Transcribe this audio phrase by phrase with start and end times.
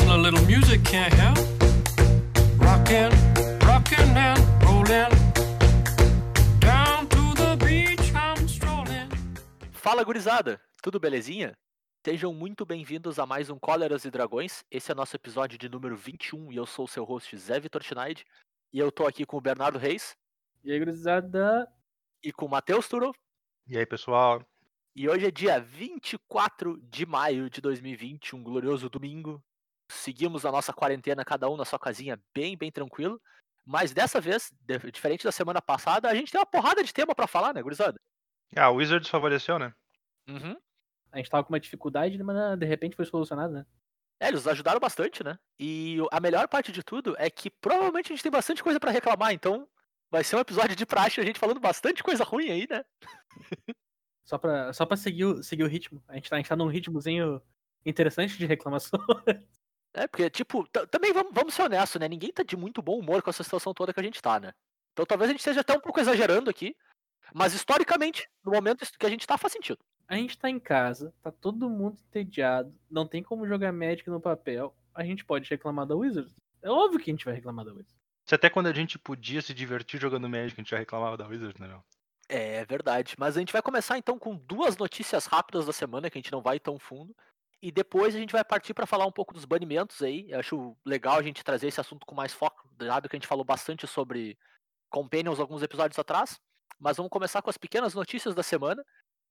[0.00, 1.38] a little music can't help.
[2.58, 3.10] Rockin',
[3.66, 5.10] rockin' and rollin'.
[6.60, 9.08] Down to the beach I'm strolling.
[9.72, 11.56] Fala gurizada, tudo belezinha?
[12.04, 14.64] Sejam muito bem-vindos a mais um Cóleras e Dragões.
[14.70, 17.82] Esse é nosso episódio de número 21 e eu sou o seu host Zé Vitor
[17.82, 18.24] Schneid.
[18.72, 20.16] E eu tô aqui com o Bernardo Reis
[20.64, 21.66] E aí, gurizada?
[22.22, 23.12] e com o Matheus Turo.
[23.66, 24.42] E aí, pessoal?
[24.96, 29.42] E hoje é dia 24 de maio de 2020, um glorioso domingo.
[29.88, 33.20] Seguimos a nossa quarentena, cada um na sua casinha, bem, bem tranquilo.
[33.64, 34.52] Mas dessa vez,
[34.92, 37.98] diferente da semana passada, a gente tem uma porrada de tema pra falar, né, gurizada?
[38.56, 39.72] Ah, o Wizards favoreceu, né?
[40.28, 40.56] Uhum.
[41.12, 43.66] A gente tava com uma dificuldade, mas de repente foi solucionado, né?
[44.20, 45.38] É, eles ajudaram bastante, né?
[45.58, 48.90] E a melhor parte de tudo é que provavelmente a gente tem bastante coisa pra
[48.90, 49.68] reclamar, então
[50.10, 52.84] vai ser um episódio de praxe, a gente falando bastante coisa ruim aí, né?
[54.24, 56.02] Só pra, só pra seguir, o, seguir o ritmo.
[56.08, 57.42] A gente, tá, a gente tá num ritmozinho
[57.84, 58.98] interessante de reclamação.
[59.94, 62.08] É, porque, tipo, ta- também vamos, vamos ser honestos, né?
[62.08, 64.52] Ninguém tá de muito bom humor com essa situação toda que a gente tá, né?
[64.92, 66.76] Então talvez a gente esteja até um pouco exagerando aqui,
[67.32, 69.78] mas historicamente, no momento que a gente tá, faz sentido.
[70.06, 74.20] A gente tá em casa, tá todo mundo entediado, não tem como jogar Magic no
[74.20, 74.74] papel.
[74.94, 76.34] A gente pode reclamar da Wizards.
[76.62, 77.94] É óbvio que a gente vai reclamar da Wizards.
[78.26, 81.26] Se até quando a gente podia se divertir jogando Magic, a gente já reclamava da
[81.26, 81.82] Wizards, né, meu?
[82.28, 83.14] É verdade.
[83.18, 86.32] Mas a gente vai começar então com duas notícias rápidas da semana, que a gente
[86.32, 87.14] não vai tão fundo.
[87.64, 90.30] E depois a gente vai partir para falar um pouco dos banimentos aí.
[90.30, 93.26] Eu acho legal a gente trazer esse assunto com mais foco, dado que a gente
[93.26, 94.36] falou bastante sobre
[94.90, 96.38] Companions alguns episódios atrás.
[96.78, 98.84] Mas vamos começar com as pequenas notícias da semana.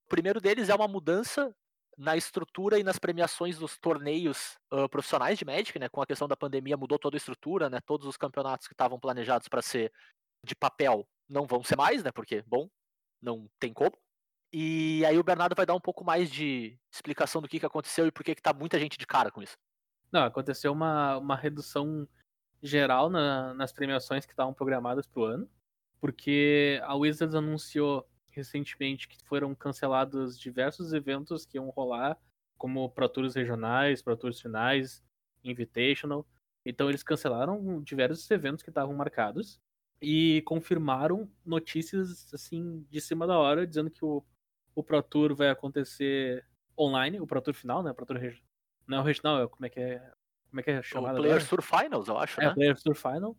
[0.07, 1.55] O primeiro deles é uma mudança
[1.95, 5.87] na estrutura e nas premiações dos torneios ah, profissionais de Magic, né?
[5.87, 7.81] Com a questão da pandemia mudou toda a estrutura, né?
[7.85, 9.93] Todos os campeonatos que estavam planejados para ser
[10.43, 12.11] de papel não vão ser mais, né?
[12.11, 12.67] Porque, bom,
[13.21, 13.95] não tem como.
[14.53, 18.05] E aí o Bernardo vai dar um pouco mais de explicação do que, que aconteceu
[18.05, 19.57] e por que, que tá muita gente de cara com isso.
[20.11, 22.07] Não, aconteceu uma, uma redução
[22.61, 25.49] geral na- nas premiações que estavam programadas pro ano,
[25.99, 32.17] porque a Wizards anunciou recentemente que foram cancelados diversos eventos que iam rolar,
[32.57, 35.03] como Pro Tours regionais, Pro Tours finais,
[35.43, 36.27] Invitational.
[36.65, 39.59] Então eles cancelaram diversos eventos que estavam marcados
[40.01, 44.23] e confirmaram notícias assim de cima da hora, dizendo que o,
[44.75, 46.45] o Pro Tour vai acontecer
[46.77, 47.91] online, o Pro Tour final, né?
[47.91, 48.43] O Pro Tour regi-
[48.87, 49.99] não é o regional, é como é que é,
[50.49, 51.49] como é que é O chamado Players agora?
[51.49, 52.51] Tour Finals, eu acho, É, né?
[52.51, 53.37] o Players Tour Final.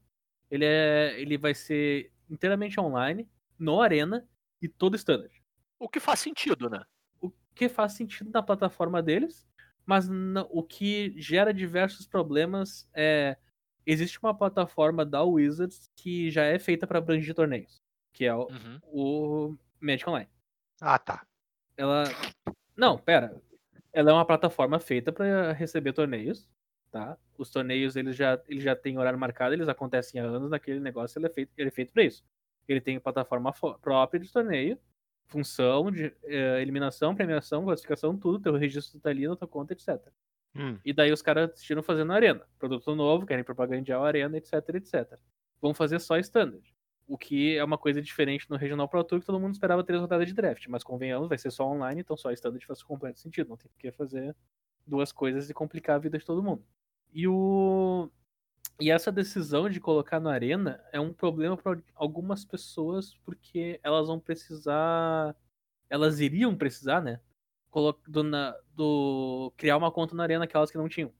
[0.50, 3.28] Ele é, ele vai ser inteiramente online,
[3.58, 4.26] no Arena
[4.62, 5.32] e todo standard.
[5.78, 6.82] O que faz sentido, né?
[7.20, 9.46] O que faz sentido na plataforma deles,
[9.84, 10.08] mas
[10.50, 13.36] o que gera diversos problemas é
[13.86, 17.82] existe uma plataforma da Wizards que já é feita para abranger torneios,
[18.14, 18.78] que é o, Uhum.
[18.84, 20.28] o Magic Online.
[20.86, 21.26] Ah, tá.
[21.76, 22.04] Ela
[22.76, 23.40] Não, pera.
[23.92, 26.48] Ela é uma plataforma feita para receber torneios,
[26.90, 27.16] tá?
[27.38, 31.18] Os torneios eles já eles já têm horário marcado, eles acontecem há anos naquele negócio,
[31.18, 32.24] ele é feito ele é feito para isso.
[32.68, 34.78] Ele tem plataforma fo- própria de torneio,
[35.26, 40.12] função de eh, eliminação, premiação, classificação, tudo, teu registro tá ali na tua conta, etc.
[40.56, 42.46] Hum, E daí os caras decidiram fazer na arena.
[42.58, 45.18] Produto novo, querem propagandear a arena, etc, etc.
[45.62, 46.73] Vão fazer só standard.
[47.06, 50.00] O que é uma coisa diferente no Regional Pro Tour, que todo mundo esperava três
[50.00, 50.66] rodadas de draft.
[50.68, 53.48] Mas convenhamos, vai ser só online, então só standard faz completo sentido.
[53.50, 54.34] Não tem por que fazer
[54.86, 56.64] duas coisas e complicar a vida de todo mundo.
[57.12, 58.10] E o.
[58.80, 64.08] E essa decisão de colocar na arena é um problema para algumas pessoas, porque elas
[64.08, 65.36] vão precisar.
[65.90, 67.20] Elas iriam precisar, né?
[68.06, 71.12] do, na- do- criar uma conta na arena aquelas que não tinham.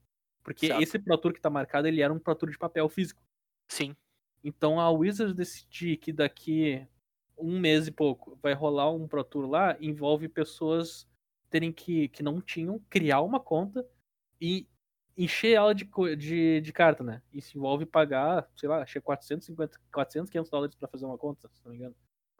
[0.43, 3.21] Porque esse Pro Tour que tá marcado, ele era um Pro Tour de papel físico.
[3.67, 3.95] Sim.
[4.45, 6.87] Então a Wizards decidir que daqui
[7.35, 11.07] um mês e pouco vai rolar um Pro Tour lá, envolve pessoas
[11.49, 13.83] terem que, que não tinham, criar uma conta
[14.39, 14.67] e
[15.17, 17.23] encher ela de, de, de carta, né?
[17.33, 21.63] Isso envolve pagar, sei lá, achei 450, 400, 500 dólares pra fazer uma conta, se
[21.65, 21.95] não me engano.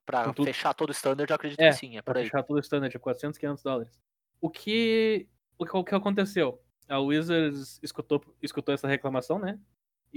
[0.06, 2.26] Pra tudo- fechar todo o standard, eu acredito É, que sim, é por aí.
[2.26, 4.00] fechar todo o standard, é 400, 500 dólares.
[4.40, 5.28] O que,
[5.58, 6.62] o que, o que aconteceu?
[6.88, 9.60] A Wizards escutou, escutou essa reclamação, né?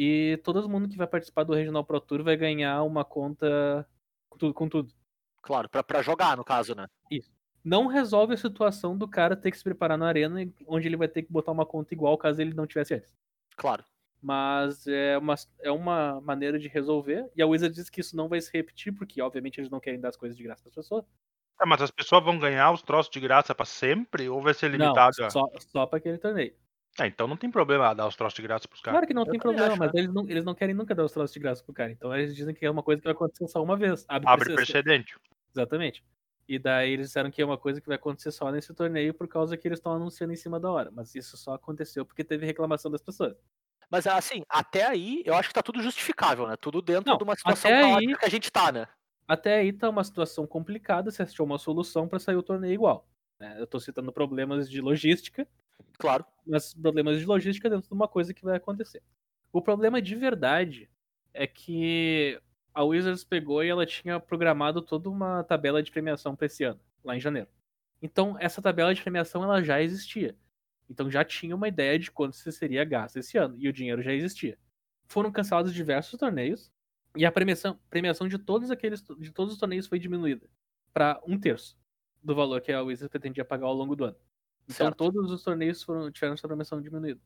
[0.00, 3.84] E todo mundo que vai participar do Regional Pro Tour vai ganhar uma conta
[4.30, 4.54] com tudo.
[4.54, 4.92] Com tudo.
[5.42, 6.86] Claro, pra, pra jogar, no caso, né?
[7.64, 11.08] Não resolve a situação do cara ter que se preparar na arena, onde ele vai
[11.08, 13.12] ter que botar uma conta igual caso ele não tivesse antes.
[13.56, 13.84] Claro.
[14.22, 17.28] Mas é uma, é uma maneira de resolver.
[17.34, 19.98] E a Wizards diz que isso não vai se repetir, porque obviamente eles não querem
[20.00, 21.04] dar as coisas de graça para as pessoas.
[21.58, 24.28] Ah, mas as pessoas vão ganhar os troços de graça pra sempre?
[24.28, 25.24] Ou vai ser Não, limitado?
[25.24, 26.54] a- só, só para aquele torneio.
[27.00, 28.96] Ah, então não tem problema dar os troços de graça pros caras.
[28.96, 30.00] Claro que não Eu tem problema, acho, mas né?
[30.00, 31.92] eles não, eles não querem nunca dar os troços de graça pro cara.
[31.92, 34.04] Então eles dizem que é uma coisa que vai acontecer só uma vez.
[34.08, 34.72] Abre, Abre precedente.
[34.72, 35.16] precedente.
[35.54, 36.04] Exatamente.
[36.48, 39.28] E daí eles disseram que é uma coisa que vai acontecer só nesse torneio por
[39.28, 40.90] causa que eles estão anunciando em cima da hora.
[40.90, 43.36] Mas isso só aconteceu porque teve reclamação das pessoas.
[43.90, 46.56] Mas assim, até aí, eu acho que tá tudo justificável, né?
[46.56, 48.86] Tudo dentro Não, de uma situação aí- que a gente tá, né?
[49.26, 53.06] Até aí tá uma situação complicada, você achou uma solução para sair o torneio igual.
[53.38, 53.54] né?
[53.58, 55.46] Eu tô citando problemas de logística,
[55.98, 56.24] Claro.
[56.46, 59.02] mas problemas de logística dentro de uma coisa que vai acontecer.
[59.52, 60.90] O problema de verdade
[61.34, 62.40] é que
[62.74, 66.80] a Wizards pegou e ela tinha programado toda uma tabela de premiação para esse ano,
[67.04, 67.48] lá em janeiro.
[68.00, 70.36] Então, essa tabela de premiação ela já existia.
[70.88, 74.02] Então já tinha uma ideia de quanto se seria gasto esse ano, e o dinheiro
[74.02, 74.58] já existia.
[75.08, 76.70] Foram cancelados diversos torneios,
[77.16, 80.48] e a premiação, premiação de todos aqueles de todos os torneios foi diminuída
[80.92, 81.76] para um terço
[82.22, 84.16] do valor que a Wizards pretendia pagar ao longo do ano.
[84.68, 84.96] Então Certo.
[84.96, 87.20] todos os torneios foram, tiveram sua premiação diminuída.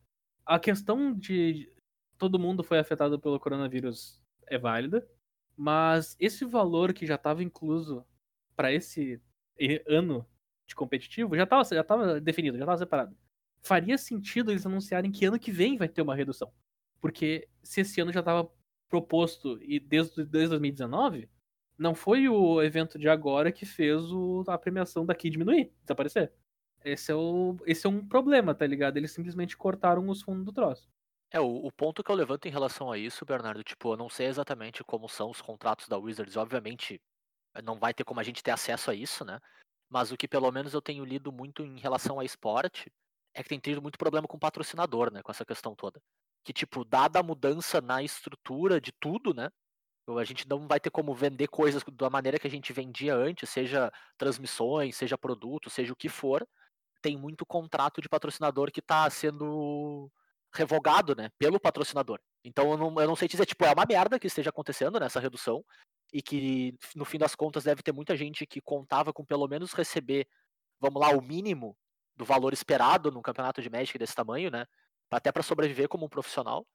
[0.45, 1.71] A questão de
[2.17, 5.07] todo mundo foi afetado pelo coronavírus é válida,
[5.57, 8.05] mas esse valor que já estava incluso
[8.55, 9.21] para esse
[9.87, 10.25] ano
[10.67, 13.17] de competitivo já estava já tava definido, já estava separado.
[13.61, 16.51] Faria sentido eles anunciarem que ano que vem vai ter uma redução.
[17.01, 18.49] Porque se esse ano já estava
[18.89, 21.29] proposto e desde, desde 2019,
[21.77, 26.33] não foi o evento de agora que fez o- a premiação daqui diminuir, desaparecer.
[26.83, 28.97] Esse é, o, esse é um problema, tá ligado?
[28.97, 30.89] Eles simplesmente cortaram os fundos do troço.
[31.31, 34.09] É, o, o ponto que eu levanto em relação a isso, Bernardo, tipo, eu não
[34.09, 37.01] sei exatamente como são os contratos da Wizards, obviamente
[37.55, 39.39] eh, não vai ter como a gente ter acesso a isso, né?
[39.89, 42.91] Mas o que pelo menos eu tenho lido muito em relação a esporte
[43.33, 45.21] é que tem tido muito problema com patrocinador, né?
[45.23, 46.01] Com essa questão toda.
[46.43, 49.49] Que, tipo, dada a mudança na estrutura de tudo, né?
[50.19, 53.49] A gente não vai ter como vender coisas da maneira que a gente vendia antes,
[53.49, 56.45] seja transmissões, seja produto, seja o que for.
[57.03, 60.09] Tem muito contrato de patrocinador que tá sendo
[60.55, 62.19] revogado, né, pelo patrocinador.
[62.45, 65.19] Então eu não, eu não sei dizer, tipo, é uma merda que esteja acontecendo nessa
[65.19, 65.65] redução
[66.13, 69.73] e que no fim das contas deve ter muita gente que contava com pelo menos
[69.73, 70.27] receber,
[70.79, 71.75] vamos lá, o mínimo
[72.15, 74.65] do valor esperado num campeonato de Magic desse tamanho, né,
[75.11, 76.65] até para sobreviver como um profissional.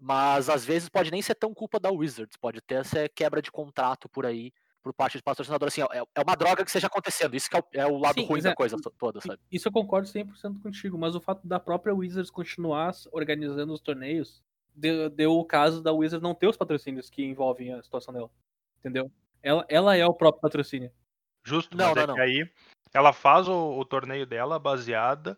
[0.00, 3.52] Mas às vezes pode nem ser tão culpa da Wizards, pode ter essa quebra de
[3.52, 4.52] contrato por aí
[4.86, 5.66] por parte de patrocinador.
[5.66, 7.34] Assim, é, é uma droga que esteja acontecendo.
[7.34, 9.40] Isso que é o, é o lado Sim, ruim da é- coisa to- toda, sabe?
[9.50, 14.44] Isso eu concordo 100% contigo, mas o fato da própria Wizards continuar organizando os torneios
[14.72, 18.30] deu, deu o caso da Wizards não ter os patrocínios que envolvem a situação dela.
[18.78, 19.10] Entendeu?
[19.42, 20.92] Ela, ela é o próprio patrocínio.
[21.44, 22.26] Justo, Não, mas é não, que não.
[22.26, 22.48] aí
[22.94, 25.36] ela faz o, o torneio dela baseada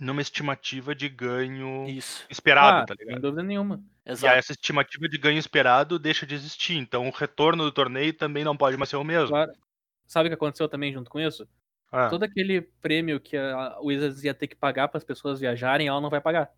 [0.00, 3.22] numa estimativa de ganho Isso, esperado, Ah, tá sem ligado?
[3.22, 3.84] dúvida nenhuma.
[4.06, 4.26] E exato.
[4.26, 6.74] aí essa estimativa de ganho esperado deixa de existir.
[6.76, 9.28] Então o retorno do torneio também não pode mais ser o mesmo.
[9.28, 9.52] Claro.
[10.06, 11.48] Sabe o que aconteceu também junto com isso?
[11.92, 15.88] Ah, Todo aquele prêmio que a Wizards ia ter que pagar para as pessoas viajarem,
[15.88, 16.52] ela não vai pagar.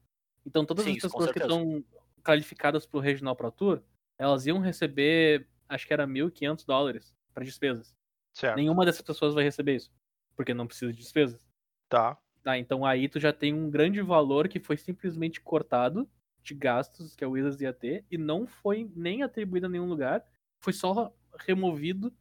[0.47, 1.85] Então todas Sim, as pessoas que estão
[2.25, 3.83] qualificadas pro Regional Pro Tour,
[4.19, 7.95] elas iam receber, acho que era 1.500 dólares para despesas.
[8.33, 8.57] certo.
[8.57, 9.93] Nenhuma dessas pessoas vai receber isso,
[10.37, 11.41] porque não precisa de despesas.
[11.89, 12.19] Tá.
[12.43, 16.09] Tá, então aí tu já tem um grande valor que foi simplesmente cortado
[16.43, 20.25] de gastos que a Wizards ia ter e não foi nem atribuído a nenhum lugar,
[20.59, 22.13] foi só removido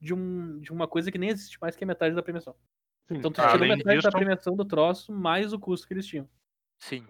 [0.00, 2.54] de, um, de uma coisa que nem existe mais, que é metade da premiação.
[3.06, 3.16] Sim.
[3.18, 6.06] Então tu tirou Além metade disso, da premiação do troço, mais o custo que eles
[6.06, 6.26] tinham.
[6.78, 7.06] Sim.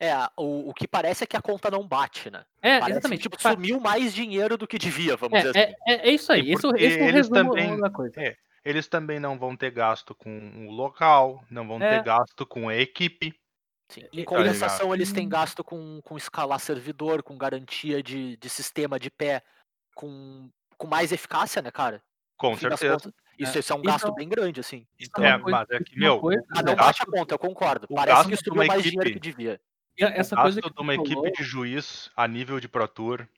[0.00, 2.44] É, o, o que parece é que a conta não bate, né?
[2.60, 3.18] É, Parece exatamente.
[3.18, 5.74] que tipo, Pa- sumiu mais dinheiro do que devia, vamos dizer é, assim.
[5.86, 6.50] é, é, é isso aí.
[6.52, 8.20] Esse, esse é o resumo também- da coisa.
[8.20, 8.36] é,
[8.66, 11.98] eles também não vão ter gasto com o local, não vão É.
[11.98, 13.32] ter gasto com a equipe.
[13.88, 14.02] Sim.
[14.12, 15.14] e- Em compensação, eles Hum.
[15.14, 19.44] têm gasto com, com escalar servidor, com garantia de, de sistema de pé,
[19.94, 22.02] com, com mais eficácia, né, cara?
[22.36, 22.94] Com certeza.
[22.94, 23.60] contas, Isso, É.
[23.60, 24.84] isso é um gasto Então- bem grande, assim.
[24.98, 27.38] Então, é coisa- mas é que, meu, coisa- ah, não gasto- bate a conta, eu
[27.38, 27.86] concordo.
[27.94, 29.60] Parece que subiu uma mais dinheiro equipe- que devia.
[29.98, 32.88] Essa o coisa gasto que de uma falou, equipe de juiz a nível de Pro
[32.88, 33.28] Tour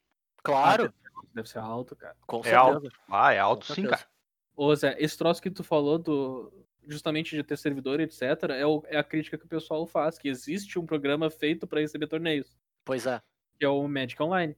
[0.43, 0.95] Claro,
[1.35, 2.17] deve ser alto, cara.
[2.27, 2.61] com é certeza.
[2.63, 2.93] alto.
[3.11, 3.97] Ah, é alto Com sim, certeza.
[4.05, 4.11] cara.
[4.61, 6.53] Ô Zé, esse troço que tu falou do
[6.87, 10.27] justamente de ter servidor, etc, é, o- é a crítica que o pessoal faz, que
[10.29, 13.21] existe um programa feito pra receber torneios, Pois é.
[13.59, 14.57] que é o Magic Online.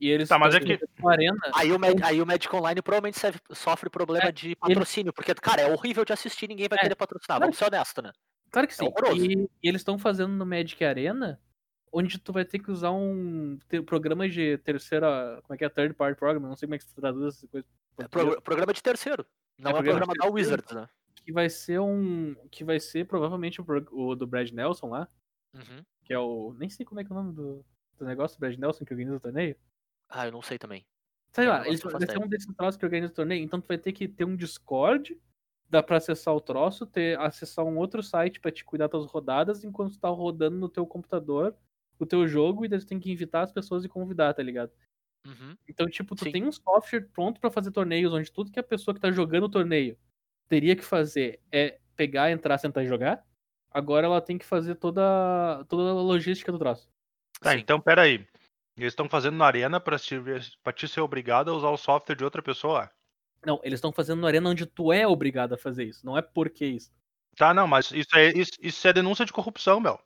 [0.00, 1.38] E eles Tá, mas estão é que- arena.
[1.54, 5.34] Aí o, Mag- aí o Magic Online provavelmente serve- sofre problema É, de patrocínio, porque,
[5.36, 8.12] cara, é horrível de assistir, ninguém vai É, querer patrocinar, claro vamos ser honestos, né?
[8.50, 8.86] Claro que sim.
[8.86, 9.24] horroroso.
[9.24, 11.40] e, e eles estão fazendo no Magic Arena,
[11.92, 15.68] onde tu vai ter que usar um te- programa de terceira, como é que é,
[15.68, 17.66] third party program, não sei como é que se traduz essa coisa.
[17.98, 19.26] É pro- programa de terceiro.
[19.58, 20.34] Não é, programa de programa da.
[20.34, 20.88] Wizards, né?
[21.24, 25.08] que vai ser um, que vai ser provavelmente o, o do Brad Nelson lá,
[25.54, 25.84] Uhum.
[26.04, 27.64] que é o, nem sei como é que é o nome do,
[27.98, 29.56] do negócio, do Brad Nelson que organiza o torneio.
[30.08, 30.86] Ah, eu não sei também.
[31.32, 33.66] Sei Eu lá, eles vai ser um desses troços que organiza o torneio, então tu
[33.68, 35.20] vai ter que ter um Discord,
[35.68, 39.64] dá pra acessar o troço, ter acessar um outro site pra te cuidar das rodadas
[39.64, 41.54] enquanto tu tá rodando no teu computador
[41.98, 44.70] o teu jogo e daí tu tem que invitar as pessoas e convidar, tá ligado?
[45.26, 45.56] Uhum.
[45.68, 46.32] Então, tipo, tu Sim.
[46.32, 49.44] tem um software pronto pra fazer torneios onde tudo que a pessoa que tá jogando
[49.44, 49.98] o torneio
[50.48, 53.24] teria que fazer é pegar, entrar, sentar e jogar.
[53.70, 56.88] Agora ela tem que fazer toda, toda a logística do troço.
[57.40, 57.58] Tá, Sim.
[57.58, 58.26] então peraí.
[58.76, 60.14] Eles estão fazendo na arena pra, te,
[60.62, 62.88] pra te ser obrigado a usar o software de outra pessoa?
[63.44, 66.06] Não, eles estão fazendo na arena onde tu é obrigado a fazer isso.
[66.06, 66.92] Não é porque isso.
[67.36, 69.98] Tá, não, mas isso é, isso, isso é denúncia de corrupção, meu.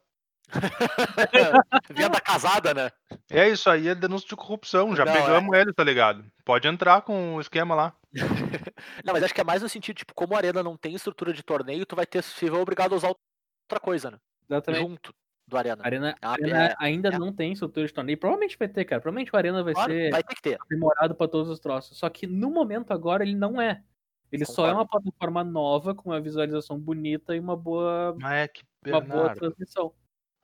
[1.94, 2.90] Venda casada, né?
[3.30, 4.94] É isso aí, é denúncia de corrupção.
[4.94, 5.20] Já Não, é.
[5.20, 6.24] pegamos ele, tá ligado?
[6.44, 7.94] Pode entrar com o esquema lá.
[9.04, 11.32] Não, mas acho que é mais no sentido, tipo, como a Arena não tem estrutura
[11.32, 14.18] de torneio, tu vai ter se obrigado a usar outra coisa, né?
[14.48, 14.82] Exatamente.
[14.82, 15.14] Junto
[15.48, 15.82] do Arena.
[15.82, 17.18] A Arena, Ah, Arena é, ainda é.
[17.18, 18.18] não tem estrutura de torneio.
[18.18, 19.00] Provavelmente vai ter, cara.
[19.00, 20.54] Provavelmente o Arena vai Claro, ser vai ter que ter.
[20.60, 21.96] aprimorado pra todos os troços.
[21.98, 23.82] Só que no momento agora ele não é.
[24.30, 24.78] Ele só é Concordo.
[24.80, 29.92] uma plataforma nova, com uma visualização bonita e uma boa, é que, uma boa transmissão.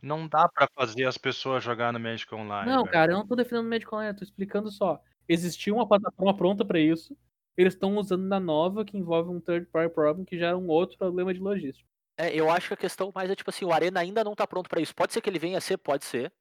[0.03, 2.71] Não dá pra fazer as pessoas jogar no Magic Online.
[2.71, 2.93] Não, velho.
[2.93, 5.01] cara, eu não tô defendendo o Magic Online, eu tô explicando só.
[5.29, 7.17] Existia uma plataforma pronta pra isso.
[7.57, 10.69] Eles estão usando na nova, que envolve um third party problem, que já era um
[10.69, 11.89] outro problema de logística.
[12.17, 14.47] É, eu acho que a questão mais é tipo assim, o Arena ainda não tá
[14.47, 14.95] pronto pra isso.
[14.95, 16.33] Pode ser que ele venha a ser, pode ser.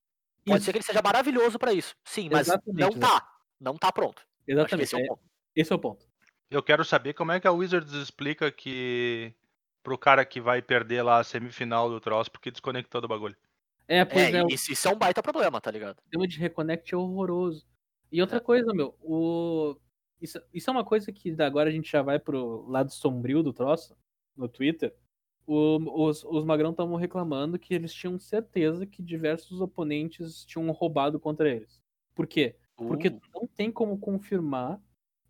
[0.45, 0.65] Pode Isso.
[0.65, 1.93] ser que ele seja maravilhoso pra isso.
[2.05, 2.99] Sim, mas Exatamente, não né?
[2.99, 3.29] tá.
[3.59, 4.21] Não tá pronto.
[4.47, 4.85] Exatamente.
[4.85, 5.21] esse é o é- ponto.
[5.55, 6.05] esse é o ponto.
[6.49, 9.33] Eu quero saber como é que a Wizards explica que
[9.83, 13.35] pro cara que vai perder lá a semifinal do troço porque desconectou do bagulho.
[13.87, 15.97] É, pois é, É, o isso, isso é um baita problema, tá ligado?
[16.01, 17.65] sistema de reconnect é horroroso.
[18.11, 18.21] E É.
[18.21, 19.77] outra coisa, meu, o...
[20.21, 23.53] isso, isso é uma coisa que agora a gente já vai pro lado sombrio do
[23.53, 23.95] troço,
[24.35, 24.93] no Twitter.
[25.45, 31.19] O- os, os Magrão estavam reclamando que eles tinham certeza que diversos oponentes tinham roubado
[31.19, 31.81] contra eles.
[32.13, 32.55] Por quê?
[32.75, 34.81] Porque Uh, tu não tem como confirmar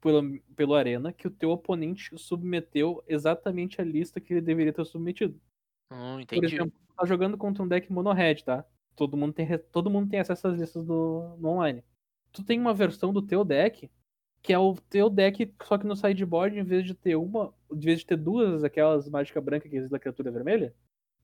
[0.02, 4.86] pelo, pelo Arena que o teu oponente submeteu exatamente a lista que ele deveria ter
[4.86, 5.40] submetido.
[5.92, 6.56] hum, Por entendi.
[6.56, 8.66] exemplo, tu tá jogando contra um deck mono-red, tá?
[8.96, 11.84] Todo mundo, tem, todo mundo tem acesso às listas do, no online.
[12.32, 13.90] Tu tem uma versão do teu deck
[14.42, 17.80] que é o teu deck, só que no sideboard, em vez de ter uma, em
[17.80, 20.74] vez de ter duas aquelas mágica branca que existe da criatura vermelha,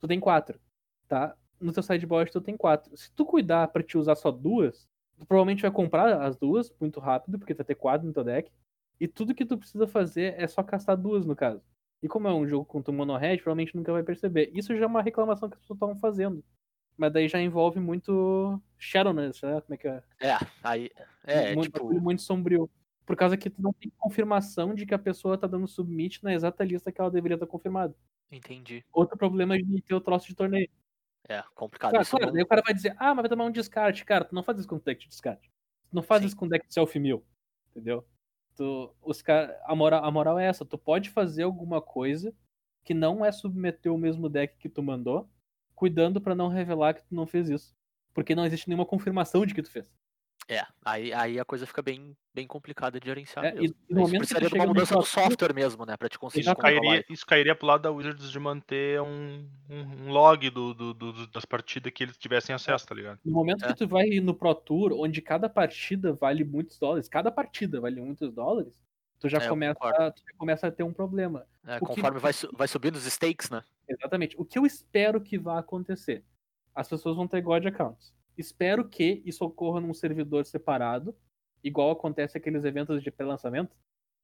[0.01, 0.60] tu tem quatro,
[1.08, 1.36] tá?
[1.60, 2.96] No teu sideboard tu tem quatro.
[2.98, 4.88] Se tu cuidar pra te usar só duas,
[5.18, 8.24] tu provavelmente vai comprar as duas muito rápido, porque tu vai ter quatro no teu
[8.24, 8.51] deck.
[9.00, 11.62] E tudo que tu precisa fazer é só castar duas, no caso.
[12.03, 14.51] E como é um jogo contra o Mono Red, provavelmente nunca vai perceber.
[14.53, 16.43] Isso já é uma reclamação que as pessoas estavam fazendo.
[16.98, 19.62] Mas daí já envolve muito Shadowness, né?
[19.62, 20.03] Como é que é?
[20.19, 20.91] É, aí.
[21.24, 22.01] É, muito, tipo.
[22.01, 22.69] muito sombrio.
[23.05, 26.33] Por causa que tu não tem confirmação de que a pessoa tá dando submit na
[26.33, 27.95] exata lista que ela deveria estar confirmada.
[28.29, 28.83] Entendi.
[28.91, 30.69] Outro problema de ter o troço de torneio.
[31.29, 31.91] É, complicado.
[31.91, 34.03] Claro, não- daí o cara vai dizer, ah, mas vai tomar um descarte.
[34.03, 35.50] Cara, tu não faz isso com deck de descarte.
[35.89, 36.27] Tu não faz Sim.
[36.27, 37.24] isso com deck de self-mill.
[37.72, 38.05] Entendeu?
[38.55, 39.24] Tu, os
[39.65, 42.33] a, moral, a moral é essa, tu pode fazer alguma coisa
[42.83, 45.29] que não é submeter o mesmo deck que tu mandou,
[45.75, 47.75] cuidando pra não revelar que tu não fez isso.
[48.13, 49.86] Porque não existe nenhuma confirmação de que tu fez.
[50.47, 53.45] É, aí, aí a coisa fica bem, bem complicada de gerenciar.
[53.45, 53.75] É, e- mesmo.
[53.89, 55.95] e no momento precisaria de uma no mudança do próximo- software mesmo, né?
[55.95, 59.79] Pra te conseguir controlar Cairia, isso cairia pro lado da Wizards de manter um, um,
[60.05, 63.19] um log do, do- do- das partidas que eles tivessem acesso, tá ligado?
[63.23, 63.67] No momento É.
[63.69, 68.01] que tu vai no Pro Tour, onde cada partida vale muitos dólares, cada partida vale
[68.01, 68.73] muitos dólares,
[69.19, 69.79] tu já, É, começa,
[70.12, 71.45] tu já começa a ter um problema.
[71.65, 73.63] É, O que- conforme vai, vai subindo os stakes, né?
[73.88, 74.35] Exatamente.
[74.38, 76.23] O que eu espero que vá acontecer?
[76.75, 78.13] As pessoas vão ter God accounts.
[78.38, 81.16] Espero que isso ocorra num servidor separado,
[81.63, 83.75] igual acontece aqueles eventos de pré-lançamento.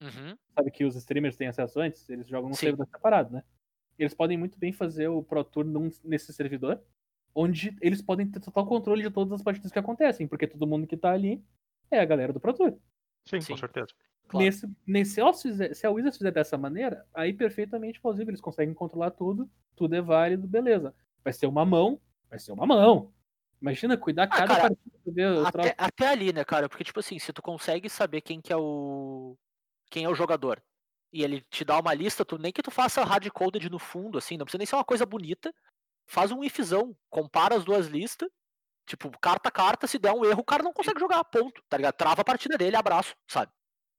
[0.02, 0.38] Uhum.
[0.56, 2.10] Sabe que os streamers têm acesso antes?
[2.10, 2.68] Eles jogam num Sim.
[2.68, 3.44] servidor separado, né?
[3.98, 6.82] Eles podem muito bem fazer o Pro Tour num- nesse servidor,
[7.36, 10.88] onde eles podem ter total controle de todas as partidas que acontecem, porque todo mundo
[10.88, 11.44] que tá ali
[11.92, 12.78] é a galera do Pro Tour.
[13.26, 13.54] Sim, Sim.
[13.54, 13.88] com certeza.
[14.28, 14.46] Claro.
[14.46, 18.42] Nesse, nesse, se, elas fizer- se a Wizards fizer dessa maneira, aí perfeitamente plausível, eles
[18.42, 20.94] conseguem controlar tudo, tudo é válido, beleza.
[21.24, 22.00] Vai ser uma mão,
[22.30, 23.12] vai ser uma mão.
[23.62, 25.70] Imagina cuidar cada Ah, cara, partida, o troço.
[25.70, 26.70] Até, até ali, né, cara?
[26.70, 29.38] Porque, tipo assim, se tu consegue saber quem que é o.
[29.92, 30.62] quem é o jogador,
[31.12, 34.38] e ele te dá uma lista, tu nem que tu faça hard-coded no fundo, assim,
[34.38, 35.54] não precisa nem ser uma coisa bonita.
[36.08, 38.30] Faz um ifzão, compara as duas listas,
[38.88, 41.78] tipo, carta a carta, se der um erro, o cara não consegue jogar, ponto, tá
[41.78, 41.94] ligado?
[41.96, 43.52] Trava a partida dele, abraço, sabe?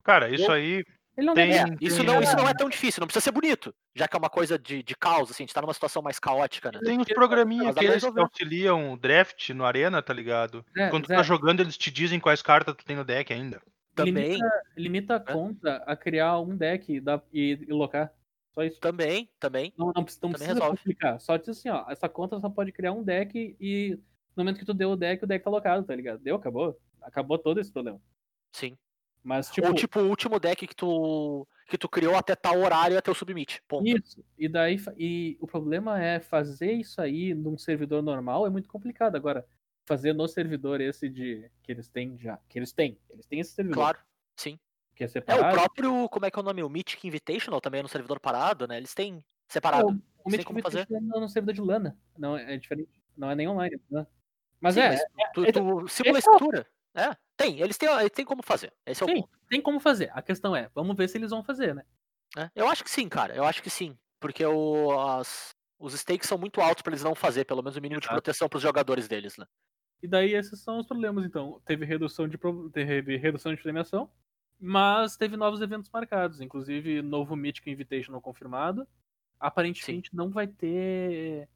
[0.03, 0.85] Cara, isso Eu- aí.
[1.17, 3.33] Ele não tem- deve- É, isso não, isso não é tão difícil, não precisa ser
[3.33, 6.01] bonito, já que é uma coisa de, de caos, assim, a gente tá numa situação
[6.01, 6.79] mais caótica, né?
[6.83, 10.15] Tem uns Porque- programinha mas dá pra aqueles que auxiliam o draft no Arena, tá
[10.15, 10.65] ligado?
[10.77, 13.33] É, Quando tu Zé, tá jogando, eles te dizem quais cartas tu tem no deck
[13.33, 13.61] ainda.
[13.95, 18.11] Também, Limita, limita a conta a criar um deck e, dar- e, e locar.
[18.55, 18.81] Só isso.
[18.81, 19.73] também, também.
[19.77, 20.79] Não, não, precisa- não Também precisa resolve.
[20.79, 21.21] complicar.
[21.21, 23.99] Só diz assim, ó, essa conta só pode criar um deck e
[24.37, 26.21] no momento que tu deu o deck, o deck tá locado, tá ligado?
[26.21, 26.77] Deu, acabou.
[27.03, 28.01] Acabou todo esse problema.
[28.53, 28.77] Sim.
[29.23, 32.97] Mas, tipo, Ou tipo o último deck que tu, que tu criou até tal horário
[32.97, 33.63] até o submit.
[33.69, 33.87] Ponto.
[33.87, 34.25] Isso.
[34.39, 39.17] E daí e o problema é fazer isso aí num servidor normal é muito complicado.
[39.17, 39.47] Agora,
[39.87, 43.53] fazer no servidor esse de que eles têm já, que eles têm, eles têm esse
[43.53, 43.77] servidor.
[43.83, 43.99] Claro,
[44.37, 44.59] sim.
[44.97, 45.55] que é É, o separado.
[45.55, 46.63] próprio, como é que é o nome?
[46.63, 48.77] O Mythic Invitational também é no servidor parado, né?
[48.79, 49.23] Eles têm É,
[49.53, 49.89] separado.
[49.89, 49.91] o,
[50.25, 50.79] o Mythic fazer.
[50.81, 51.99] Invitational é no servidor de Lana.
[52.17, 52.91] Não, é diferente.
[53.17, 53.79] Não é nem online.
[53.91, 54.07] Né?
[54.61, 56.67] Mas Sim, é, mas tu, é- tu simula a é o- estrutura.
[56.95, 58.73] É, tem, eles têm, eles têm como fazer.
[58.87, 59.39] Esse é o sim, ponto.
[59.49, 60.11] tem como fazer.
[60.15, 61.85] A questão é, vamos ver se eles vão fazer, né?
[62.37, 62.51] né?
[62.55, 63.35] Eu acho que sim, cara.
[63.35, 63.97] Eu acho que sim.
[64.21, 67.81] Porque o, as- os stakes são muito altos pra eles não fazer, pelo menos o
[67.81, 69.47] mínimo de proteção pros jogadores deles, né?
[70.03, 71.61] E daí esses são os problemas, então.
[71.65, 72.39] Teve redução de,
[72.73, 74.11] teve redução de premiação,
[74.59, 78.87] mas teve novos eventos marcados, inclusive novo Mythic Invitational confirmado.
[79.39, 81.49] Aparentemente não vai ter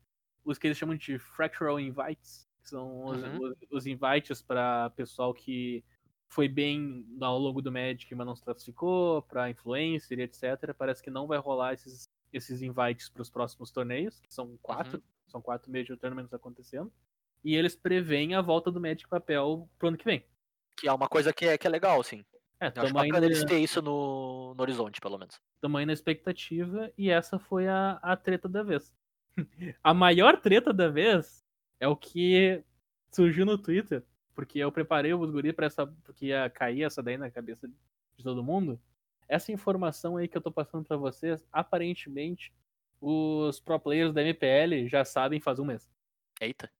[0.42, 3.38] os que eles chamam de Fractural Invites, que são os, Uhum.
[3.42, 5.84] os- os invites para pessoal que
[6.28, 10.74] foi bem ao longo do Magic, mas não se classificou, para influencer etc.
[10.76, 15.00] Parece que não vai rolar esses, esses invites para os próximos torneios, que são quatro,
[15.28, 16.92] são quatro Major Tournaments acontecendo.
[17.44, 20.24] E eles preveem a volta do Magic Papel pro ano que vem.
[20.76, 22.24] Que é uma coisa que é, que é legal, assim.
[22.58, 25.38] É, Eu acho bacana ainda, eles terem isso no, no horizonte, pelo menos.
[25.62, 28.92] aí na expectativa e essa foi a, a treta da vez.
[29.84, 31.43] a maior treta da vez
[31.80, 32.62] é o que
[33.10, 34.02] surgiu no Twitter,
[34.34, 38.24] porque eu preparei os guri pra essa, porque ia cair essa daí na cabeça de
[38.24, 38.80] todo mundo.
[39.28, 42.52] Essa informação aí que eu tô passando pra vocês, aparentemente,
[43.00, 45.90] os pro players da MPL já sabem faz um mês.
[46.40, 46.70] Eita.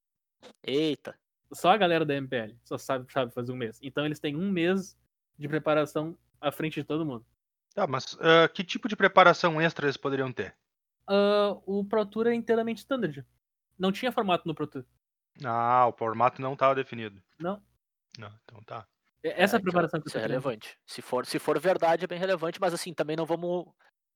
[0.63, 1.19] Eita.
[1.53, 3.79] Só a galera da MPL só sabe, sabe fazer um mês.
[3.83, 4.97] Então eles têm um mês
[5.39, 7.25] de preparação à frente de todo mundo.
[7.75, 10.55] Tá, mas ah, que tipo de preparação extra eles poderiam ter?
[11.07, 13.25] Ah, o Pro Tour é inteiramente standard.
[13.79, 14.85] Não tinha formato no Pro Tour.
[15.45, 17.23] Ah, o formato não estava definido.
[17.39, 17.61] Não.
[18.19, 18.87] Não, então tá.
[19.23, 20.79] É- Essa é a então, preparação que Isso é relevante.
[20.87, 23.67] Se for, se for verdade, é bem relevante, mas assim, também não vamos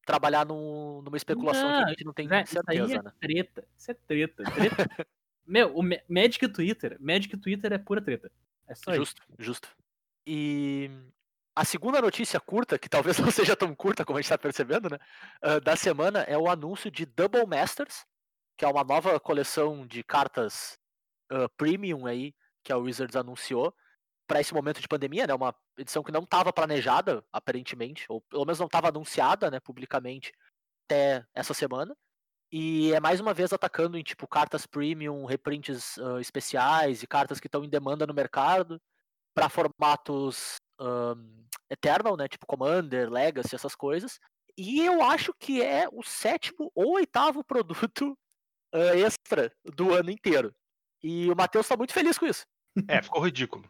[0.07, 3.03] trabalhar num- numa especulação que a Não, gente não tem Zé, isso aí certeza, é
[3.03, 3.13] né?
[3.21, 3.69] treta.
[3.77, 4.43] Isso é treta.
[4.45, 4.47] treta.
[5.47, 6.97] Meu, o Ma- Magic Twitter.
[7.01, 8.31] Magic Twitter é pura treta.
[8.67, 9.01] É só isso.
[9.01, 9.69] Justo, justo.
[10.27, 10.91] E
[11.57, 14.89] a segunda notícia curta, que talvez não seja tão curta como a gente tá percebendo,
[14.91, 14.99] né?
[15.43, 18.07] ah, da semana é o anúncio de Double Masters,
[18.59, 20.77] que é uma nova coleção de cartas
[21.31, 22.35] ah, premium aí,
[22.65, 23.73] que a Wizards anunciou
[24.27, 25.33] para esse momento de pandemia, né?
[25.33, 30.33] Uma edição que não estava planejada, aparentemente, ou pelo menos não estava anunciada, né, publicamente
[30.85, 31.97] até essa semana.
[32.53, 37.41] E é mais uma vez atacando em tipo cartas premium, reprints ah, especiais e cartas
[37.41, 38.81] que estão em demanda no mercado
[39.35, 42.27] para formatos ahn, Eternal, né?
[42.29, 44.19] Tipo Commander, Legacy, essas coisas.
[44.57, 48.19] E eu acho que é o sétimo ou oitavo produto
[48.73, 50.55] ah, extra do ano inteiro.
[51.03, 52.47] E o Matheus tá muito feliz com isso.
[52.89, 53.69] É, ficou ridículo.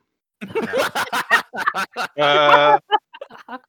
[2.17, 2.81] Ah,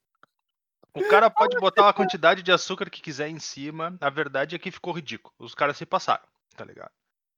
[0.94, 3.98] o cara pode botar a quantidade de açúcar que quiser em cima.
[4.02, 5.34] A verdade é que ficou ridículo.
[5.40, 6.92] Os caras se passaram, tá ligado?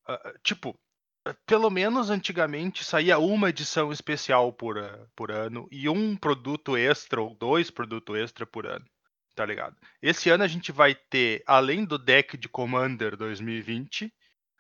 [0.08, 0.78] Ah, tipo,
[1.46, 4.76] pelo menos antigamente saía uma edição especial por,
[5.16, 8.86] por ano e um produto extra ou dois produtos extra por ano,
[9.36, 9.76] tá ligado?
[10.02, 14.14] Esse ano a gente vai ter, além do deck de Commander 2020,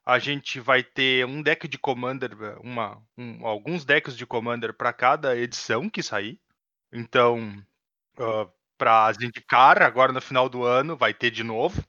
[0.05, 2.31] a gente vai ter um deck de Commander,
[2.61, 6.39] uma, um- alguns decks de Commander para cada edição que sair.
[6.93, 7.63] Então,
[8.77, 11.83] para indicar agora no final do ano vai ter de novo,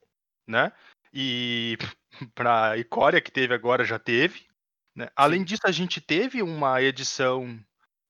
[0.46, 0.72] né?
[1.12, 1.76] E
[2.34, 4.46] para Icória que teve agora já teve.
[4.96, 5.08] né?
[5.16, 7.58] Além disso, a gente teve uma edição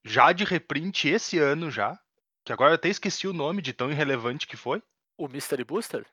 [0.05, 1.99] já de reprint esse ano já,
[2.45, 4.83] que agora eu até esqueci o nome de tão irrelevante que foi.
[5.17, 6.07] O Mystery Booster?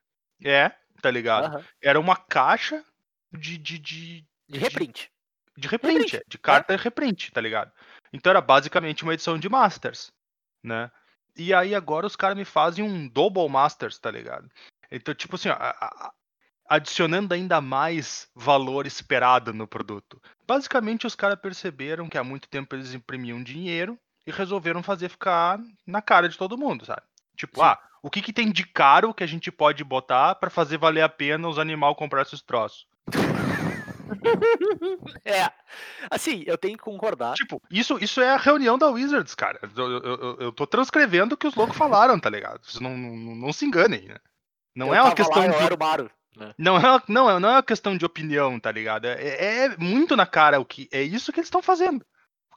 [0.43, 1.45] É, tá ligado?
[1.55, 1.65] Aham.
[1.81, 2.83] Era uma caixa
[3.31, 5.11] de, de, de, De reprint.
[5.57, 7.71] de reprint, Reprint, é, de carta reprint, tá ligado?
[8.13, 10.11] Então era basicamente uma edição de Masters,
[10.63, 10.91] né?
[11.35, 14.49] E aí agora os caras me fazem um Double Masters, tá ligado?
[14.91, 15.57] Então, tipo assim, ó,
[16.67, 20.21] adicionando ainda mais valor esperado no produto.
[20.47, 23.97] Basicamente os caras perceberam que há muito tempo eles imprimiam dinheiro
[24.29, 27.01] e resolveram fazer ficar na cara de todo mundo, sabe?
[27.35, 27.65] Tipo, Sim.
[27.65, 31.01] ah, o que, que tem de caro que a gente pode botar pra fazer valer
[31.01, 32.85] a pena os animais comprar esses troços?
[35.23, 35.49] É.
[36.09, 37.35] Assim, eu tenho que concordar.
[37.35, 39.59] Tipo, isso, isso é a reunião da Wizards, cara.
[39.77, 42.59] Eu, eu, eu- eu tô transcrevendo o que os loucos falaram, tá ligado?
[42.63, 44.15] Vocês não, não, não se enganem, né?
[44.75, 45.55] Não é uma questão lá, de.
[45.63, 46.09] era o Maru.
[46.35, 46.53] né?
[46.57, 49.05] Não é, uma- não, não é uma questão de opinião, tá ligado?
[49.05, 50.87] É, é muito na cara o que.
[50.91, 52.03] É isso que eles estão fazendo.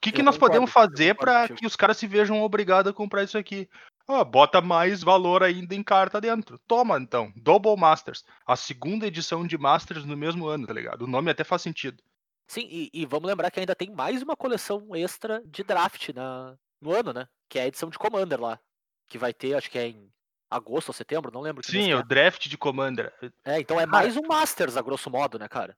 [0.03, 1.59] O que, que nós podemos fazer contigo.
[1.59, 3.69] que os caras se vejam obrigados a comprar isso aqui?
[4.05, 6.59] Ah, bota mais valor ainda em carta dentro.
[6.67, 7.31] Toma, então.
[7.37, 8.25] Double Masters.
[8.45, 11.03] A segunda edição de Masters no mesmo ano, tá ligado?
[11.03, 12.03] O nome até faz sentido.
[12.49, 16.57] Sim, e, e vamos lembrar que ainda tem mais uma coleção extra de draft na,
[16.81, 17.25] no ano, né?
[17.47, 18.59] Que é a edição de Commander lá.
[19.07, 20.11] Que vai ter, acho que é em
[20.51, 21.65] agosto ou setembro, não lembro.
[21.65, 23.13] Sim, o draft de Commander.
[23.45, 23.55] é.
[23.55, 25.77] É, então é mais um Masters, a grosso modo, né, cara?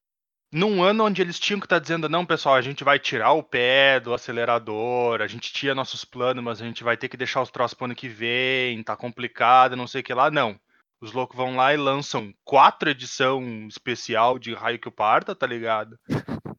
[0.56, 3.44] Num ano onde eles tinham que estar dizendo, não, pessoal, a gente vai tirar o
[3.44, 7.42] pé do acelerador, a gente tinha nossos planos, mas a gente vai ter que deixar
[7.42, 10.32] os troços pro ano que vem, tá complicado, não sei o que lá.
[10.32, 10.58] Não.
[11.02, 15.46] Os loucos vão lá e lançam quatro edição especial de raio que o parta, tá
[15.46, 16.00] ligado?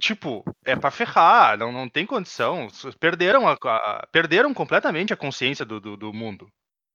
[0.00, 2.66] Tipo, é pra ferrar, não, não tem condição.
[2.98, 6.48] Perderam, a, a- perderam completamente a consciência do, do, do mundo.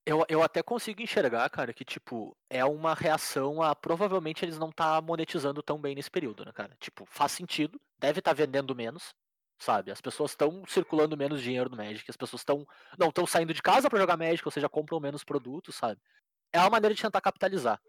[0.09, 4.71] Eu, eu até consigo enxergar, cara, que, tipo, é uma reação a provavelmente eles não
[4.71, 6.75] tá monetizando tão bem nesse período, né, cara?
[6.79, 9.13] Tipo, faz sentido, deve estar vendendo menos,
[9.59, 9.91] sabe?
[9.91, 12.65] As pessoas estão circulando menos dinheiro no Magic, as pessoas estão
[12.97, 16.01] não estão saindo de casa pra jogar Magic, ou seja, compram menos produtos, sabe?
[16.51, 17.79] É uma maneira de tentar capitalizar.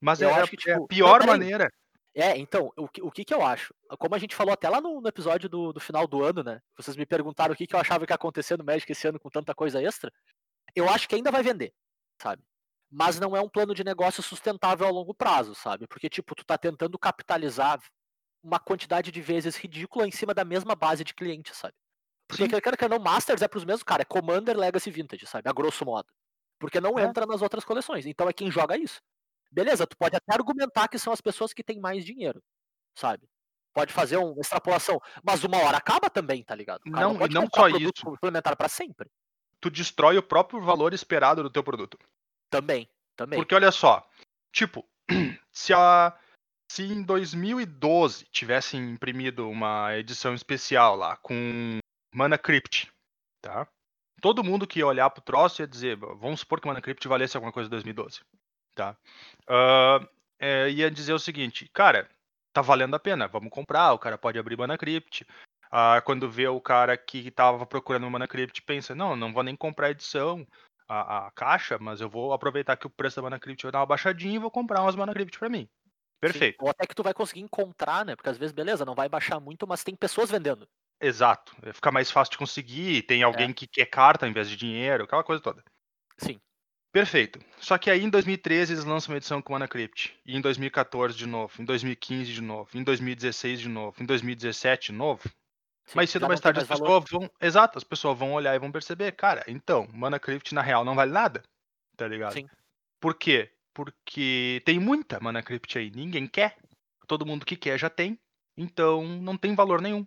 [0.00, 1.70] Mas Eu é, acho que, é a tipo, pior não, maneira.
[2.14, 3.74] É, então, o que, o que que eu acho?
[3.98, 6.58] Como a gente falou até lá no, no episódio do, do final do ano, né?
[6.74, 9.20] Vocês me perguntaram o que, que eu achava que ia acontecer no Magic esse ano
[9.20, 10.10] com tanta coisa extra.
[10.76, 11.72] Eu acho que ainda vai vender,
[12.22, 12.44] sabe?
[12.90, 15.86] Mas não é um plano de negócio sustentável a longo prazo, sabe?
[15.88, 17.80] Porque, tipo, tu tá tentando capitalizar
[18.42, 21.74] uma quantidade de vezes ridícula em cima da mesma base de cliente, sabe?
[22.28, 22.50] Porque Sim.
[22.50, 25.48] quer queira, quer não, Masters é pros mesmos, cara, é Commander, Legacy Vintage, sabe?
[25.48, 26.08] A grosso modo.
[26.58, 27.04] Porque não É.
[27.04, 28.06] entra nas outras coleções.
[28.06, 29.00] Então é quem joga isso.
[29.50, 32.42] Beleza, tu pode até argumentar que são as pessoas que têm mais dinheiro,
[32.96, 33.28] sabe?
[33.74, 36.86] Pode fazer uma extrapolação, mas uma hora acaba também, tá ligado?
[36.92, 37.92] Cara Não, e pode não só isso.
[38.02, 39.10] complementar pra sempre.
[39.60, 41.98] Tu destrói o próprio valor esperado do teu produto.
[42.50, 43.38] Também, também.
[43.38, 44.08] Porque olha só,
[44.52, 44.84] tipo,
[45.50, 46.16] se a
[46.70, 51.78] se em 2012 tivessem imprimido uma edição especial lá com
[52.14, 52.90] Mana Crypt,
[53.40, 53.68] tá?
[54.20, 57.36] Todo mundo que ia olhar pro troço ia dizer, vamos supor que Mana Crypt valesse
[57.36, 58.20] alguma coisa em 2012,
[58.74, 58.96] tá?
[59.48, 60.06] Ah,
[60.38, 62.08] é, ia dizer o seguinte, cara,
[62.52, 65.26] tá valendo a pena, vamos comprar, o cara pode abrir Mana Crypt.
[65.78, 69.54] Ah, quando vê o cara que tava procurando Mana Crypt, pensa, não, não vou nem
[69.54, 70.46] comprar a edição,
[70.88, 73.80] a, a caixa, mas eu vou aproveitar que o preço da Mana Crypt vai dar
[73.80, 75.68] uma baixadinha e vou comprar umas Mana Crypt pra mim.
[76.18, 76.56] Perfeito.
[76.56, 78.16] Sim, Ou até que tu vai conseguir encontrar, né?
[78.16, 80.66] Porque às vezes, beleza, não vai baixar muito, mas tem pessoas vendendo.
[80.98, 81.54] Exato.
[81.74, 85.22] Fica mais fácil de conseguir, tem alguém que quer carta ao invés de dinheiro, aquela
[85.22, 85.62] coisa toda.
[86.16, 86.40] Sim.
[86.90, 87.38] Perfeito.
[87.58, 90.18] Só que aí em 2013 eles lançam uma edição com Mana Crypt.
[90.24, 94.92] E em 2014 de novo, em 2015 de novo, em 2016 de novo, em 2017
[94.92, 95.20] de novo.
[95.86, 97.02] Sim, mais cedo ou mais tarde as valor.
[97.02, 97.30] pessoas vão.
[97.40, 100.94] Exato, as pessoas vão olhar e vão perceber, cara, então, Mana Crypt na real não
[100.96, 101.42] vale nada.
[101.96, 102.32] Tá ligado?
[102.32, 102.48] Sim.
[103.00, 103.52] Por quê?
[103.72, 106.56] Porque tem muita Mana Crypt aí, ninguém quer.
[107.06, 108.18] Todo mundo que quer já tem.
[108.56, 110.06] Então não tem valor nenhum.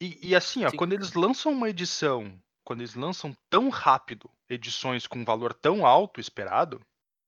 [0.00, 0.76] E, e assim, ó, Sim.
[0.76, 6.20] quando eles lançam uma edição, quando eles lançam tão rápido edições com valor tão alto
[6.20, 6.80] esperado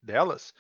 [0.03, 0.53] delas,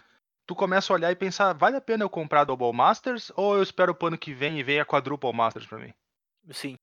[0.47, 3.63] tu começa a olhar e pensar, vale a pena eu comprar Double Masters ou eu
[3.63, 5.93] espero pro ano que vem e vem a Quadruple Masters pra mim?
[6.51, 6.79] Sim.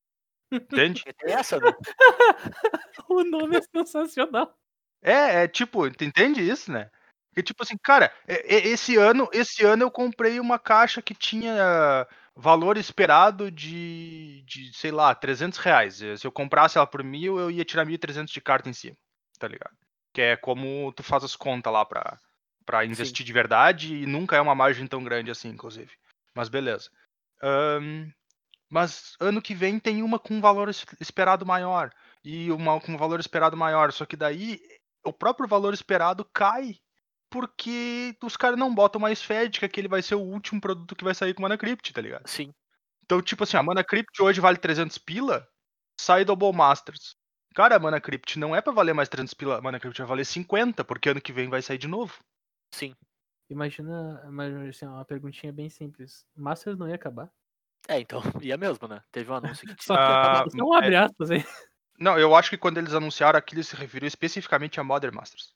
[0.55, 1.03] Entende?
[1.03, 1.71] Tem essa, né?
[3.09, 4.55] O nome é sensacional.
[5.01, 6.89] É, é tipo, tu entende isso, né?
[7.29, 11.13] Porque tipo assim, cara, é- é- esse ano, esse ano eu comprei uma caixa que
[11.15, 16.01] tinha valor esperado de, de sei lá, 300 reais.
[16.01, 18.95] Eh, Se eu comprasse ela por mil, eu ia tirar 1.300 de carta em cima,
[19.39, 19.75] tá ligado?
[20.13, 22.17] Que é como tu faz as contas lá pra,
[22.65, 25.91] pra investir de verdade e nunca é uma margem tão grande assim, inclusive.
[26.35, 26.89] Mas beleza.
[27.41, 28.09] Ahn,
[28.73, 31.91] mas ano que vem tem uma com valor es- esperado maior
[32.23, 33.91] e uma com valor esperado maior.
[33.93, 34.59] Só que daí
[35.05, 36.77] o próprio valor esperado cai
[37.29, 40.95] porque os caras não botam mais fé de que aquele vai ser o último produto
[40.95, 42.27] que vai sair com Mana Crypt, tá ligado?
[42.27, 42.51] Sim.
[43.05, 45.47] Então, tipo assim, a Mana Crypt hoje vale 300 pila,
[45.99, 47.15] sai Double Masters.
[47.53, 50.07] Cara, a Mana Crypt não é pra valer mais 300 pila, a Mana Crypt vai
[50.07, 52.17] valer 50, porque ano que vem vai sair de novo.
[52.73, 52.95] Sim.
[53.49, 56.25] Imagina, imagina assim, uma perguntinha bem simples.
[56.35, 57.29] Masters não ia acabar?
[57.87, 59.01] É, então, ia mesmo, né?
[59.11, 60.45] Teve um anúncio que Só tinha que que Ah.
[60.47, 61.45] Isso é um abre aspas aí.
[61.99, 65.53] Não, eu acho que quando eles anunciaram aquilo, eles se referiu especificamente a Modern Masters.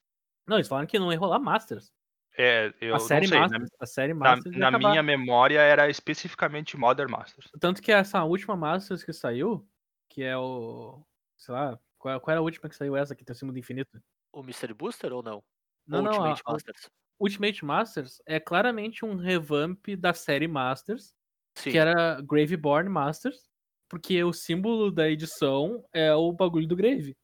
[0.47, 1.91] Não, eles falaram que não ia rolar Masters.
[2.37, 3.69] É, eu a série não sei, Masters.
[3.79, 4.89] A série na, Masters na acabar.
[4.89, 7.49] minha memória era especificamente Modern Masters.
[7.59, 9.67] Tanto que essa última Masters que saiu,
[10.07, 11.03] que é o.
[11.35, 13.99] Sei lá, qual, qual era a última que saiu essa que tem o do infinito?
[14.31, 15.43] O Mystery Booster ou não?
[15.87, 16.89] Não, não, a, Ultimate a Masters.
[17.19, 21.13] Ultimate Masters é claramente um revamp da série Masters,
[21.57, 21.71] Sim.
[21.71, 23.49] que era Graveborn Masters,
[23.89, 27.17] porque o símbolo da edição é o bagulho do Grave.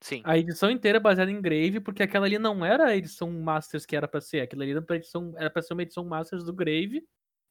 [0.00, 0.22] Sim.
[0.24, 3.84] A edição inteira é baseada em Grave, porque aquela ali não era a edição Masters
[3.84, 6.44] que era pra ser, aquela ali era pra, edição, era pra ser uma edição Masters
[6.44, 7.04] do Grave,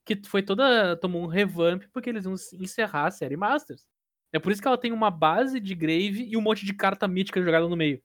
[0.06, 0.96] que foi toda.
[0.96, 3.86] tomou um revamp porque eles iam encerrar a série Masters.
[4.32, 7.08] É por isso que ela tem uma base de Grave e um monte de carta
[7.08, 8.02] mítica jogada no meio.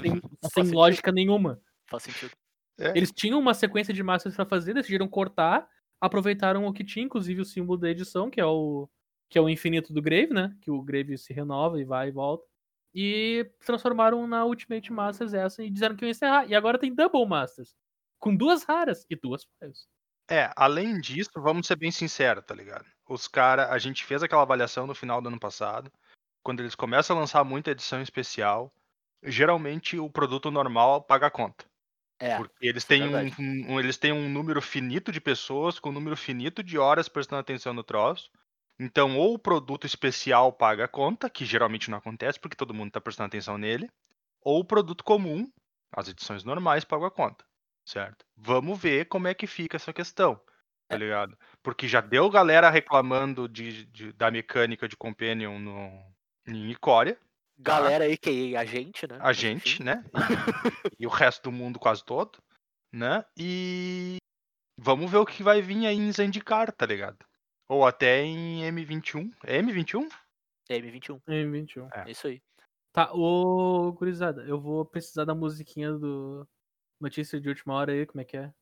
[0.00, 0.20] Sem,
[0.70, 1.60] sem lógica nenhuma.
[1.86, 2.32] Faz sentido.
[2.78, 2.96] É.
[2.96, 5.68] Eles tinham uma sequência de Masters pra fazer, decidiram cortar,
[6.04, 8.88] aproveitaram o que tinha, inclusive o símbolo da edição, que é o
[9.28, 10.54] que é o infinito do Grave, né?
[10.60, 12.46] Que o Grave se renova e vai e volta.
[12.94, 16.46] E transformaram na Ultimate Masters essa e disseram que iam encerrar.
[16.46, 17.74] E agora tem Double Masters.
[18.20, 19.88] Com duas raras e duas files.
[20.30, 22.86] É, além disso, vamos ser bem sinceros, tá ligado?
[23.08, 25.90] os cara, a gente fez aquela avaliação no final do ano passado.
[26.42, 28.72] Quando eles começam a lançar muita edição especial,
[29.22, 31.64] geralmente o produto normal paga a conta.
[32.18, 33.36] É, Porque eles é têm, um, verdade.
[33.38, 37.40] um- eles têm um número finito de pessoas com um número finito de horas prestando
[37.40, 38.30] atenção no troço.
[38.78, 42.88] Então, ou o produto especial paga a conta, que geralmente não acontece porque todo mundo
[42.88, 43.88] está prestando atenção nele,
[44.40, 45.50] ou o produto comum,
[45.92, 47.44] as edições normais, pagam a conta.
[47.84, 48.24] Certo?
[48.36, 50.40] Vamos ver como é que fica essa questão.
[50.88, 51.36] Tá ligado?
[51.62, 55.90] Porque já deu galera reclamando de, de- da mecânica de Companion no,
[56.46, 57.18] em Icória,
[57.64, 59.18] Galera aí que a gente, né?
[59.20, 59.84] a gente, enfim.
[59.84, 60.04] né?
[60.98, 62.38] E, e o resto do mundo quase todo,
[62.92, 63.24] né?
[63.36, 64.16] E
[64.78, 67.18] vamos ver o que vai vir aí em Zendikar, tá ligado?
[67.68, 69.30] Ou até em M21.
[69.44, 70.06] É M21?
[70.68, 71.88] É M21, M21.
[71.92, 72.42] é isso aí.
[72.92, 76.46] Tá, ô gurizada, eu vou precisar da musiquinha do
[77.00, 78.52] Notícia de última hora aí, como é que é?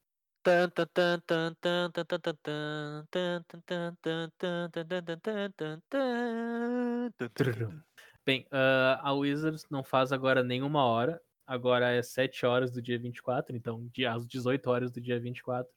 [8.25, 11.21] Bem, uh, a Wizards não faz agora nenhuma hora.
[11.47, 15.71] Agora é 7 horas do dia 24, então às 18 horas do dia 24.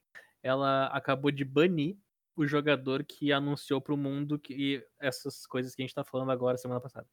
[0.43, 1.97] Ela acabou de banir
[2.35, 6.31] o jogador que anunciou para o mundo que essas coisas que a gente está falando
[6.31, 7.07] agora semana passada.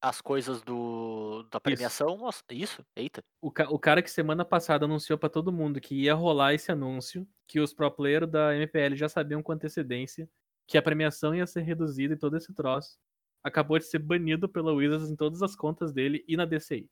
[0.00, 2.16] As coisas do da premiação?
[2.28, 2.44] Isso.
[2.50, 2.86] Isso?
[2.96, 3.22] Eita.
[3.42, 7.28] O, o cara que semana passada anunciou para todo mundo que ia rolar esse anúncio,
[7.46, 10.30] que os pro players da MPL já sabiam com antecedência,
[10.66, 12.96] que a premiação ia ser reduzida e todo esse troço
[13.42, 16.88] acabou de ser banido pela Wizards em todas as contas dele e na DCI.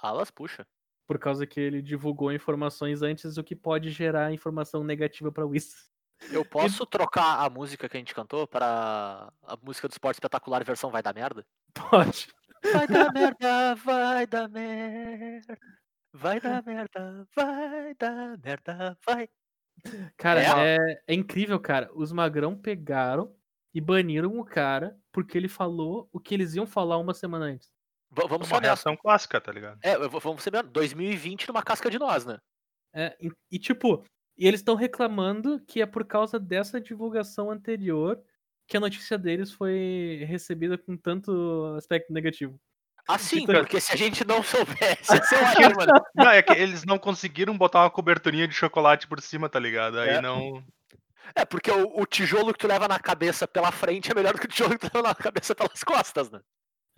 [0.00, 0.66] Alas, puxa.
[1.06, 5.90] Por causa que ele divulgou informações antes, o que pode gerar informação negativa pra Wizards.
[6.30, 6.44] Eu
[6.84, 10.90] posso trocar a música que a gente cantou para a música do Esporte Espetacular versão
[10.90, 11.44] Vai Dar Merda?
[11.74, 12.28] Pode.
[12.72, 15.58] Vai dar merda, vai dar merda.
[16.12, 19.28] Vai dar merda, vai dar merda, vai.
[20.16, 21.90] Cara, É, é, é incrível, cara.
[21.94, 23.34] Os magrão pegaram
[23.74, 27.68] e baniram o cara porque ele falou o que eles iam falar uma semana antes.
[28.10, 29.78] V- vamos ser Uma reação clássica, tá ligado?
[29.82, 30.72] É, vamos ser honestos.
[30.72, 32.38] 2020 numa casca de nós, né?
[32.92, 34.04] É, e, e, tipo,
[34.36, 38.20] e eles estão reclamando que é por causa dessa divulgação anterior
[38.66, 42.58] que a notícia deles foi recebida com tanto aspecto negativo.
[43.08, 45.92] Assim, Então- porque se a gente não soubesse, ótimo, mano.
[46.14, 49.98] Não, é que eles não conseguiram botar uma coberturinha de chocolate por cima, tá ligado?
[49.98, 50.20] Aí É.
[50.20, 50.62] não.
[51.34, 54.40] É, porque o, o tijolo que tu leva na cabeça pela frente é melhor do
[54.40, 56.40] que o tijolo que tu leva na cabeça pelas costas, né?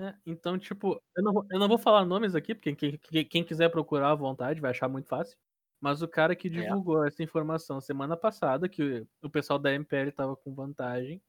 [0.00, 3.24] É, então, tipo, eu não, vou, eu não vou falar nomes aqui, porque quem, quem-
[3.24, 5.36] quem quiser procurar à vontade vai achar muito fácil.
[5.80, 10.36] Mas o cara que divulgou essa informação semana passada, que o pessoal da MPL tava
[10.36, 11.20] com vantagem,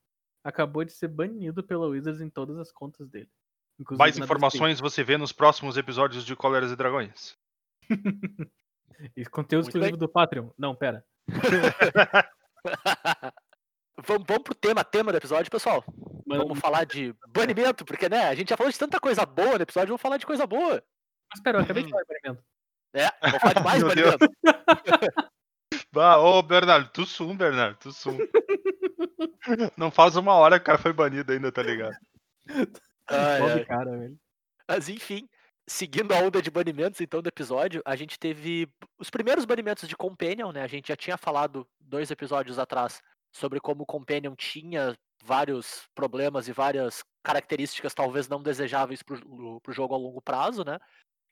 [0.44, 3.30] acabou de ser banido pela Wizards em todas as contas dele.
[3.80, 7.36] inclusive Mais informações você vê nos próximos episódios de Cóleras e Dragões.
[9.18, 10.50] E conteúdo Muito exclusivo do Patreon.
[10.58, 11.04] Não, pera.
[14.06, 15.84] vamos, vamos pro tema, tema do episódio, pessoal.
[16.26, 19.58] Manda- Vamos falar de banimento, porque, né, a gente já falou de tanta coisa boa
[19.58, 20.82] no episódio, vamos falar de coisa boa.
[21.32, 22.45] Mas pera, eu acabei de falar de banimento.
[22.93, 24.26] É, vamos falar de mais banimento.
[25.91, 28.17] Bah, ô Bernardo, tu sum, Bernardo, tu sum.
[29.78, 31.95] Não faz uma hora que o cara foi banido ainda, tá ligado?
[33.08, 33.65] Ai, Pobre ai.
[33.65, 34.17] cara, velho.
[34.67, 35.30] Mas enfim,
[35.67, 38.67] seguindo a onda de banimentos então do episódio, a gente teve
[38.99, 40.62] os primeiros banimentos de Companion, né?
[40.62, 46.47] A gente já tinha falado dois episódios atrás sobre como o Companion tinha vários problemas
[46.47, 50.78] e várias características talvez não desejáveis pro, pro jogo a longo prazo, né?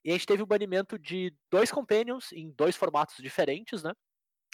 [0.03, 3.93] E a gente teve o banimento de dois Companions em dois formatos diferentes, né?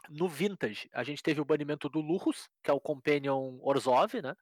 [0.10, 4.36] No Vintage, a gente teve o banimento do Lurrus, que é o Companion Orzhov, né?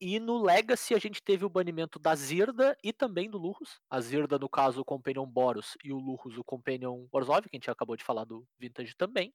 [0.00, 3.80] E no Legacy a gente teve o banimento da Zirda e também do Lurrus.
[3.88, 7.58] A Zirda, no caso, o Companion Boros e o Lurrus, o Companion Orzhov, que a
[7.58, 9.32] gente acabou de falar do Vintage também.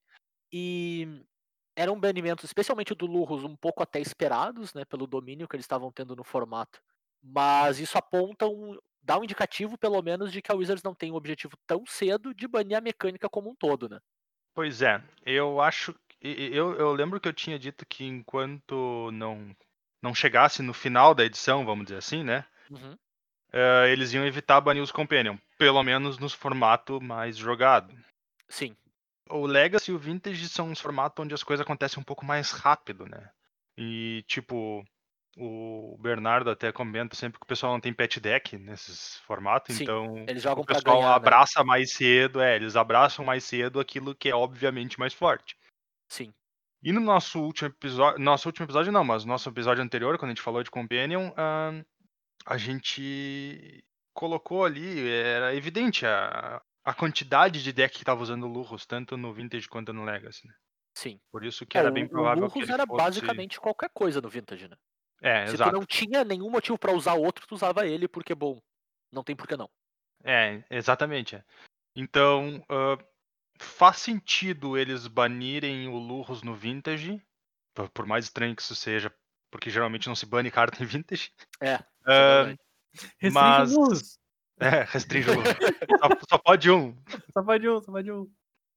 [0.52, 1.24] E
[1.74, 5.64] eram banimentos, especialmente o do Lurrus, um pouco até esperados, né, pelo domínio que eles
[5.64, 6.80] estavam tendo no formato.
[7.22, 8.78] Mas isso aponta um.
[9.02, 12.34] dá um indicativo, pelo menos, de que a Wizards não tem um objetivo tão cedo
[12.34, 13.98] de banir a mecânica como um todo, né?
[14.54, 15.94] Pois é, eu acho.
[16.20, 19.56] Eu, eu lembro que eu tinha dito que enquanto não,
[20.02, 22.44] não chegasse no final da edição, vamos dizer assim, né?
[22.70, 22.96] Uhum.
[23.52, 27.94] eh, eles iam evitar banir os Companion, pelo menos nos formato mais jogado.
[28.48, 28.76] Sim.
[29.30, 32.50] O Legacy e o Vintage são uns formatos onde as coisas acontecem um pouco mais
[32.50, 33.30] rápido, né?
[33.78, 34.84] E, tipo,
[35.36, 39.84] o Bernardo até comenta sempre que o pessoal não tem pet deck nesses formatos, Sim,
[39.84, 41.10] então Eles jogam o pessoal ganhar.
[41.10, 41.14] né?
[41.16, 45.56] abraça mais cedo, é, eles abraçam mais cedo aquilo que é obviamente mais forte.
[46.08, 46.32] Sim.
[46.82, 50.30] E no nosso último episódio, nosso último episódio não, mas no nosso episódio anterior, quando
[50.30, 51.82] a gente falou de Companion, ahn,
[52.44, 58.48] a gente colocou ali, era evidente a, a quantidade de deck que tava usando o
[58.52, 60.46] Lurrus, tanto no Vintage quanto no Legacy.
[60.48, 60.54] né?
[60.94, 61.20] Sim.
[61.30, 63.02] Por isso que É, era o- bem o provável que Lurrus ele era fosse...
[63.02, 64.76] basicamente qualquer coisa no Vintage, né?
[65.22, 65.70] É, Se exato.
[65.70, 68.60] tu não tinha nenhum motivo pra usar outro, tu usava ele, porque, bom,
[69.12, 69.70] não tem por que não.
[70.24, 71.36] É, exatamente.
[71.36, 71.44] é.
[71.94, 72.98] Então, ah,
[73.58, 77.20] faz sentido eles banirem o Lurrus no Vintage,
[77.94, 79.14] por- mais estranho que isso seja,
[79.50, 81.30] porque geralmente não se bane carta em Vintage.
[81.60, 81.78] É.
[83.18, 84.18] Restringe Mas- luz.
[84.60, 85.54] é, restringe o Lurrus.
[86.00, 86.96] só, só pode um.
[87.32, 88.30] Só vai de um, só vai de um.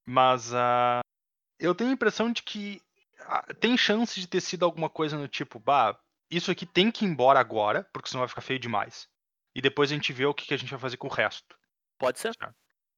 [0.07, 1.01] Mas ah,
[1.59, 2.81] eu tenho a impressão de que
[3.21, 5.97] ah, tem chance de ter sido alguma coisa no tipo, bah,
[6.29, 9.07] isso aqui tem que ir embora agora, porque senão vai ficar feio demais.
[9.55, 11.57] E depois a gente vê o que, que a gente vai fazer com o resto.
[11.97, 12.33] Pode ser.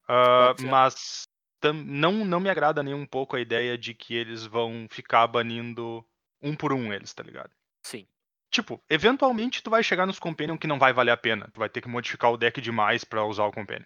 [0.07, 0.67] Pode ser.
[0.67, 1.26] mas
[1.73, 6.05] não, não me agrada nem um pouco a ideia de que eles vão ficar banindo
[6.41, 7.51] um por um eles, tá ligado?
[7.83, 8.07] Sim.
[8.49, 11.49] Tipo, eventualmente tu vai chegar nos Companion que não vai valer a pena.
[11.53, 13.85] Tu vai ter que modificar o deck demais pra usar o Companion.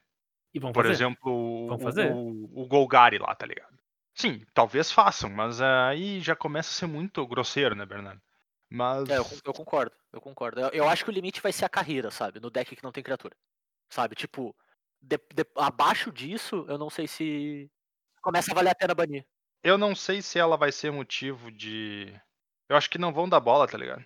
[0.53, 0.93] E vão Por fazer.
[0.93, 2.11] exemplo, o, Vão fazer.
[2.11, 3.79] o, o Golgari lá, tá ligado?
[4.13, 8.21] Sim, talvez façam, mas aí já começa a ser muito grosseiro, né, Bernardo?
[8.69, 9.09] Mas.
[9.09, 10.59] É, eu, eu concordo, eu concordo.
[10.59, 12.39] Eu, eu acho que o limite vai ser a carreira, sabe?
[12.39, 13.35] No deck que não tem criatura.
[13.89, 14.15] Sabe?
[14.15, 14.55] Tipo,
[15.01, 17.69] de- de- abaixo disso, eu não sei se
[18.21, 19.25] começa a valer a pena banir.
[19.63, 22.13] Eu não sei se ela vai ser motivo de.
[22.69, 24.03] Eu acho que não vão dar bola, tá ligado?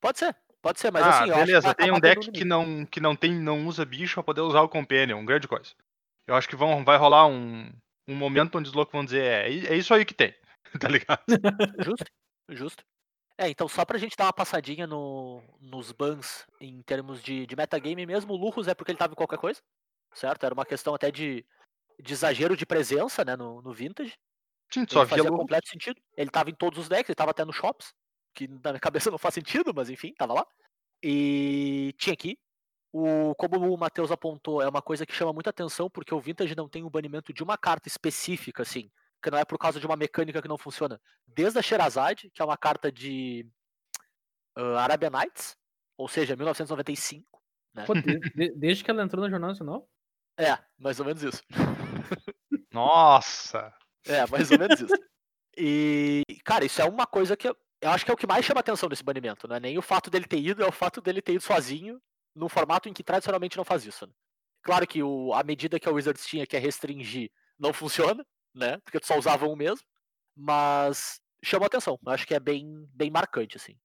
[0.00, 3.16] Pode ser, pode ser, mas ah, assim, beleza, tem um deck que não, que não
[3.16, 5.72] tem, não usa bicho pra poder usar o Companion, grande coisa.
[6.26, 7.72] Eu acho que vão, vai rolar um,
[8.06, 10.34] um momento onde os loucos vão dizer, é, é isso aí que tem,
[10.80, 11.22] tá ligado?
[11.78, 12.04] Justo,
[12.50, 12.84] justo.
[13.38, 17.56] É, então só pra gente dar uma passadinha no, nos bans em termos de, de
[17.56, 19.60] metagame mesmo, o Lurrus é porque ele tava em qualquer coisa,
[20.14, 20.44] certo?
[20.44, 21.44] Era uma questão até de,
[22.00, 24.14] de exagero de presença, né, no, no Vintage.
[24.72, 26.00] Sim, só Ele via fazia completo sentido.
[26.16, 27.92] Ele tava em todos os decks, ele tava até nos shops,
[28.34, 30.46] que na minha cabeça não faz sentido, mas enfim, tava lá.
[31.02, 32.38] E tinha aqui.
[32.92, 36.54] O, como o Matheus apontou, é uma coisa que chama muita atenção, porque o Vintage
[36.54, 38.88] não tem o banimento de uma carta específica, assim,
[39.20, 41.00] que não é por causa de uma mecânica que não funciona.
[41.26, 43.44] Desde a Sherazade, que é uma carta de
[44.56, 45.56] uh, Arabian Nights,
[45.98, 47.26] ou seja, 1995.
[47.84, 49.88] Pô, de- de- desde que ela entrou no Jornal Nacional?
[50.38, 51.42] É, mais ou menos isso.
[52.72, 53.72] Nossa!
[54.06, 54.94] É, mais ou menos isso.
[55.56, 58.44] E, cara, isso é uma coisa que eu, eu acho que é o que mais
[58.44, 61.00] chama atenção desse banimento, não é nem o fato dele ter ido, é o fato
[61.00, 62.00] dele ter ido sozinho,
[62.34, 64.06] num formato em que tradicionalmente não faz isso.
[64.06, 64.12] Né?
[64.62, 68.78] Claro que o, a medida que a Wizards tinha, que é restringir, não funciona, né?
[68.78, 69.86] Porque tu só usava um mesmo,
[70.34, 73.78] mas chama atenção, eu acho que é bem, bem marcante, assim.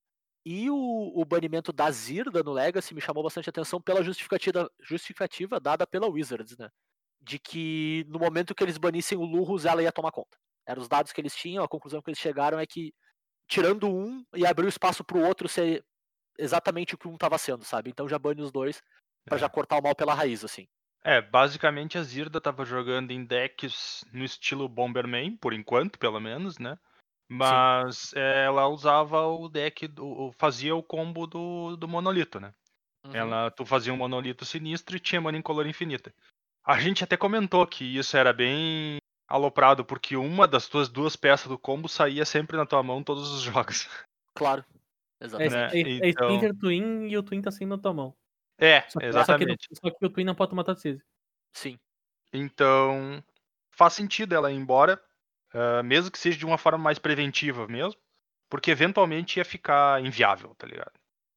[0.46, 0.76] E o,
[1.16, 6.08] o banimento da Zirda no Legacy me chamou bastante atenção pela justificativa, justificativa dada pela
[6.08, 6.70] Wizards, né?
[7.22, 10.38] De que no momento que eles banissem o Lurrus, ela ia tomar conta.
[10.68, 12.94] Eram os dados que eles tinham, a conclusão que eles chegaram é que,
[13.48, 15.86] tirando um e abriu espaço pro outro ser
[16.40, 17.90] exatamente o que um tava sendo, sabe?
[17.92, 18.82] Então já bane os dois
[19.28, 19.40] pra É.
[19.40, 20.68] já cortar o mal pela raiz, assim.
[21.04, 26.58] É, basicamente a Zirda tava jogando em decks no estilo Bomberman, por enquanto, pelo menos,
[26.58, 26.78] né?
[27.30, 32.52] Mas é, ela usava o deck, do, fazia o combo do, do monolito, né?
[33.06, 33.16] Uhum.
[33.16, 36.14] Ela, tu fazia um monolito sinistro e tinha mana em color infinita.
[36.66, 41.48] A gente até comentou que isso era bem aloprado, porque uma das tuas duas peças
[41.48, 43.88] do combo saía sempre na tua mão todos os jogos.
[44.34, 44.66] Claro.
[45.22, 45.54] É, Exatamente.
[45.54, 48.16] Né, é, é então- Splinter Twin e o Twin tá assim na tua mão.
[48.58, 49.68] É, Só que, exatamente.
[49.68, 51.02] Só que, só que o Twin não pode tomar toxise.
[51.54, 51.78] Sim.
[52.34, 53.24] Então,
[53.72, 55.02] faz sentido ela ir embora,
[55.54, 58.00] ah, mesmo que seja de uma forma mais preventiva mesmo,
[58.50, 60.94] porque eventualmente ia ficar inviável, tá ligado?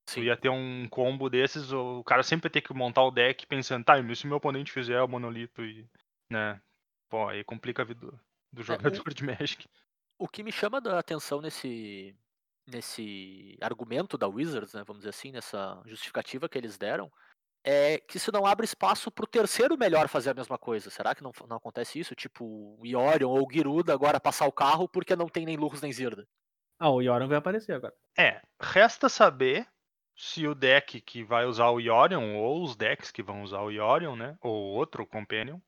[0.07, 3.47] Tu ia ter um combo desses, o cara sempre ia ter que montar o deck
[3.47, 5.89] pensando, tá, se meu oponente fizer o monolito e.
[6.31, 6.61] né?
[7.09, 8.21] Pô, aí complica a vida do,
[8.53, 9.69] do jogador de Magic.
[10.19, 12.17] O que me chama da atenção nesse
[12.67, 17.11] nesse argumento da Wizards, né, vamos dizer assim, nessa justificativa que eles deram,
[17.65, 20.91] é que isso não abre espaço pro terceiro melhor fazer a mesma coisa.
[20.91, 22.15] Será que não, não acontece isso?
[22.15, 22.45] Tipo,
[22.79, 25.93] o Iorion ou o Giruda agora passar o carro porque não tem nem Lurros nem
[25.93, 26.27] Zirda.
[26.79, 27.95] Ah, o Yoran vai aparecer agora.
[28.19, 29.69] É, resta saber
[30.17, 33.71] se o deck que vai usar o Yorion, ou os decks que vão usar o
[33.71, 34.37] Yorion, né?
[34.41, 35.61] Ou outro Companion,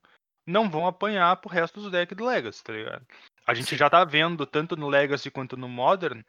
[0.45, 3.07] não vão apanhar pro resto dos decks do Legacy, tá ligado?
[3.47, 3.77] A gente Sim.
[3.77, 6.21] já tá vendo, tanto no Legacy quanto no Modern,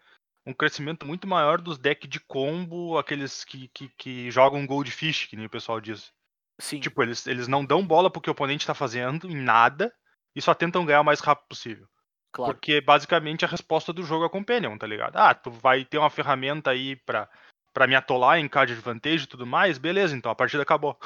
[0.46, 5.36] um crescimento muito maior dos decks de combo, aqueles que, que, que jogam Goldfish, que
[5.36, 6.12] nem o pessoal diz.
[6.58, 9.92] Sim, Tipo, eles, eles não dão bola pro que o oponente tá fazendo, em nada,
[10.34, 11.88] e só tentam ganhar o mais rápido possível.
[12.32, 12.54] claro.
[12.54, 15.16] Porque basicamente a resposta do jogo é Companion, tá ligado?
[15.16, 17.28] Ah, tu vai ter uma ferramenta aí pra,
[17.74, 20.98] pra me atolar em card advantage e tudo mais, beleza, então a partida acabou.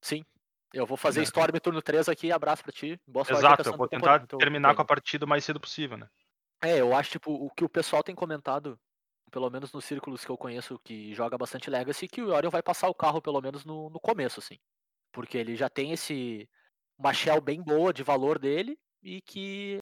[0.00, 0.24] Sim.
[0.72, 1.24] Eu vou fazer Né.
[1.24, 3.00] Storm turno 3 aqui, abraço pra ti.
[3.06, 6.08] Boa Exato, eu vou tentar teu terminar com a partida o mais cedo possível, né?
[6.62, 8.78] É, eu acho, tipo, o que o pessoal tem comentado,
[9.30, 12.62] pelo menos nos círculos que eu conheço que joga bastante Legacy, que o Orion vai
[12.62, 14.58] passar o carro, pelo menos no, no começo, assim.
[15.12, 16.48] Porque ele já tem esse.
[16.98, 19.80] Uma shell bem boa de valor dele e que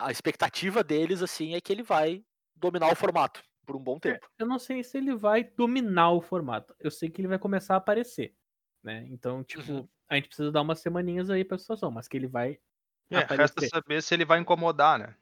[0.00, 2.24] a expectativa deles, assim, é que ele vai
[2.56, 3.42] dominar o formato.
[3.66, 4.28] por um bom É, tempo.
[4.38, 6.74] Eu não sei se ele vai dominar o formato.
[6.80, 8.36] Eu sei que ele vai começar a aparecer,
[8.82, 9.06] né?
[9.10, 9.88] Então, tipo, Uhum.
[10.08, 12.60] a gente precisa dar umas semaninhas aí pra situação, mas que ele vai
[13.10, 13.72] É, resta aparecer.
[13.72, 15.16] saber se ele vai incomodar, né?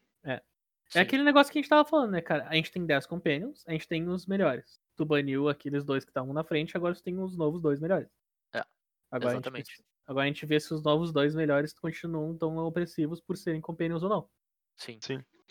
[0.89, 0.99] Sim.
[1.01, 2.47] É aquele negócio que a gente tava falando, né, cara?
[2.49, 4.80] A gente tem 10 companions, a gente tem os melhores.
[4.97, 8.09] Tu baniu aqueles dois que estavam na frente, agora tu tem os novos dois melhores.
[8.55, 8.64] É,
[9.11, 9.84] Agora a, gente exatamente.
[10.07, 14.03] agora a gente vê se os novos dois melhores continuam tão opressivos por serem companions
[14.03, 14.28] ou não.
[14.76, 14.99] Sim.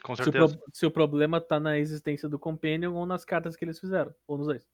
[0.04, 0.58] Com Se o, certeza.
[0.58, 4.14] pro- se o problema tá na existência do companion ou nas cartas que eles fizeram,
[4.28, 4.68] ou nos dois.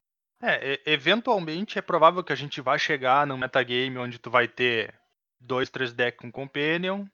[0.44, 5.00] É, eventualmente é provável que a gente vá chegar num metagame onde tu vai ter
[5.40, 7.06] dois, três decks com Companion,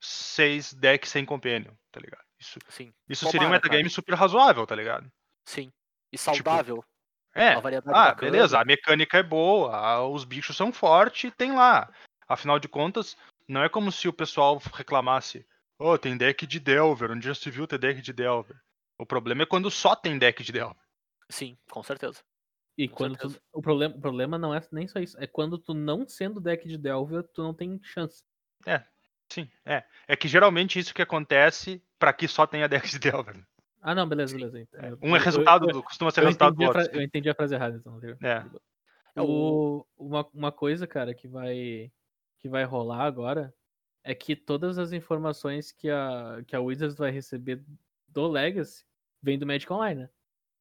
[0.00, 2.24] seis decks sem Companion, tá ligado?
[2.40, 2.92] Isso, Sim.
[3.08, 3.94] isso Tomara, seria um metagame cara.
[3.94, 5.10] super razoável, tá ligado?
[5.44, 5.70] Sim.
[6.10, 6.82] E saudável.
[7.34, 8.32] É, Uma variedade ah, bacana.
[8.32, 11.92] beleza, a mecânica é boa, a- os bichos são fortes, tem lá.
[12.26, 13.16] Afinal de contas,
[13.46, 15.46] não é como se o pessoal reclamasse,
[15.78, 18.56] oh, tem deck de Delver, onde já se viu ter deck de Delver.
[18.98, 20.82] O problema é quando só tem deck de Delver.
[21.28, 22.20] Sim, com certeza.
[22.76, 23.42] E Com quando tu, certeza.
[23.52, 26.66] o, problema, o problema não é nem só isso, é quando tu não sendo deck
[26.66, 28.24] de Delver, tu não tem chance.
[29.32, 29.84] Sim, é.
[30.08, 33.44] É que geralmente isso que acontece pra que só tenha deck de Delver.
[33.80, 34.66] Ah, não, beleza, beleza.
[34.72, 35.82] Eu- Um é eu- resultado eu- do.
[35.82, 36.82] costuma ser eu resultado do outro.
[36.92, 37.98] eu entendi a frase errada, então.
[37.98, 38.16] viu?
[38.22, 38.44] É.
[39.14, 41.92] É o- O, uma, uma coisa, cara, que vai
[42.38, 43.54] que vai rolar agora
[44.02, 47.62] é que todas as informações que a, que a Wizards vai receber
[48.08, 48.82] do Legacy
[49.22, 50.10] vem do Magic Online, né?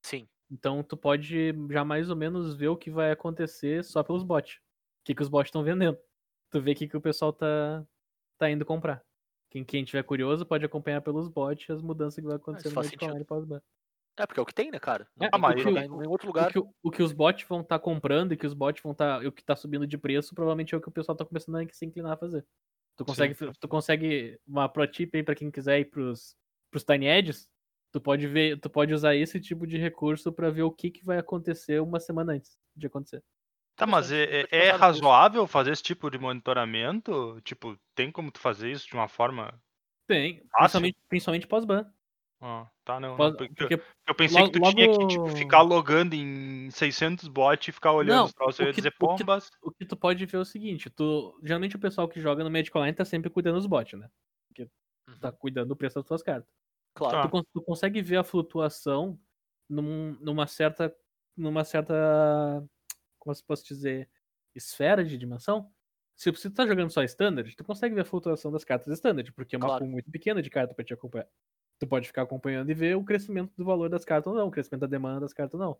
[0.03, 0.27] Sim.
[0.51, 4.55] Então tu pode já mais ou menos ver o que vai acontecer só pelos bots.
[4.55, 4.59] O
[5.05, 5.97] que, que os bots estão vendendo.
[6.51, 7.85] Tu vê o que, que o pessoal tá,
[8.37, 9.01] tá indo comprar.
[9.49, 13.05] Quem, quem tiver curioso pode acompanhar pelos bots as mudanças que vai acontecer isso no.
[13.07, 13.61] Online pós-ban.
[14.17, 15.07] É, porque é o que tem, né, cara?
[15.15, 16.51] Não É, tem a como maioria- jogar em outro O lugar.
[16.51, 19.25] que, o- o que os bots vão estar comprando e que os bots vão estar.
[19.25, 21.65] o que tá subindo de preço, provavelmente é o que o pessoal tá começando a
[21.71, 22.45] se inclinar a fazer.
[22.97, 26.35] Tu consegue, tu consegue uma pro tip aí pra quem quiser ir pros,
[26.69, 27.47] pros Tiny Edges.
[27.93, 31.03] Tu pode ver, tu pode usar esse tipo de recurso pra ver o que, que
[31.05, 33.23] vai acontecer uma semana antes de acontecer.
[33.79, 37.39] Tá, mas é, é- é razoável fazer esse tipo de monitoramento?
[37.43, 39.53] Tipo, tem como tu fazer isso de uma forma.
[40.07, 40.51] Tem, Fácil?
[40.81, 41.91] principalmente, principalmente pós-ban.
[42.41, 43.09] Ah, tá, não.
[43.11, 46.13] não, Pós- porque Porque eu pensei que tu logo- tinha que tipo, logo- ficar logando
[46.15, 48.59] em 600 bots e ficar olhando Não, os troços.
[48.59, 49.51] Eu ia que- dizer, o que- pombas.
[49.61, 51.37] o que tu pode ver é o seguinte, tu.
[51.43, 54.09] Geralmente o pessoal que joga no Magic Online tá sempre cuidando dos bots, né?
[54.57, 55.19] Uhum.
[55.19, 56.49] Tá cuidando do preço das tuas cartas.
[56.93, 57.21] Claro.
[57.23, 57.27] Tá.
[57.29, 59.19] tu, tu consegue ver a flutuação
[59.69, 60.93] num- numa certa
[61.35, 61.93] numa certa
[63.29, 64.09] como se posso dizer
[64.55, 65.71] esfera de dimensão
[66.15, 69.55] se você tá jogando só standard tu consegue ver a flutuação das cartas standard porque
[69.55, 69.85] é uma Claro.
[69.85, 71.27] pool muito pequena de carta pra te acompanhar
[71.79, 74.51] tu pode ficar acompanhando e ver o crescimento do valor das cartas ou não o
[74.51, 75.79] crescimento da demanda das cartas ou não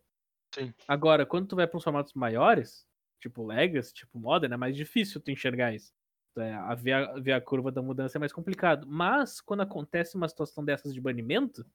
[0.53, 0.73] Sim.
[0.87, 2.87] agora quando tu vai para uns formatos maiores
[3.19, 5.93] tipo Legacy tipo Modern é mais difícil tu enxergar isso
[6.37, 10.15] é, a ver, a ver a curva da mudança é mais complicado mas quando acontece
[10.15, 11.65] uma situação dessas de banimento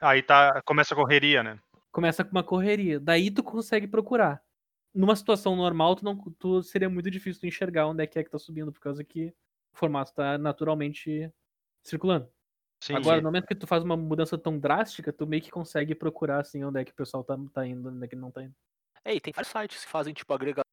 [0.00, 1.58] Aí tá, começa a correria, né?
[1.92, 2.98] começa com uma correria.
[3.00, 4.42] Daí tu consegue procurar.
[4.94, 8.24] Numa situação normal, tu não, tu seria muito difícil tu enxergar onde é que é
[8.24, 9.28] que tá subindo, por causa que
[9.72, 11.32] o formato tá naturalmente
[11.84, 12.32] circulando.
[12.82, 13.22] Sim, Agora, sim.
[13.22, 16.64] no momento que tu faz uma mudança tão drástica, tu meio que consegue procurar assim
[16.64, 18.54] onde é que o pessoal tá, tá indo, onde é que não tá indo.
[19.04, 20.64] É, e tem vários sites que fazem, tipo, agregação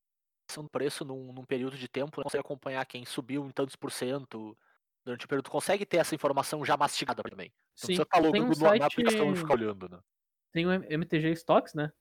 [0.63, 2.23] do preço num, num período de tempo, né?
[2.23, 4.57] consegue acompanhar quem subiu em tantos por cento
[5.05, 5.45] durante o período.
[5.45, 7.49] Tu consegue ter essa informação já mastigada também.
[7.81, 9.99] Não Sim, precisa ficar tem logando um no- site, aplicação e ficar olhando, né?
[10.51, 11.91] tem o MTG Stocks, né?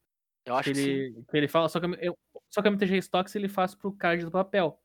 [0.46, 2.16] Eu acho Que que ele, que ele fala, só que, eu-
[2.50, 4.80] só que o MTG Stocks ele faz pro card do papel.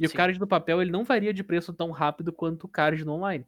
[0.00, 0.14] E Sim.
[0.14, 3.12] o card do papel ele não varia de preço tão rápido quanto o card no
[3.12, 3.46] online.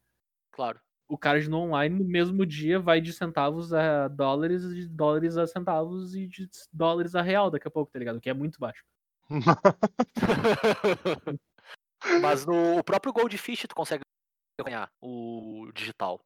[0.52, 0.78] Claro.
[1.08, 5.46] o card no online no mesmo dia vai de centavos a dólares, de dólares a
[5.46, 8.20] centavos e de dólares a real daqui a pouco, tá ligado?
[8.20, 8.82] Que é muito baixo.
[12.20, 14.02] Mas no o próprio Goldfish tu consegue
[14.58, 16.20] acompanhar o digital.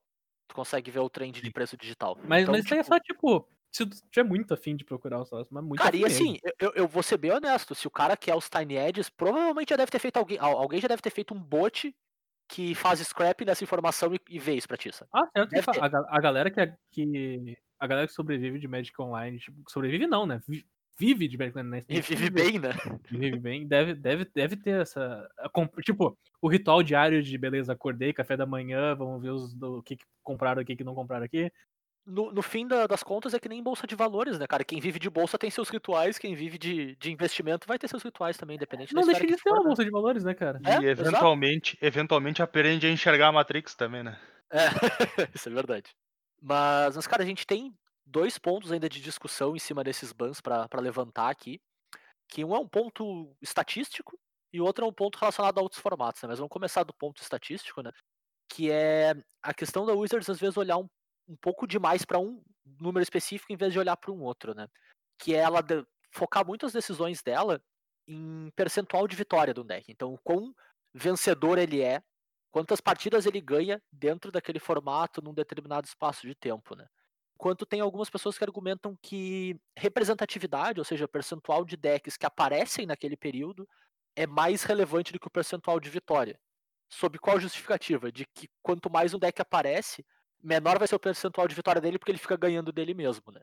[0.48, 2.18] Tu consegue ver o trend de preço digital.
[2.26, 4.84] Mas, Então, mas isso aí é tipo, só, tipo, se tu tiver muito afim de
[4.84, 7.86] procurar os troços, mas muito Cara, e assim, eu- eu, vou ser bem honesto, se
[7.86, 10.38] o cara quer os Tiny Edges, provavelmente já deve ter feito alguém.
[10.38, 11.94] al- Alguém já deve ter feito um bot
[12.48, 14.90] que faz scrap nessa informação e, e vê isso pra ti.
[14.92, 15.10] sabe?
[15.12, 15.80] Ah, certo.
[15.80, 17.56] A, a galera que, é- que.
[17.78, 20.40] A galera que sobrevive de Magic Online, tipo, sobrevive não, né?
[20.48, 20.66] Vi-
[21.00, 21.84] Vive de Magic Online, né?
[21.88, 22.70] E vive bem, né?
[23.08, 25.28] Vive bem, deve, deve, deve ter essa.
[25.84, 29.82] Tipo, o ritual diário de beleza, acordei, café da manhã, vamos ver os, do, o
[29.82, 31.52] que, que compraram aqui, o que não compraram aqui.
[32.08, 34.64] No, no fim da- das contas é que nem bolsa de valores, né, cara?
[34.64, 38.02] Quem vive de bolsa tem seus rituais, quem vive de, de investimento vai ter seus
[38.02, 39.68] rituais também, independente Não da deixa de ser for, uma né?
[39.68, 40.58] bolsa de valores, né, cara?
[40.64, 40.90] É, e exato.
[41.00, 44.18] eventualmente, eventualmente aprende a enxergar a Matrix também, né?
[44.50, 44.56] É,
[45.34, 45.94] isso é verdade.
[46.40, 47.74] Mas, mas, cara, a gente tem
[48.06, 51.60] dois pontos ainda de discussão em cima desses bans pra pra levantar aqui.
[52.28, 54.18] Que um é um ponto estatístico
[54.52, 56.28] e o outro é um ponto relacionado a outros formatos, né?
[56.28, 57.90] Mas vamos começar do ponto estatístico, né?
[58.50, 60.88] Que é a questão da Wizards às vezes olhar um,
[61.28, 62.42] um pouco demais pra um
[62.80, 64.68] número específico em vez de olhar para um outro, né?
[65.18, 67.62] Que é ela de- focar muito as decisões dela
[68.06, 69.90] em percentual de vitória do deck.
[69.92, 70.54] Então, quão
[70.94, 72.02] vencedor ele é,
[72.50, 76.86] quantas partidas ele ganha dentro daquele formato num determinado espaço de tempo, né?
[77.34, 82.86] Enquanto tem algumas pessoas que argumentam que representatividade, ou seja, percentual de decks que aparecem
[82.86, 83.68] naquele período,
[84.16, 86.40] é mais relevante do que o percentual de vitória.
[86.90, 88.10] Sob qual justificativa?
[88.10, 90.04] De que quanto mais um deck aparece,
[90.42, 93.42] menor vai ser o percentual de vitória dele, porque ele fica ganhando dele mesmo, né?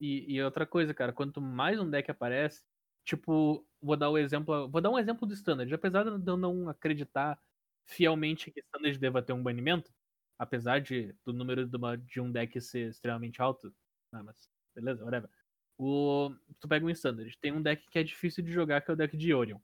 [0.00, 2.62] E, e outra coisa, cara, quanto mais um deck aparece,
[3.04, 4.68] tipo, vou dar o exemplo.
[4.68, 5.72] Vou dar um exemplo do standard.
[5.72, 7.38] Apesar de eu não acreditar
[7.86, 9.92] fielmente que standard deva ter um banimento,
[10.38, 13.74] apesar de do número de, uma- de um deck ser extremamente alto.
[14.12, 15.30] Ah, mas beleza, whatever.
[15.78, 16.30] O,
[16.60, 18.96] tu pega um standard, tem um deck que é difícil de jogar, que é o
[18.96, 19.58] deck de Orion.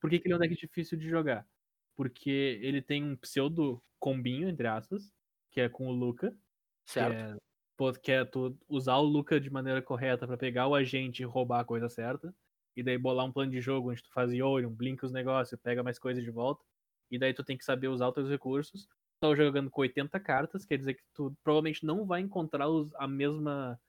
[0.00, 1.46] Por que, que ele é um deck difícil de jogar?
[1.96, 2.30] Porque
[2.62, 5.12] ele tem um pseudo combinho, entre aspas,
[5.56, 6.38] que é com o Luca,
[6.96, 7.06] que Certo?
[7.06, 7.36] é,
[8.02, 11.60] que é tu usar o Luca de maneira correta pra pegar o agente e roubar
[11.60, 12.34] a coisa certa.
[12.76, 15.82] E daí bolar um plano de jogo onde tu faz Yorion, blinka os negócios, pega
[15.82, 16.64] mais coisa de volta.
[17.10, 18.86] E daí tu tem que saber usar os teus recursos.
[18.86, 22.94] Tu tá jogando com 80 cartas, quer dizer que tu provavelmente não vai encontrar os-
[22.96, 23.80] a mesma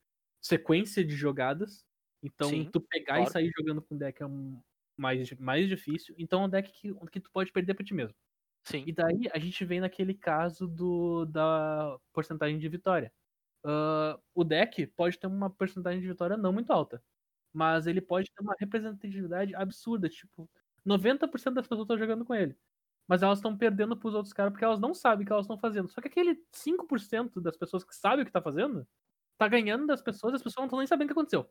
[0.41, 1.85] sequência de jogadas.
[2.23, 3.23] Então Sim, tu pegar claro.
[3.23, 4.61] e sair jogando com deck é um
[4.97, 6.15] mais, mais difícil.
[6.17, 8.15] Então é um deck que, que tu pode perder pra ti mesmo.
[8.67, 8.83] Sim.
[8.85, 13.13] E daí a gente vem naquele caso do, da porcentagem de vitória.
[13.63, 17.03] Ah, o deck pode ter uma porcentagem de vitória não muito alta,
[17.53, 20.09] mas ele pode ter uma representatividade absurda.
[20.09, 20.49] Tipo,
[20.85, 22.57] 90% das pessoas estão jogando com ele.
[23.07, 25.57] Mas elas estão perdendo pros outros caras porque elas não sabem o que elas estão
[25.59, 25.89] fazendo.
[25.89, 28.87] Só que aquele 5% das pessoas que sabem o que tá fazendo,
[29.37, 31.49] tá ganhando das pessoas, as pessoas não estão nem sabendo o que aconteceu.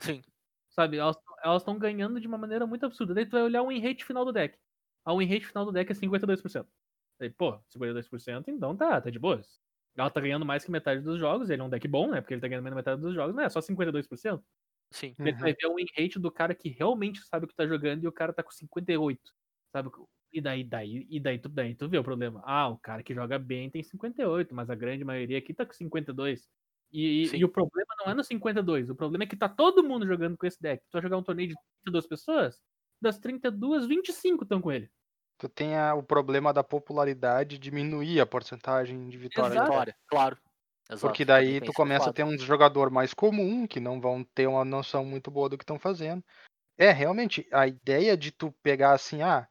[0.00, 0.22] Sim.
[0.70, 0.98] Sabe?
[0.98, 1.16] Elas
[1.58, 3.14] estão ganhando de uma maneira muito absurda.
[3.14, 4.58] Daí tu vai olhar o win rate final do deck.
[5.04, 6.68] A win rate final do deck é 52%.
[7.20, 9.60] Daí, pô, 52%, então tá, tá de boas.
[9.96, 12.20] Ela tá ganhando mais que metade dos jogos, ele é um deck bom, né?
[12.20, 14.44] Porque ele tá ganhando mais metade dos jogos, não é só 52%.
[14.90, 15.14] Sim.
[15.24, 15.36] Tu Uhum.
[15.40, 18.08] vai ver o win rate do cara que realmente sabe o que tá jogando e
[18.08, 19.32] o cara tá com 58.
[19.72, 19.90] Sabe?
[20.32, 22.42] E daí, daí, e daí tu, daí tu vê o problema.
[22.44, 25.72] Ah, o cara que joga bem tem 58, mas a grande maioria aqui tá com
[25.72, 26.48] 52.
[26.92, 27.38] E, e- Sim.
[27.40, 30.36] e o problema não é no 52, o problema é que tá todo mundo jogando
[30.36, 30.82] com esse deck.
[30.88, 32.60] Tu vai jogar um torneio de 32 pessoas,
[33.04, 34.90] das 32, 25 estão com ele.
[35.38, 39.54] Tu tem a- o problema da popularidade diminuir a porcentagem de vitória.
[39.54, 39.70] Exato.
[39.70, 40.38] Vitória, claro.
[40.90, 44.46] Exato, Porque daí tu começa a ter um jogador mais comum, que não vão ter
[44.46, 46.22] uma noção muito boa do que estão fazendo.
[46.76, 49.48] É, realmente, a ideia de tu pegar assim, ah,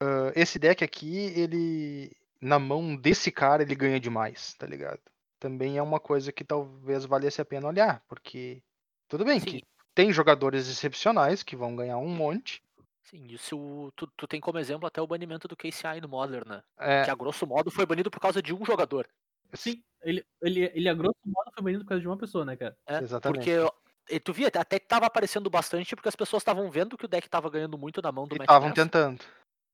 [0.00, 2.10] ah, esse deck aqui, ele.
[2.40, 5.00] Na mão desse cara, ele ganha demais, tá ligado?
[5.40, 8.62] Também é uma coisa que talvez valesse a pena olhar, porque.
[9.08, 9.46] Tudo bem Sim.
[9.46, 9.62] que
[9.94, 12.62] tem jogadores excepcionais que vão ganhar um monte.
[13.04, 16.62] Sim, isso tu, tu tem como exemplo até o banimento do KCI no Modern, né?
[16.78, 19.06] É, Que a grosso modo foi banido por causa de um jogador.
[19.52, 22.56] Sim, ele, ele, ele a grosso modo foi banido por causa de uma pessoa, né,
[22.56, 22.76] cara?
[22.86, 23.50] É, Exatamente.
[23.50, 27.06] Porque e tu via, até que tava aparecendo bastante porque as pessoas estavam vendo que
[27.06, 29.24] o deck tava ganhando muito na mão do e estavam tentando.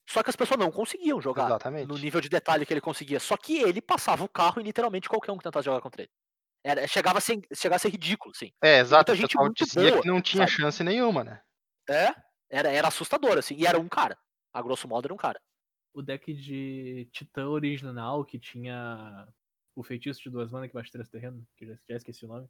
[0.09, 1.89] Só que as pessoas não conseguiam jogar Exatamente.
[1.89, 3.21] no nível de detalhe que ele conseguia.
[3.21, 6.11] Só que ele passava o carro em literalmente qualquer um que tentasse jogar contra ele.
[6.65, 8.53] Era, chegava, a ser, chegava a ser ridículo, sim.
[8.63, 9.13] É, exato.
[9.13, 10.63] O gente muito dizia boa, que não tinha sabe?
[10.63, 11.41] chance nenhuma, né?
[11.89, 12.15] É,
[12.51, 13.55] era, era assustador, assim.
[13.55, 14.19] E era um cara.
[14.53, 15.41] A grosso modo era um cara.
[15.95, 19.29] O deck de Titã original, que tinha
[19.75, 22.49] o feitiço de duas manas que baixa três terreno, que já, já esqueci o nome.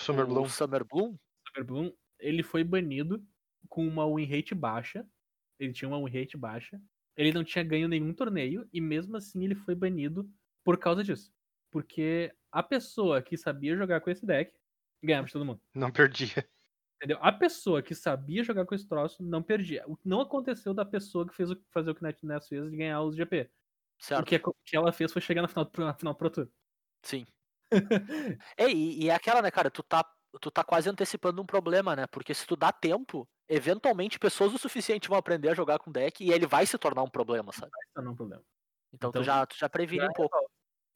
[0.00, 0.42] Summer Bloom.
[0.42, 3.24] O Summer Bloom, Super Bloom, ele foi banido
[3.68, 5.06] com uma win rate baixa.
[5.58, 6.80] Ele tinha uma win rate baixa.
[7.16, 10.30] Ele não tinha ganho nenhum torneio e mesmo assim ele foi banido
[10.64, 11.32] por causa disso.
[11.70, 14.52] Porque a pessoa que sabia jogar com esse deck
[15.02, 15.60] ganhava de todo mundo.
[15.74, 16.48] Não perdia.
[17.00, 17.18] Entendeu?
[17.22, 19.82] A pessoa que sabia jogar com esse troço não perdia.
[19.86, 22.76] O que não aconteceu da pessoa que fez o, fazer o que Ness fez de
[22.76, 23.50] ganhar os GP.
[23.98, 24.20] certo?
[24.20, 26.48] O que, o que ela fez foi chegar na final, na final Pro Tour.
[27.02, 27.24] Sim.
[28.58, 30.04] É, e, e é aquela, né, cara, tu tá,
[30.40, 32.06] tu tá quase antecipando um problema, né?
[32.06, 36.22] Porque se tu dá tempo, eventualmente pessoas o suficiente vão aprender a jogar com deck
[36.22, 37.70] e ele vai se tornar um problema, sabe?
[37.86, 38.42] Isso não é um problema.
[38.92, 40.36] Então, Então, tu, já, tu já previne já um pouco.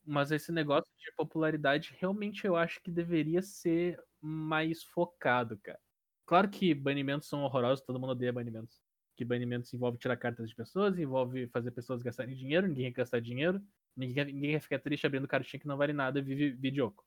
[0.04, 5.80] Mas esse negócio de popularidade realmente eu acho que deveria ser mais focado, cara.
[6.26, 8.82] Claro que banimentos são horrorosos, todo mundo odeia banimentos.
[9.16, 13.20] Que banimentos envolve tirar cartas de pessoas, envolve fazer pessoas gastarem dinheiro, ninguém quer gastar
[13.20, 13.62] dinheiro,
[13.96, 17.04] ninguém quer, ninguém quer ficar triste abrindo cartinha que não vale nada e vive videoco.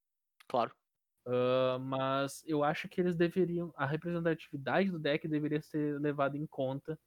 [0.47, 0.74] Claro.
[1.26, 3.74] Ah, mas eu acho que eles deveriam.
[3.76, 6.99] A representatividade do deck deveria ser levada em conta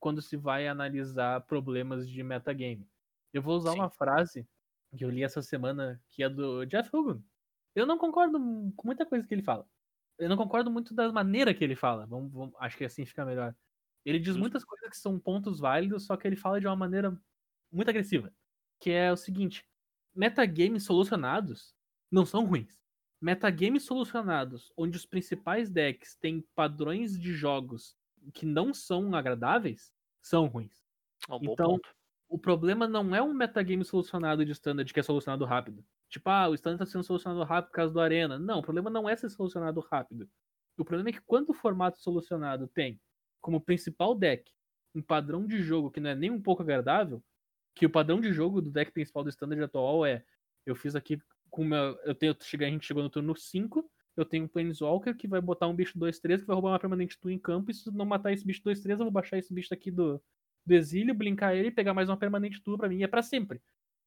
[0.00, 2.88] quando se vai analisar problemas de metagame.
[3.32, 3.78] Eu vou usar Sim.
[3.80, 4.48] uma frase
[4.96, 7.22] que eu li essa semana, que é do Jeff Hugo.
[7.74, 8.38] Eu não concordo
[8.76, 9.68] com muita coisa que ele fala.
[10.18, 12.06] Eu não concordo muito da maneira que ele fala.
[12.06, 13.54] Vamos, vamos- acho que assim fica melhor.
[14.04, 14.40] Ele diz Justo.
[14.40, 17.18] muitas coisas que são pontos válidos, só que ele fala de uma maneira
[17.72, 18.32] muito agressiva.
[18.80, 19.64] Que é o seguinte:
[20.14, 21.74] metagames solucionados
[22.10, 22.78] não são ruins.
[23.20, 27.96] metagames solucionados, onde os principais decks têm padrões de jogos
[28.34, 29.92] que não são agradáveis,
[30.22, 30.84] são ruins.
[31.28, 31.88] É um Então, ponto.
[32.28, 35.84] O problema não é um metagame solucionado de standard que é solucionado rápido.
[36.16, 38.38] Tipo, ah, o standard tá sendo solucionado rápido por causa do Arena.
[38.38, 40.26] Não, o problema não é ser solucionado rápido.
[40.78, 42.98] O problema é que quando o formato solucionado tem
[43.38, 44.50] como principal deck
[44.94, 47.22] um padrão de jogo que não é nem um pouco agradável,
[47.74, 50.24] que o padrão de jogo do deck principal do standard atual é
[50.64, 51.98] eu fiz aqui com meu.
[52.02, 53.86] Eu tenho, a gente chegou no turno 5,
[54.16, 57.18] eu tenho um Planeswalker que vai botar um bicho 2-3 que vai roubar uma permanente
[57.20, 59.74] tu em campo, e se não matar esse bicho 2-3, eu vou baixar esse bicho
[59.74, 60.18] aqui do,
[60.64, 63.00] do exílio, brincar ele e pegar mais uma permanente tua pra mim.
[63.00, 63.60] E é pra sempre.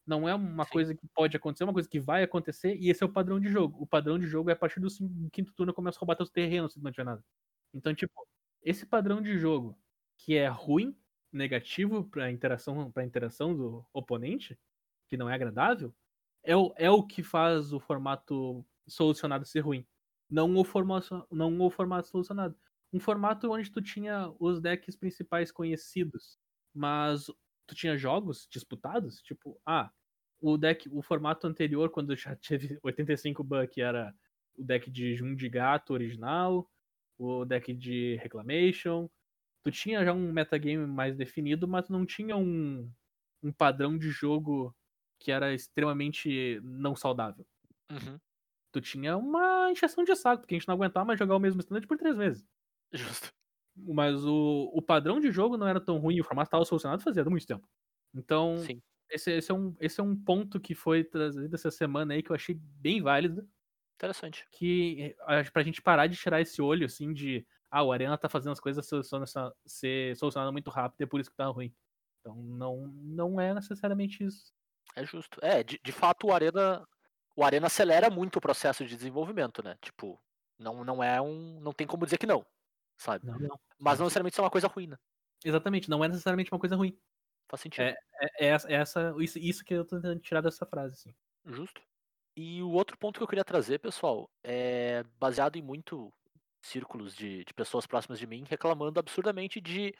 [0.09, 0.71] Não é uma Sim.
[0.71, 3.39] coisa que pode acontecer, é uma coisa que vai acontecer, e esse é o padrão
[3.39, 3.79] de jogo.
[3.81, 4.87] O padrão de jogo é a partir do
[5.31, 7.23] quinto turno começa a roubar teus terrenos se não tiver nada.
[7.73, 8.13] Então, tipo,
[8.63, 9.77] esse padrão de jogo
[10.17, 10.97] que é ruim,
[11.31, 14.57] negativo pra interação, pra interação do oponente,
[15.07, 15.93] que não é agradável,
[16.43, 19.85] é o, é o que faz o formato solucionado ser ruim.
[20.29, 22.57] Não o, formato, não o formato solucionado.
[22.91, 26.39] Um formato onde tu tinha os decks principais conhecidos,
[26.73, 27.27] mas
[27.67, 29.91] tu tinha jogos disputados, tipo, ah,
[30.41, 34.13] o deck, o formato anterior, quando já teve 85 buck, era
[34.57, 36.69] o deck de Jun de Gato original,
[37.17, 39.09] o deck de Reclamation.
[39.63, 42.89] Tu tinha já um metagame mais definido, mas não tinha um,
[43.43, 44.75] um padrão de jogo
[45.19, 47.45] que era extremamente não saudável.
[47.91, 48.17] Uhum.
[48.71, 51.59] Tu tinha uma encheção de saco, porque a gente não aguentava mais jogar o mesmo
[51.59, 52.45] standard por três vezes.
[52.93, 53.33] Justo.
[53.75, 57.23] Mas o, o padrão de jogo não era tão ruim, o formato estava solucionado fazia
[57.25, 57.67] muito tempo.
[58.13, 58.81] Então, Sim.
[59.09, 62.31] Esse, esse, é um, esse é um ponto que foi trazido essa semana aí que
[62.31, 63.47] eu achei bem válido.
[63.95, 64.47] Interessante.
[64.51, 68.29] Que acho pra gente parar de tirar esse olho assim de ah, o Arena tá
[68.29, 71.73] fazendo as coisas soluciona- ser solucionadas muito rápido, é por isso que tá ruim.
[72.21, 74.53] Então não, não é necessariamente isso.
[74.95, 75.39] É justo.
[75.41, 76.87] É, de, de fato o Arena.
[77.35, 79.77] O Arena acelera muito o processo de desenvolvimento, né?
[79.81, 80.19] Tipo,
[80.57, 81.59] não, não é um.
[81.61, 82.45] Não tem como dizer que não.
[82.97, 83.25] Sabe?
[83.25, 83.59] Não, não.
[83.79, 84.97] Mas não necessariamente isso é uma coisa ruim, né?
[85.45, 86.97] Exatamente, não é necessariamente uma coisa ruim.
[87.49, 87.83] Faz sentido.
[87.83, 87.97] É,
[88.39, 91.15] é essa, é essa isso, isso que eu tô tentando tirar dessa frase, assim.
[91.45, 91.81] Justo.
[92.35, 96.13] E o outro ponto que eu queria trazer, pessoal, é baseado em muito
[96.61, 99.93] círculos de, de pessoas próximas de mim reclamando absurdamente de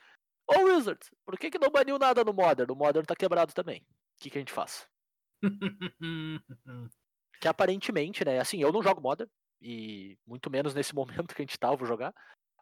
[0.48, 2.72] Ô Wizards, por que, que não baniu nada no Modern?
[2.72, 3.82] O Modern tá quebrado também.
[3.82, 4.88] O que, que a gente faz?
[7.42, 8.38] Que aparentemente, né?
[8.38, 9.30] Assim, eu não jogo Modern,
[9.62, 12.14] e muito menos nesse momento que a gente tá, eu vou jogar.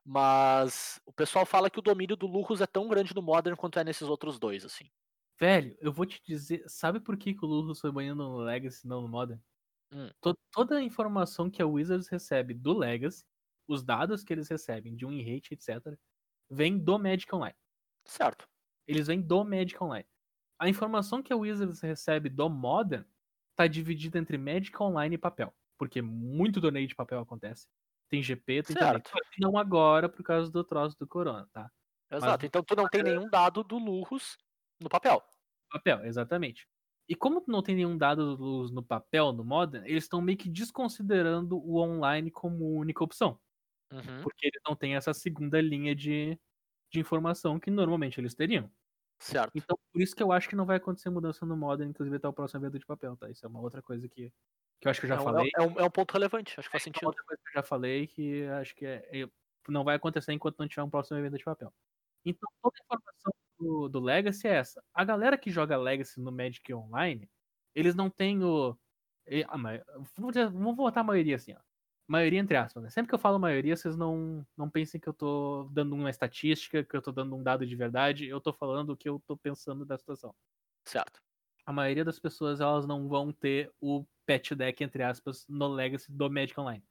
[0.09, 3.77] Mas o pessoal fala que o domínio do Lurrus é tão grande no Modern quanto
[3.77, 4.89] é nesses outros dois, assim.
[5.37, 8.85] Velho, eu vou te dizer, sabe por que, que o Lurus foi banido no Legacy
[8.85, 9.39] e não no Modern?
[9.91, 10.09] Hum.
[10.21, 13.25] To- toda a informação que a Wizards recebe do Legacy,
[13.67, 15.99] os dados que eles recebem de win rate, etc.,
[16.49, 17.55] vem do Magic Online.
[18.05, 18.47] Certo.
[18.87, 20.07] Eles vêm do Magic Online.
[20.59, 23.05] A informação que a Wizards recebe do Modern
[23.55, 25.53] tá dividida entre Magic Online e papel.
[25.77, 27.67] Porque muito torneio de papel acontece.
[28.09, 28.75] Tem GP, tem.
[28.75, 29.11] Certo.
[29.39, 31.69] Não agora, por causa do troço do Corona, tá?
[32.11, 32.45] Exato.
[32.45, 34.37] Então tu não tem nenhum dado do Lurrus
[34.81, 35.21] no papel.
[35.69, 36.67] Papel, exatamente.
[37.09, 40.37] E como não tem nenhum dado do Luz no papel, no Modern, eles estão meio
[40.37, 43.39] que desconsiderando o online como única opção.
[43.91, 44.21] Uhum.
[44.21, 46.37] Porque eles não têm essa segunda linha de,
[46.91, 48.69] de informação que normalmente eles teriam.
[49.19, 49.51] Certo.
[49.55, 52.27] Então, por isso que eu acho que não vai acontecer mudança no Modern, inclusive até
[52.27, 53.29] o próximo evento de papel, tá?
[53.29, 54.31] Isso é uma outra coisa que,
[54.79, 55.51] que eu acho que eu já é, um, falei.
[55.55, 57.07] é um- é um ponto relevante, acho que faz é sentido.
[57.07, 59.29] outra coisa que eu já falei que acho que é- é-
[59.67, 61.73] não vai acontecer enquanto não tiver um próximo evento de papel.
[62.25, 64.83] Então, toda a informação do, do Legacy é essa.
[64.93, 67.29] A galera que joga Legacy no Magic Online,
[67.75, 68.77] eles não têm o.
[69.49, 69.81] a ma-
[70.15, 71.59] vamos, dizer- vamos botar a maioria assim, ó.
[72.07, 72.89] Maioria entre aspas, né?
[72.89, 76.81] Sempre que eu falo maioria, vocês não, não pensem que eu tô dando uma estatística,
[76.83, 78.25] que eu tô dando um dado de verdade.
[78.27, 80.33] Eu tô falando o que eu tô pensando da situação
[80.85, 81.19] Certo.
[81.67, 86.09] A maioria das pessoas elas não vão ter o pet deck, entre aspas, no Legacy
[86.09, 86.81] do Magic Online.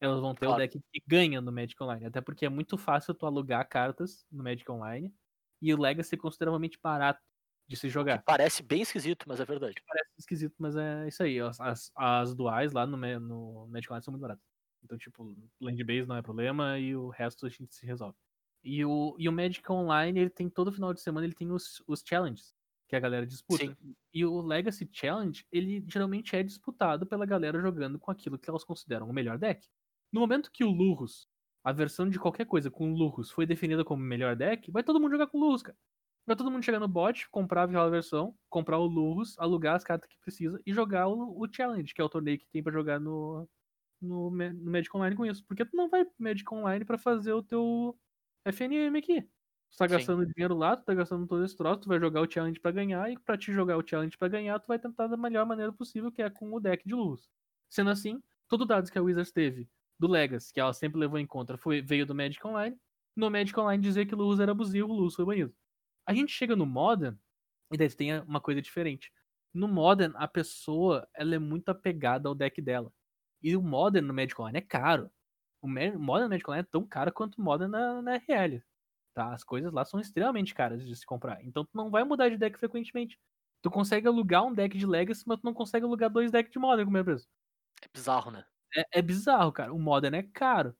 [0.00, 0.60] Elas vão ter o Claro.
[0.60, 2.06] deck que ganha no Magic Online.
[2.06, 5.14] Até porque é muito fácil tu alugar cartas no Magic Online.
[5.62, 7.22] E o Legacy é consideravelmente barato
[7.68, 8.24] de se Que jogar.
[8.24, 9.76] parece bem esquisito, mas é verdade.
[9.86, 11.38] Parece esquisito, mas é isso aí.
[11.40, 14.44] As, as, as duais lá no, no Magic Online são muito baratas.
[14.82, 18.18] Então, tipo, land base não é problema e o resto a gente se resolve.
[18.64, 21.82] E o, e o Magic Online, ele tem todo final de semana, ele tem os,
[21.86, 22.53] os challenges
[22.88, 23.64] que a galera disputa.
[23.64, 23.96] Sim.
[24.12, 28.64] E o Legacy Challenge, ele geralmente é disputado pela galera jogando com aquilo que elas
[28.64, 29.66] consideram o melhor deck.
[30.12, 31.28] No momento que o Lurrus,
[31.62, 35.12] a versão de qualquer coisa com Lurrus foi definida como melhor deck, vai todo mundo
[35.12, 35.76] jogar com Lurrus, cara.
[36.26, 40.08] Vai todo mundo chegar no bot, comprar aquela versão, comprar o Lurrus, alugar as cartas
[40.08, 42.98] que precisa e jogar o, o Challenge, que é o torneio que tem pra jogar
[42.98, 43.46] no,
[44.00, 45.44] no, no Magic Online com isso.
[45.46, 47.98] Porque tu não vai pro Magic Online pra fazer o teu
[48.46, 49.28] FNM aqui.
[49.74, 49.88] Tu tá Sim.
[49.88, 52.70] gastando dinheiro lá, tu tá gastando todo esse troço, tu vai jogar o challenge pra
[52.70, 55.72] ganhar, e pra te jogar o challenge pra ganhar, tu vai tentar da melhor maneira
[55.72, 57.28] possível, que é com o deck de luz.
[57.68, 59.68] Sendo assim, todo dados que a Wizards teve
[59.98, 62.76] do Legacy, que ela sempre levou em conta, foi, veio do Magic Online.
[63.16, 65.52] No Magic Online dizer que o Luz era abusivo, o Luz foi banido.
[66.06, 67.16] A gente chega no Modern,
[67.72, 69.12] e daí tem uma coisa diferente.
[69.52, 72.92] No Modern, a pessoa ela é muito apegada ao deck dela.
[73.42, 75.10] E o Modern no Magic Online é caro.
[75.62, 75.94] O Modern
[76.24, 78.62] no Magic Online é tão caro quanto o Modern na, na RL.
[79.14, 79.32] Tá?
[79.32, 81.42] As coisas lá são extremamente caras de se comprar.
[81.44, 83.16] Então tu não vai mudar de deck frequentemente.
[83.62, 86.58] Tu consegue alugar um deck de Legacy, mas tu não consegue alugar dois decks de
[86.58, 87.26] Modern com o mesmo preço.
[87.82, 88.44] É bizarro, né?
[88.76, 89.72] É, é bizarro, cara.
[89.72, 90.76] O Modern é caro.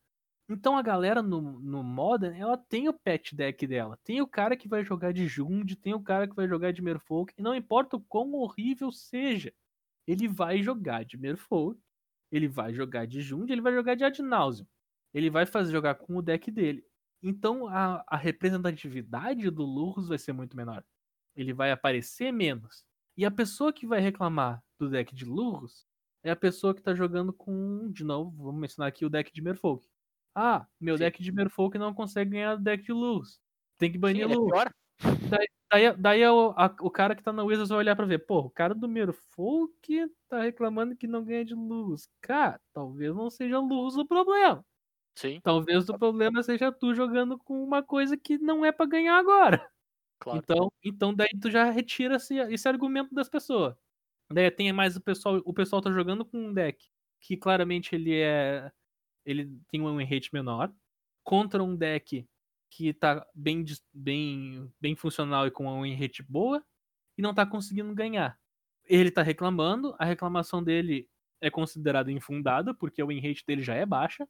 [0.48, 3.98] Então a galera no, no Modern, ela tem o pet deck dela.
[4.04, 6.82] Tem o cara que vai jogar de Jund, tem o cara que vai jogar de
[6.82, 7.32] Merfolk.
[7.38, 9.52] E não importa o quão horrível seja,
[10.06, 11.80] ele vai jogar de Merfolk,
[12.30, 14.66] ele vai jogar de Jund, ele vai jogar de Ad Nauseam.
[15.14, 16.84] Ele vai fazer jogar com o deck dele.
[17.26, 20.84] Então a, a representatividade do Lurus vai ser muito menor.
[21.34, 22.84] Ele vai aparecer menos.
[23.16, 25.86] E a pessoa que vai reclamar do deck de Lurus
[26.22, 29.40] é a pessoa que tá jogando com, de novo, vamos mencionar aqui o deck de
[29.42, 29.86] Merfolk.
[30.34, 31.04] Ah, meu Sim.
[31.04, 33.40] deck de Merfolk não consegue ganhar do deck de Lurus.
[33.78, 34.52] Tem que Sim, banir ele é Lurus.
[34.52, 34.70] pior.
[35.70, 38.18] Daí, daí é o, a- o cara que tá na Wizards vai olhar pra ver,
[38.26, 42.08] pô, o cara do Merfolk tá reclamando que não ganha de luz.
[42.20, 44.64] Cara, talvez não seja luz o problema.
[45.16, 49.18] Sim, Talvez o problema seja tu jogando com uma coisa que não é pra ganhar
[49.18, 49.70] agora.
[50.18, 50.44] claro.
[50.44, 53.76] Então, então daí tu já retira esse, esse argumento das pessoas.
[54.32, 56.86] Daí tem mais o pessoal, o pessoal tá jogando com um deck
[57.20, 58.72] que claramente ele é
[59.24, 60.72] ele tem um win rate menor
[61.24, 62.26] contra um deck
[62.70, 66.64] que tá bem bem bem funcional e com uma win rate boa
[67.18, 68.38] e não tá conseguindo ganhar.
[68.84, 71.08] Ele tá reclamando, a reclamação dele
[71.40, 74.28] é considerada infundada porque a win rate dele já é baixa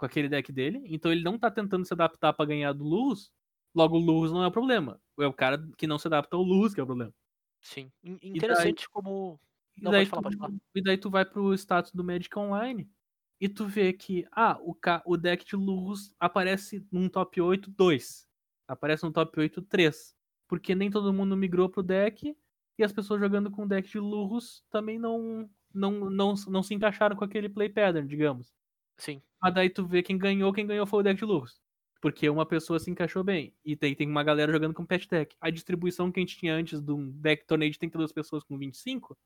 [0.00, 3.30] com aquele deck dele, então ele não tá tentando se adaptar pra ganhar do Luz,
[3.74, 4.98] logo o Luz não é o problema.
[5.18, 7.12] É o cara que não se adapta ao Luz que é o problema.
[7.60, 7.92] Sim.
[8.02, 9.38] In- Interessante como.
[9.76, 10.54] E Não, daí, pode falar, pode tu, falar.
[10.74, 12.90] e daí tu vai pro status do Magic Online
[13.38, 17.70] e tu vê que, ah, o, ca- o deck de Lurus aparece num top 8
[17.70, 18.26] 2.
[18.66, 20.16] Aparece no top 8 3.
[20.48, 22.34] Porque nem todo mundo migrou pro deck
[22.78, 26.72] e as pessoas jogando com o deck de Lurus também não, não, não, não se
[26.72, 28.54] encaixaram com aquele play pattern, digamos.
[29.00, 31.60] Sim, Mas daí tu vê quem ganhou, quem ganhou foi o deck de Lurus.
[32.00, 33.54] Porque uma pessoa se encaixou bem.
[33.64, 35.36] E tem, tem uma galera jogando com pet deck.
[35.40, 38.56] A distribuição que a gente tinha antes de um deck torneio de 32 pessoas com
[38.58, 39.16] 25,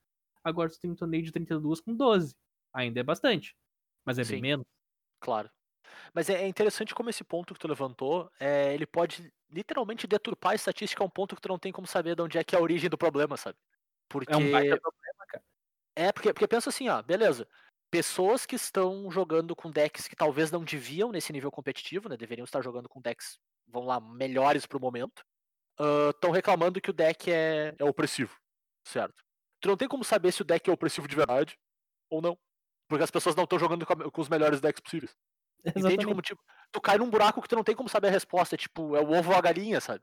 [0.43, 2.35] agora você tem um torneio de 32 com 12.
[2.73, 3.57] Ainda é bastante.
[4.05, 4.43] Mas é bem Sim.
[4.43, 4.67] menos.
[5.21, 5.51] claro.
[6.15, 10.53] Mas é é interessante como esse ponto que tu levantou, é, ele pode literalmente deturpar
[10.53, 12.55] a estatística a um ponto que tu não tem como saber de onde é que
[12.57, 13.59] é a origem do problema, sabe?
[14.09, 15.45] Porque É um baita problema, cara.
[15.97, 17.49] É, porque, porque pensa assim, ó, beleza.
[17.95, 22.17] Pessoas que estão jogando com decks que talvez não deviam nesse nível competitivo, né?
[22.17, 23.39] Deveriam estar jogando com decks,
[23.69, 25.25] vão lá, melhores pro momento.
[26.11, 28.37] Estão reclamando que o deck é, é opressivo.
[28.85, 29.23] Certo.
[29.61, 31.57] Tu não tem como saber se o deck é opressivo de verdade
[32.11, 32.37] ou não.
[32.89, 35.17] Porque as pessoas não estão jogando com, os melhores decks possíveis.
[35.65, 36.07] Entende Exatamente.
[36.07, 36.43] como, tipo,
[36.73, 38.57] tu cai num buraco que tu não tem como saber a resposta.
[38.57, 40.03] Tipo, é o ovo ou a galinha, sabe?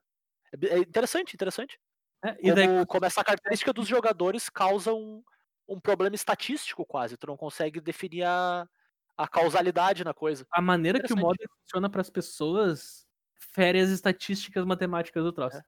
[0.54, 1.78] É, é interessante, interessante
[2.24, 4.94] É, e daí, como, como essa característica dos jogadores causa
[5.68, 7.18] um, problema estatístico quase.
[7.18, 8.68] Tu não consegue definir a,
[9.18, 10.46] a causalidade na coisa.
[10.52, 13.06] a maneira que o modem funciona para as pessoas
[13.54, 15.58] fere as estatísticas matemáticas do troço.
[15.58, 15.62] É.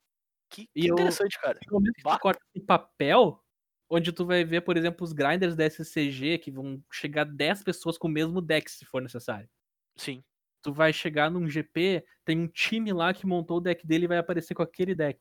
[0.49, 1.59] Que, E que eu- interessante, cara.
[1.67, 2.17] No momento que Bah.
[2.17, 3.43] tu corta em papel,
[3.89, 7.97] onde tu vai ver, por exemplo, os grinders da SCG, que vão chegar 10 pessoas
[7.97, 9.49] com o mesmo deck, se for necessário.
[9.95, 10.23] Sim,
[10.61, 14.07] Tu vai chegar num GP, tem um time lá que montou o deck dele e
[14.07, 15.19] vai aparecer com aquele deck.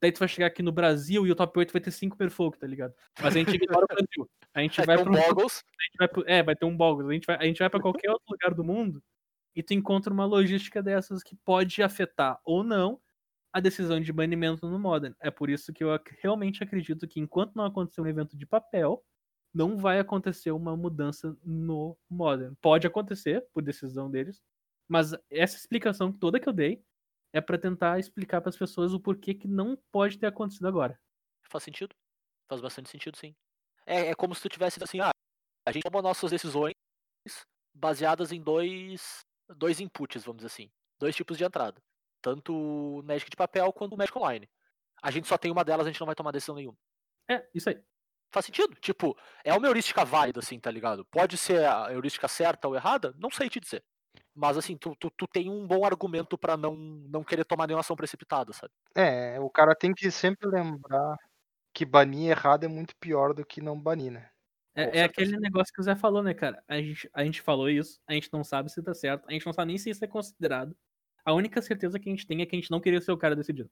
[0.00, 2.58] Daí tu vai chegar aqui no Brasil e o top 8 vai ter 5 Perfog,
[2.58, 2.94] tá ligado?
[3.22, 4.30] Mas a gente ignora o Brasil.
[4.54, 5.64] A gente vai vai um pro, Boggles.
[5.98, 7.08] vai pro- É, vai ter um Boggles.
[7.08, 9.02] A gente vai, a gente vai pra qualquer outro lugar do mundo
[9.56, 13.00] e tu encontra uma logística dessas que pode afetar ou não
[13.52, 15.14] a decisão de banimento no Modern.
[15.20, 15.88] É por isso que eu
[16.20, 19.02] realmente acredito que enquanto não acontecer um evento de papel,
[19.54, 22.54] não vai acontecer uma mudança no Modern.
[22.60, 24.42] Pode acontecer por decisão deles,
[24.88, 26.82] mas essa explicação toda que eu dei
[27.34, 30.98] é pra tentar explicar para as pessoas o porquê que não pode ter acontecido agora.
[31.50, 31.94] Faz sentido.
[32.48, 33.34] Faz bastante sentido, sim.
[33.84, 35.10] É, é como se tu tivesse assim, ah,
[35.66, 36.74] a gente toma nossas decisões
[37.74, 40.70] baseadas em dois, dois inputs, vamos dizer assim.
[41.00, 41.82] Dois tipos de entrada.
[42.22, 44.48] Tanto o Magic de papel quanto o Magic Online.
[45.02, 46.78] A gente só tem uma delas, a gente não vai tomar decisão nenhuma.
[47.28, 47.82] É, isso aí.
[48.32, 48.76] Faz sentido.
[48.76, 51.04] Tipo, é uma heurística válida, assim, tá ligado?
[51.06, 53.84] Pode ser a heurística certa ou errada, não sei te dizer.
[54.34, 57.80] Mas assim, tu, tu, tu tem um bom argumento pra não, não querer tomar nenhuma
[57.80, 58.72] ação precipitada, sabe?
[58.94, 61.16] É, o cara tem que sempre lembrar
[61.72, 64.28] que banir errado é muito pior do que não banir, né?
[64.74, 66.62] É, é aquele negócio que o Zé falou, né, cara?
[66.66, 69.46] A gente, a gente falou isso, a gente não sabe se tá certo, a gente
[69.46, 70.76] não sabe nem se isso é considerado.
[71.24, 73.16] A única certeza que a gente tem é que a gente não queria ser o
[73.16, 73.70] cara decidido.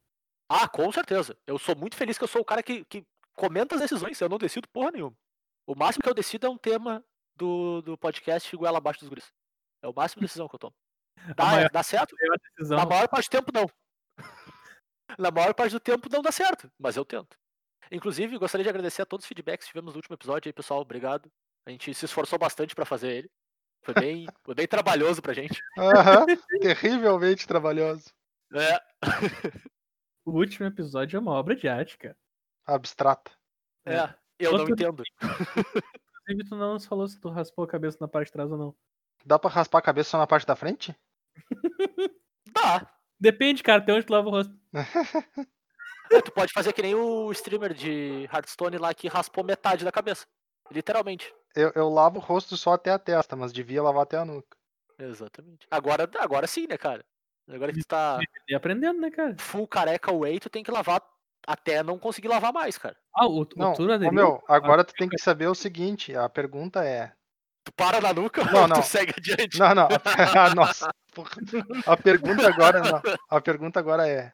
[0.48, 1.36] Ah, com certeza.
[1.46, 3.04] Eu sou muito feliz que eu sou o cara que, que
[3.34, 5.16] comenta as decisões, eu não decido porra nenhuma.
[5.66, 7.04] O máximo que eu decido é um tema
[7.36, 9.32] do, do podcast goela abaixo dos guris.
[9.82, 10.74] É o máximo de decisão que eu tomo.
[11.36, 12.14] Dá, maior- dá certo?
[12.18, 12.78] maior.
[12.80, 13.66] Na maior parte do tempo, não.
[15.18, 17.36] Na maior parte do tempo não dá certo, mas eu tento.
[17.90, 20.80] Inclusive, gostaria de agradecer a todos os feedbacks que tivemos no último episódio aí, pessoal.
[20.80, 21.30] Obrigado.
[21.66, 23.30] A gente se esforçou bastante pra fazer ele.
[23.84, 25.60] Foi bem, foi bem trabalhoso pra gente.
[25.78, 26.24] Aham,
[26.62, 28.10] terrivelmente trabalhoso.
[28.54, 28.80] É,
[30.24, 32.16] O último episódio é uma obra de arte, cara.
[32.66, 33.30] Abstrata.
[33.84, 35.02] é, eu não Outro- entendo.
[36.22, 38.56] Inclusive, tu não nos falou se tu raspou a cabeça na parte de trás ou
[38.58, 38.74] não.
[39.24, 40.94] Dá pra raspar a cabeça só na parte da frente?
[42.52, 42.86] Dá.
[43.18, 44.52] Depende, cara, até onde tu lava o rosto.
[46.10, 49.92] É, tu pode fazer que nem o streamer de Hearthstone lá que raspou metade da
[49.92, 50.26] cabeça.
[50.70, 51.32] Literalmente.
[51.54, 54.56] Eu, eu lavo o rosto só até a testa, mas devia lavar até a nuca.
[54.98, 55.66] Exatamente.
[55.70, 57.04] Agora, agora sim, né, cara?
[57.48, 58.18] Agora que tu tá
[58.48, 59.36] E aprendendo, né, cara?
[59.38, 61.02] full careca way, tu tem que lavar
[61.46, 62.96] até não conseguir lavar mais, cara.
[63.14, 67.12] Ah, o, Não, o meu, agora tu tem que saber o seguinte, a pergunta é...
[67.64, 68.80] Tu para na nuca Não, ou não.
[68.80, 69.58] tu segue adiante?
[69.58, 69.88] Não, não,
[70.56, 71.30] nossa, porra.
[71.86, 74.32] A pergunta agora, não, a pergunta agora é,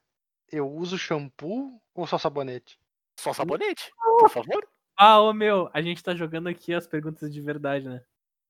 [0.51, 2.79] eu uso shampoo ou só sabonete?
[3.19, 4.67] Só sabonete, por favor.
[4.97, 8.03] Ah, ô meu, a gente tá jogando aqui as perguntas de verdade, né?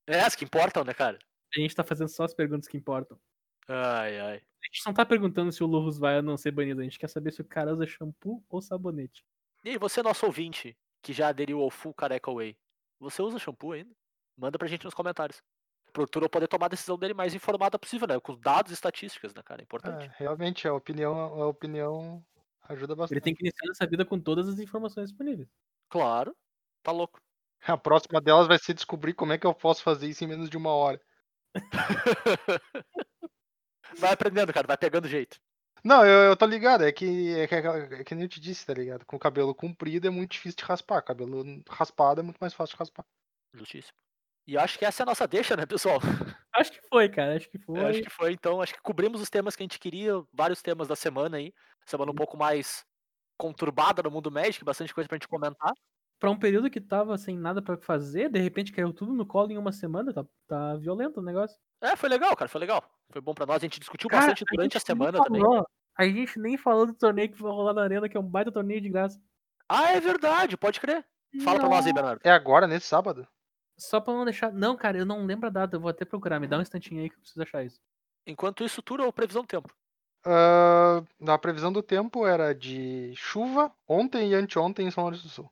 [0.07, 1.19] É as que importam, né, cara?
[1.55, 3.19] A gente tá fazendo só as perguntas que importam.
[3.67, 4.37] Ai, ai.
[4.37, 6.99] A gente não tá perguntando se o Lurus vai ou não ser banido, a gente
[6.99, 9.25] quer saber se o cara usa shampoo ou sabonete.
[9.65, 12.57] E aí, você, nosso ouvinte, que já aderiu ao full careca way,
[12.99, 13.95] você usa shampoo ainda?
[14.39, 15.43] Manda pra gente nos comentários.
[15.93, 18.21] Pro Turo poder tomar a decisão dele mais informada possível, né?
[18.21, 19.61] Com dados e estatísticas, né, cara?
[19.61, 20.05] É importante.
[20.05, 22.25] É, realmente, a opinião, a opinião
[22.69, 23.17] ajuda bastante.
[23.17, 25.49] Ele tem que iniciar essa vida com todas as informações disponíveis.
[25.89, 26.37] Claro.
[26.83, 27.21] Tá louco.
[27.67, 30.49] A próxima delas vai ser descobrir como é que eu posso fazer isso em menos
[30.49, 31.01] de uma hora.
[33.99, 34.69] vai aprendendo, cara.
[34.69, 35.41] Vai pegando jeito.
[35.83, 38.67] Não, eu, eu tô ligado, é que, é que é que nem eu te disse,
[38.67, 39.07] tá ligado?
[39.07, 42.75] Com o cabelo comprido é muito difícil de raspar, cabelo raspado é muito mais fácil
[42.75, 43.05] de raspar.
[43.55, 43.97] Justíssimo.
[44.49, 45.99] E eu acho que essa é a nossa deixa, né, pessoal?
[46.57, 47.79] Acho que foi, cara, acho que foi.
[47.79, 48.61] Eu acho que foi, então.
[48.61, 51.53] Acho que cobrimos os temas que a gente queria, vários temas da semana aí.
[51.87, 52.85] Semana um pouco mais
[53.37, 55.73] conturbada no mundo Magic, bastante coisa pra gente comentar.
[56.19, 59.53] Pra um período que tava sem nada pra fazer, de repente caiu tudo no colo
[59.53, 61.57] em uma semana, tá, tá violento o negócio.
[61.81, 62.83] É, foi legal, cara, foi legal.
[63.13, 63.59] Foi bom pra nós.
[63.59, 65.43] A gente discutiu Cara, bastante durante a, nem semana também.
[65.97, 68.51] A gente nem falou do torneio que vai rolar na arena, que é um baita
[68.51, 69.21] torneio de graça.
[69.69, 71.07] Ah, é verdade, pode crer.
[71.45, 72.21] Fala pra nós aí, Bernardo.
[72.25, 73.29] É agora, nesse sábado?
[73.79, 74.53] Só pra não deixar.
[74.53, 76.41] Não, cara, eu não lembro a data, eu vou até procurar.
[76.41, 77.81] Me dá um instantinho aí que eu preciso achar isso.
[78.27, 79.73] Enquanto isso, tudo ou previsão do tempo?
[80.27, 85.29] Ah, a previsão do tempo era de chuva ontem e anteontem em São Lourenço do
[85.31, 85.51] Sul.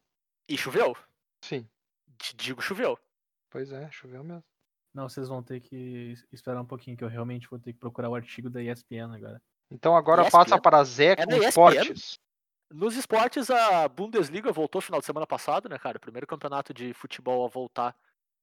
[0.48, 0.94] E choveu?
[1.42, 1.66] Sim,
[2.18, 2.98] Te digo, choveu.
[3.50, 4.44] pois é, choveu mesmo.
[4.92, 5.76] Não, vocês vão ter que
[6.12, 9.14] es- esperar um pouquinho, que eu realmente vou ter que procurar o artigo da ESPN
[9.14, 9.40] agora.
[9.70, 10.32] Então agora ESPN?
[10.32, 11.48] passa para Zeca É da ESPN?
[11.48, 12.18] Esportes.
[12.70, 16.00] Nos esportes, a Bundesliga voltou final de semana passado, né, cara?
[16.00, 17.94] Primeiro campeonato de futebol a voltar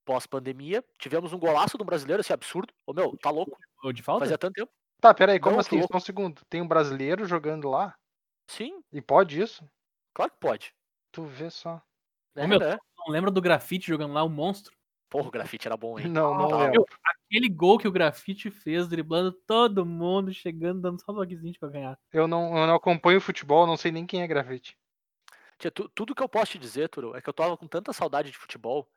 [0.05, 0.83] pós-pandemia.
[0.99, 2.73] Tivemos um golaço do brasileiro, esse absurdo.
[2.85, 3.57] Ô, meu, tá louco.
[3.83, 4.25] Ou de falta?
[4.25, 4.71] Fazia tanto tempo.
[5.01, 5.81] Tá, peraí, como Não, assim?
[5.81, 6.41] Só um segundo.
[6.49, 7.95] Tem um brasileiro jogando lá?
[8.47, 9.67] Sim, E pode isso?
[10.13, 10.73] claro que pode.
[11.11, 11.81] Tu vê só.
[12.35, 12.77] É, meu, né?
[12.97, 14.75] Não lembra do grafite jogando lá, o monstro?
[15.09, 16.07] Porra, o grafite era bom, hein?
[16.07, 16.71] Não, não Tá lembro.
[16.71, 21.53] Meu, aquele gol que o grafite fez, driblando todo mundo, chegando, dando só um toquezinho
[21.53, 21.99] de ganhar.
[22.11, 24.75] Eu não, eu não acompanho futebol, não sei nem quem é grafite.
[25.59, 27.93] Tia, tu- tudo que eu posso te dizer, Turo, é que eu tava com tanta
[27.93, 28.89] saudade de futebol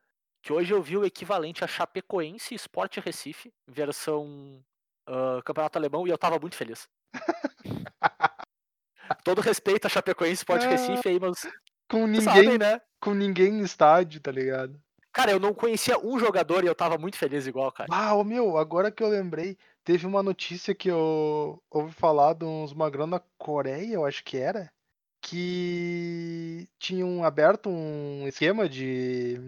[0.47, 4.63] que hoje eu vi o equivalente a Chapecoense Sport Recife, versão
[5.05, 6.89] ah, Campeonato Alemão, e eu tava muito feliz.
[9.25, 11.49] Todo respeito a Chapecoense Sport Ah, Recife aí, mas
[11.91, 12.81] Com ninguém, sabem, né?
[13.01, 14.81] com ninguém no estádio, tá ligado?
[15.13, 17.89] Cara, eu não conhecia um jogador e eu tava muito feliz igual, cara.
[17.91, 22.45] Ah, ô meu, agora que eu lembrei, teve uma notícia que eu ouvi falar de
[22.45, 24.73] uns magrão na Coreia, eu acho que era,
[25.21, 29.41] que tinham aberto um esquema de,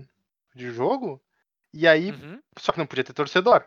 [0.59, 1.23] de jogo,
[1.73, 3.65] e aí, Uhum, só que não podia ter torcedor.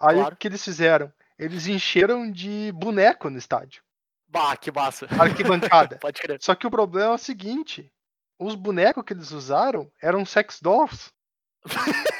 [0.00, 0.34] Aí Claro.
[0.34, 1.12] o que eles fizeram?
[1.38, 3.82] Eles encheram de boneco no estádio,
[4.28, 5.06] Bah, que massa.
[5.20, 5.98] arquibancada.
[6.02, 6.38] Pode crer.
[6.40, 7.92] Só que o problema é o seguinte,
[8.38, 11.12] os bonecos que eles usaram eram sex dolls.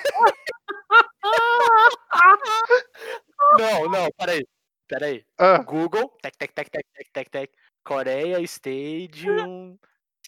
[3.58, 4.46] Não, não, peraí.
[4.86, 5.24] Peraí.
[5.38, 7.52] Ah, Google, tec, tec, tec, tec, tec, tec, tec.
[7.84, 9.78] Coreia Stadium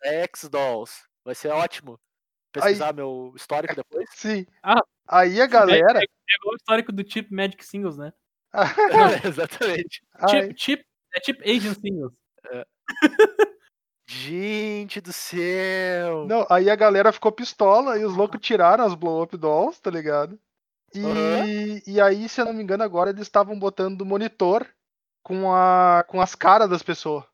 [0.02, 1.02] X Dolls.
[1.24, 1.98] Vai ser ótimo.
[2.52, 4.08] Pesquisar meu histórico depois.
[4.12, 4.46] sim.
[4.62, 4.82] Ah.
[5.08, 6.00] Aí a galera.
[6.00, 8.12] É igual o histórico do Chip Magic Singles, né?
[9.24, 10.02] Exatamente.
[10.14, 10.84] Aí- Chip, chip,
[11.14, 12.12] é Chip Asian Singles.
[14.06, 16.26] Gente do céu.
[16.26, 20.36] Não, aí a galera ficou pistola e os loucos tiraram as blow-up dolls, tá ligado?
[20.92, 21.80] E, Aham.
[21.86, 24.66] e aí, se eu não me engano, agora eles estavam botando monitor
[25.22, 27.24] com, a, com as caras das pessoas.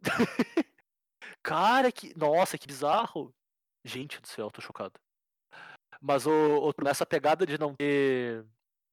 [1.42, 2.16] Cara, que.
[2.16, 3.34] Nossa, que bizarro.
[3.84, 4.92] Gente do céu, tô chocado.
[6.00, 8.44] Mas o, o- nessa pegada de não ter,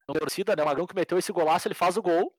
[0.07, 0.63] não ter torcida, né?
[0.63, 2.35] O Magrão que meteu esse golaço, ele faz o gol.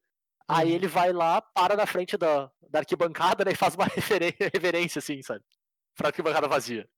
[0.49, 0.75] Aí Uhum.
[0.75, 3.53] ele vai lá, para na frente da, da arquibancada, né?
[3.53, 3.85] E faz uma
[4.55, 5.45] reverência, assim, sabe?
[5.97, 6.89] Pra arquibancada vazia.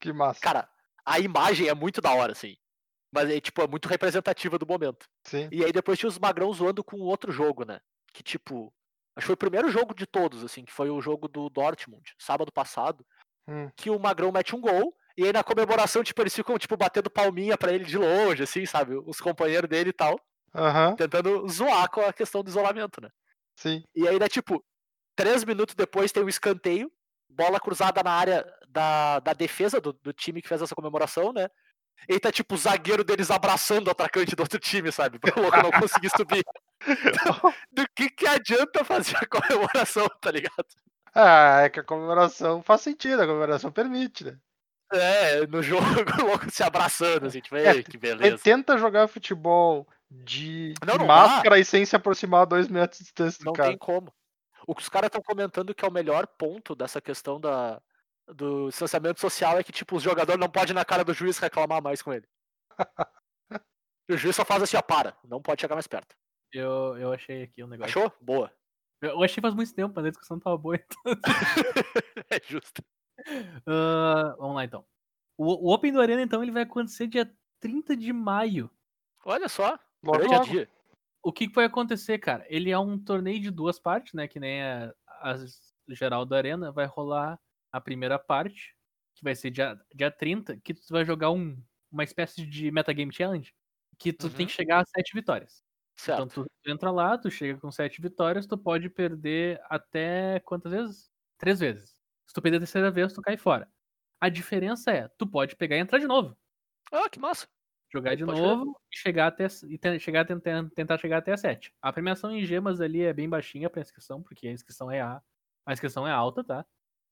[0.00, 0.40] Que massa.
[0.40, 0.68] Cara,
[1.04, 2.56] a imagem é muito da hora, assim.
[3.12, 5.08] Mas é, tipo, é muito representativa do momento.
[5.26, 5.48] Sim.
[5.50, 7.80] E aí depois tinha os Magrão zoando com outro jogo, né?
[8.12, 8.72] Que tipo.
[9.16, 12.14] Acho que foi o primeiro jogo de todos, assim, que foi o jogo do Dortmund,
[12.18, 13.04] sábado passado,
[13.48, 13.68] Hum.
[13.76, 17.10] que o Magrão mete um gol, e aí na comemoração, tipo, eles ficam, tipo, batendo
[17.10, 18.94] palminha pra ele de longe, assim, sabe?
[19.06, 20.18] Os companheiros dele e tal,
[20.54, 20.94] Aham.
[20.96, 23.08] tentando zoar com a questão do isolamento, né?
[23.56, 23.82] Sim.
[23.94, 24.64] E aí, né, tipo,
[25.14, 26.90] três minutos depois tem um escanteio,
[27.28, 31.48] bola cruzada na área da, da defesa do, do time que fez essa comemoração, né?
[32.08, 35.18] E tá, tipo, o zagueiro deles abraçando o atacante do outro time, sabe?
[35.18, 36.44] Pra o louco não conseguir subir.
[36.80, 40.66] Então, do que que adianta fazer a comemoração, tá ligado?
[41.14, 44.38] Ah, é que a comemoração faz sentido, a comemoração permite, né?
[44.92, 48.38] É, no jogo, o louco se abraçando, assim, tipo, É, que Ele beleza.
[48.42, 52.98] tenta jogar futebol de, Não, de não máscara e sem se aproximar a dois metros
[52.98, 53.68] de distância Não do cara.
[53.68, 54.12] tem como.
[54.66, 57.80] O que os caras estão comentando que é o melhor ponto dessa questão da,
[58.28, 61.38] do distanciamento social é que, tipo, os jogadores não podem ir na cara do juiz
[61.38, 62.26] reclamar mais com ele.
[64.10, 66.16] O juiz só faz assim, ó, para, não pode chegar mais perto.
[66.52, 67.90] Eu, eu achei aqui um negócio.
[67.90, 68.12] Achou?
[68.20, 68.52] Boa.
[69.00, 70.74] Eu achei faz muito tempo, mas a discussão tava boa.
[70.74, 71.14] Então.
[72.28, 72.82] é justo.
[73.66, 74.84] Ah, vamos lá então.
[75.36, 78.70] O, o Open do Arena, então, ele vai acontecer dia 30 de maio.
[79.24, 80.44] Olha só, Logo, logo.
[80.44, 80.68] dia.
[81.22, 82.46] O que, que vai acontecer, cara?
[82.48, 84.26] Ele é um torneio de duas partes, né?
[84.26, 85.34] Que nem a, a
[85.88, 86.72] geral do Arena.
[86.72, 87.38] Vai rolar
[87.70, 88.74] a primeira parte,
[89.14, 91.62] que vai ser dia, dia 30, que tu vai jogar um,
[91.92, 93.54] uma espécie de metagame challenge.
[93.98, 94.46] Que tu tem Uhum.
[94.46, 95.62] que chegar a sete vitórias.
[95.98, 96.22] Certo.
[96.22, 101.10] Então tu entra lá, tu chega com sete vitórias, tu pode perder até quantas vezes?
[101.36, 101.99] Três vezes.
[102.30, 103.68] Se tu perder a terceira vez, tu cai fora.
[104.20, 106.36] A diferença é, tu pode pegar e entrar de novo.
[106.92, 107.48] Ah, que massa.
[107.92, 111.74] Jogar de Pode novo e chegar até e chegar tentar, tentar chegar até a 7.
[111.82, 115.20] A premiação em gemas ali é bem baixinha pra inscrição, porque a inscrição é a,
[115.66, 116.64] a inscrição é alta, tá?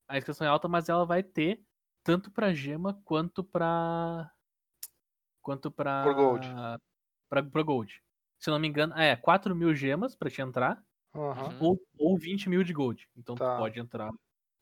[0.06, 1.64] A inscrição é alta, mas ela vai ter
[2.04, 4.30] tanto pra gema quanto pra
[5.42, 6.46] quanto pra Por gold.
[7.28, 8.00] Pra, pra gold.
[8.38, 10.80] Se eu não me engano, é 4 mil gemas pra te entrar.
[11.12, 11.58] Uhum.
[11.60, 13.08] ou, ou 20 mil de gold.
[13.16, 13.56] Então Tá.
[13.56, 14.12] tu pode entrar,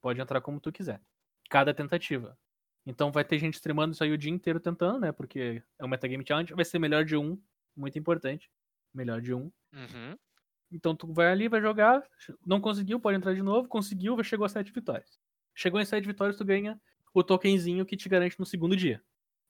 [0.06, 1.02] pode entrar como tu quiser.
[1.50, 2.38] Cada tentativa.
[2.86, 5.10] Então vai ter gente streamando isso aí o dia inteiro tentando, né?
[5.10, 7.36] Porque é um metagame challenge, vai ser melhor de um,
[7.76, 8.48] muito importante.
[8.94, 9.50] Melhor de um.
[9.72, 10.16] Uhum.
[10.70, 12.08] Então tu vai ali, vai jogar,
[12.46, 15.18] não conseguiu, pode entrar de novo, conseguiu, chegou a 7 vitórias.
[15.52, 16.80] Chegou em 7 vitórias, tu ganha
[17.12, 19.02] o tokenzinho que te garante no segundo dia.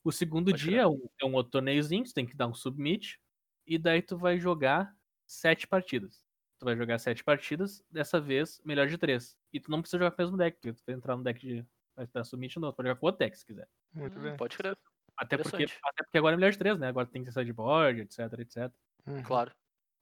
[0.03, 2.55] O segundo Pode dia é um, é um outro torneiozinho, tu tem que dar um
[2.55, 3.21] submit,
[3.67, 4.97] e daí tu vai jogar
[5.27, 6.26] 7 partidas.
[6.59, 9.37] Tu vai jogar 7 partidas, dessa vez melhor de 3.
[9.53, 11.41] E tu não precisa jogar com o mesmo deck, porque tu vai entrar no deck
[11.41, 11.67] de.
[11.95, 13.69] Vai dar submit novo, tu pode jogar com outro deck se quiser.
[13.95, 14.37] Muito Hum, bem.
[14.37, 14.77] Pode crer,
[15.17, 16.89] Até porque, até porque agora é melhor de 3, né?
[16.89, 18.73] Agora tem que ter sideboard, etc, etc.
[19.07, 19.23] Uhum.
[19.23, 19.53] claro.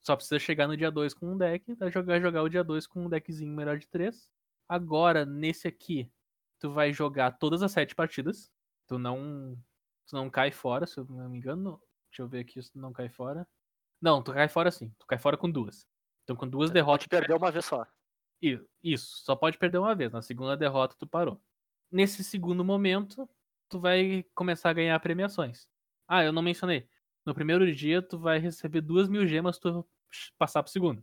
[0.02, 2.86] Só precisa chegar no dia 2 com um deck, vai jogar, jogar o dia 2
[2.86, 4.30] com um deckzinho melhor de 3.
[4.68, 6.10] Agora, nesse aqui,
[6.58, 8.50] tu vai jogar todas as 7 partidas.
[8.86, 9.56] Tu não.
[10.06, 11.80] Tu não cai fora, se eu não me engano.
[12.10, 13.46] Deixa eu ver aqui se tu não cai fora.
[14.00, 14.92] Não, tu cai fora sim.
[14.98, 15.86] Tu cai fora com duas.
[16.24, 17.06] Então com duas derrotas.
[17.06, 17.86] Pode perder uma vez só.
[18.82, 20.12] Isso, só pode perder uma vez.
[20.12, 21.40] Na segunda derrota, tu parou.
[21.90, 23.28] Nesse segundo momento,
[23.68, 25.66] tu vai começar a ganhar premiações.
[26.06, 26.88] Ah, eu não mencionei.
[27.24, 29.86] No primeiro dia, tu vai receber duas mil gemas tu
[30.36, 31.02] passar pro segundo.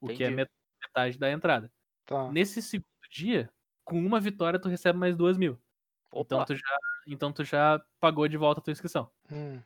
[0.00, 0.34] O que é Entendi.
[0.36, 0.50] met-
[0.82, 1.72] metade da entrada.
[2.04, 2.30] Tá.
[2.30, 3.50] Nesse segundo dia,
[3.84, 5.58] com uma vitória, tu recebe mais duas mil.
[6.14, 9.10] Então tu, já, então tu já pagou de volta a tua inscrição.
[9.30, 9.62] Hum.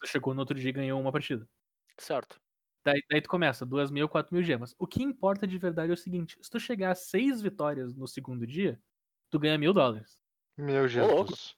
[0.00, 1.48] Tu chegou no outro dia e ganhou uma partida.
[1.96, 2.40] certo.
[2.88, 4.74] Daí, daí tu começa, duas mil, quatro mil gemas.
[4.78, 8.08] O que importa de verdade é o seguinte: se tu chegar a seis vitórias no
[8.08, 8.80] segundo dia,
[9.28, 10.18] tu ganha mil dólares.
[10.56, 10.88] Meu.
[10.88, 11.54] Jesus.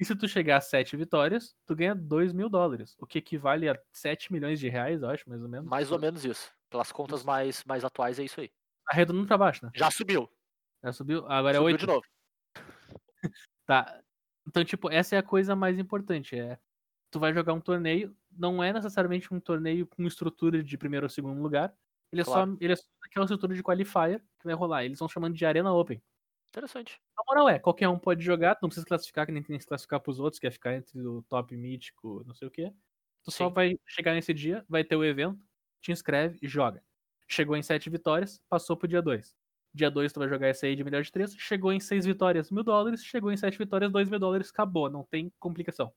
[0.00, 2.96] E se tu chegar a sete vitórias, tu ganha dois mil dólares.
[2.98, 5.68] O que equivale a 7 milhões de reais, eu acho, mais ou menos.
[5.68, 6.50] Mais ou menos isso.
[6.70, 8.50] Pelas contas mais, mais atuais é isso aí.
[8.88, 9.70] Arredondando pra baixo, né?
[9.74, 10.30] Já subiu.
[10.82, 11.26] Já subiu.
[11.26, 11.80] Agora é subiu oito.
[11.80, 12.06] de novo.
[13.66, 14.02] Tá.
[14.48, 16.36] Então, tipo, essa é a coisa mais importante.
[16.36, 16.58] É,
[17.10, 21.10] tu vai jogar um torneio, não é necessariamente um torneio com estrutura de primeiro ou
[21.10, 21.74] segundo lugar.
[22.12, 22.46] Ele é Claro.
[22.52, 24.84] só ele é só aquela estrutura de qualifier que vai rolar.
[24.84, 26.02] Eles estão chamando de Arena Open.
[26.54, 27.00] Interessante.
[27.18, 29.56] A moral é, qualquer um pode jogar, tu não precisa se classificar, que nem tem
[29.56, 32.50] que se classificar pros outros, que é ficar entre o top mítico, não sei o
[32.50, 32.72] quê.
[33.24, 33.50] Tu só Sim.
[33.50, 35.44] vai chegar nesse dia, vai ter o evento,
[35.80, 36.82] te inscreve e joga.
[37.28, 39.36] Chegou em sete vitórias, passou pro dia 2.
[39.74, 42.50] Dia 2 tu vai jogar esse aí de melhor de três, chegou em seis vitórias,
[42.50, 45.92] mil dólares, chegou em sete vitórias, dois mil dólares, acabou, não tem complicação.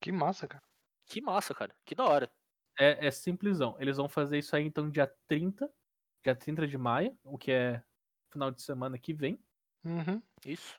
[0.00, 0.62] Que massa, cara.
[1.06, 1.74] Que massa, cara.
[1.84, 2.30] Que da hora.
[2.78, 3.76] É, é simplesão.
[3.78, 5.72] Eles vão fazer isso aí então dia 30,
[6.24, 7.82] dia 30 de maio, o que é
[8.30, 9.40] final de semana que vem.
[9.84, 10.22] Uhum.
[10.44, 10.78] Isso.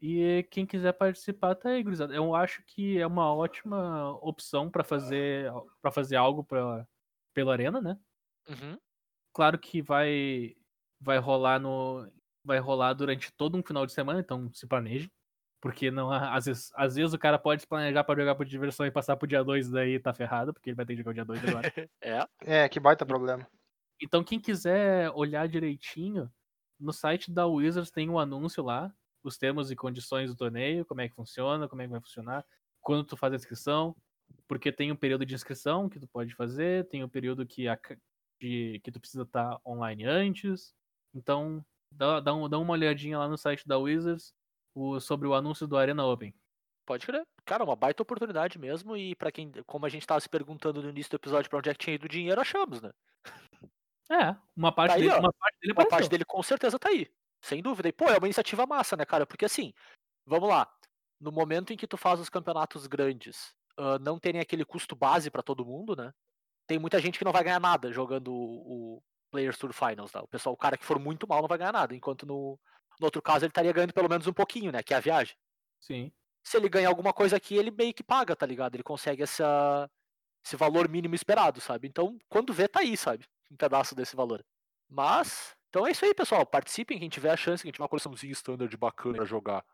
[0.00, 2.14] E quem quiser participar, tá aí, gurizada.
[2.14, 5.50] Eu acho que é uma ótima opção pra fazer
[5.80, 6.86] para fazer algo pra,
[7.34, 7.98] pela Arena, né?
[8.48, 8.78] Uhum.
[9.34, 10.54] Claro que vai
[11.00, 12.10] vai rolar no
[12.44, 15.10] vai rolar durante todo um final de semana, então se planeje.
[15.60, 18.86] Porque não há- às vezes, às vezes o cara pode planejar pra jogar por diversão
[18.86, 21.14] e passar pro dia 2 daí tá ferrado, porque ele vai ter que jogar o
[21.14, 21.72] dia 2 agora.
[22.00, 22.28] É.
[22.64, 23.46] É, que baita problema.
[24.00, 26.30] Então, quem quiser olhar direitinho,
[26.78, 28.94] no site da Wizards tem um anúncio lá,
[29.24, 32.44] os termos e condições do torneio, como é que funciona, como é que vai funcionar,
[32.80, 33.96] quando tu faz a inscrição,
[34.46, 37.76] porque tem um período de inscrição que tu pode fazer, tem um período que, a,
[38.40, 40.72] de, que tu precisa estar online antes.
[41.12, 44.32] Então, dá, dá, um, dá uma olhadinha lá no site da Wizards
[44.78, 46.34] o, sobre o anúncio do Arena Open.
[46.86, 47.26] Pode crer.
[47.44, 48.96] Cara, uma baita oportunidade mesmo.
[48.96, 51.68] E pra quem, como a gente tava se perguntando no início do episódio pra onde
[51.68, 52.90] é que tinha ido o dinheiro, achamos, né?
[54.10, 55.18] É, uma parte, aí, dele, ó.
[55.20, 55.90] uma parte dele Uma apareceu.
[55.90, 57.06] parte dele com certeza tá aí.
[57.42, 57.88] Sem dúvida.
[57.88, 59.26] E, pô, é uma iniciativa massa, né, cara?
[59.26, 59.74] Porque assim,
[60.26, 60.66] vamos lá.
[61.20, 65.30] No momento em que tu faz os campeonatos grandes, ah, não terem aquele custo base
[65.30, 66.12] pra todo mundo, né?
[66.66, 70.22] Tem muita gente que não vai ganhar nada jogando o, o Players Tour Finals, tá?
[70.22, 71.94] O pessoal, o cara que for muito mal não vai ganhar nada.
[71.94, 72.58] Enquanto no,
[72.98, 74.82] no outro caso ele estaria ganhando pelo menos um pouquinho, né?
[74.82, 75.36] Que é a viagem.
[75.80, 76.12] Sim.
[76.42, 78.74] Se ele ganhar alguma coisa aqui, ele meio que paga, tá ligado?
[78.74, 79.90] Ele consegue essa,
[80.44, 81.88] esse valor mínimo esperado, sabe?
[81.88, 83.24] Então, quando vê, tá aí, sabe?
[83.50, 84.44] Um pedaço desse valor.
[84.88, 86.46] Mas, então é isso aí, pessoal.
[86.46, 89.64] Participem, quem tiver a chance, quem tiver uma coleçãozinha standard bacana pra jogar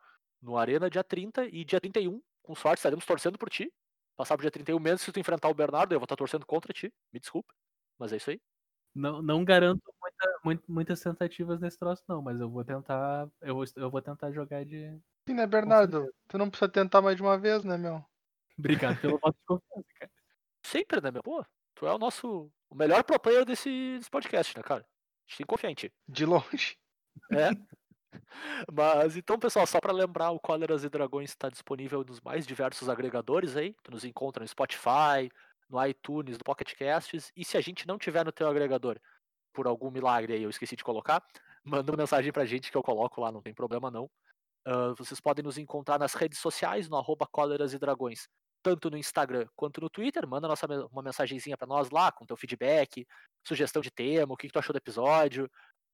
[0.41, 2.21] no Arena dia 30 e dia 31.
[2.43, 3.71] Com sorte, estaremos torcendo por ti.
[4.15, 6.73] Passar pro dia 31 mesmo se tu enfrentar o Bernardo, eu vou estar torcendo contra
[6.73, 6.93] ti.
[7.11, 7.53] Me desculpa.
[7.97, 8.39] Mas é isso aí.
[8.93, 9.93] Não, não garanto
[10.45, 13.27] muito- muitas tentativas nesse troço, não, mas eu vou tentar.
[13.41, 14.97] Eu vou, eu vou tentar jogar de.
[15.27, 16.13] Sim, né, Bernardo?
[16.27, 18.03] Tu não precisa tentar mais de uma vez, né, meu?
[18.57, 20.11] Obrigado pelo voto de confiança, cara.
[20.63, 21.23] Sempre, né, meu?
[21.23, 21.43] Pô,
[21.73, 22.49] tu é o nosso.
[22.69, 24.81] O melhor pro player desse, desse podcast, né, cara?
[24.81, 25.91] A gente tem que confiar em ti.
[26.07, 26.77] De longe.
[27.31, 27.49] É.
[28.71, 32.87] Mas então, pessoal, só pra lembrar, o Cóleras e Dragões está disponível nos mais diversos
[32.87, 33.75] agregadores aí.
[33.83, 35.29] Tu nos encontra no Spotify,
[35.69, 37.31] no iTunes, no Pocket Casts.
[37.35, 38.99] E se a gente não tiver no teu agregador,
[39.55, 41.23] por algum milagre aí, eu esqueci de colocar,
[41.63, 44.09] manda uma mensagem pra gente que eu coloco lá, não tem problema não.
[44.65, 48.27] Ah, vocês podem nos encontrar nas redes sociais, no arroba Cóleras e Dragões,
[48.63, 50.27] tanto no Instagram quanto no Twitter.
[50.27, 53.05] Manda nossa, uma mensagenzinha pra nós lá, com teu feedback,
[53.47, 55.49] sugestão de tema, o que, que tu achou do episódio,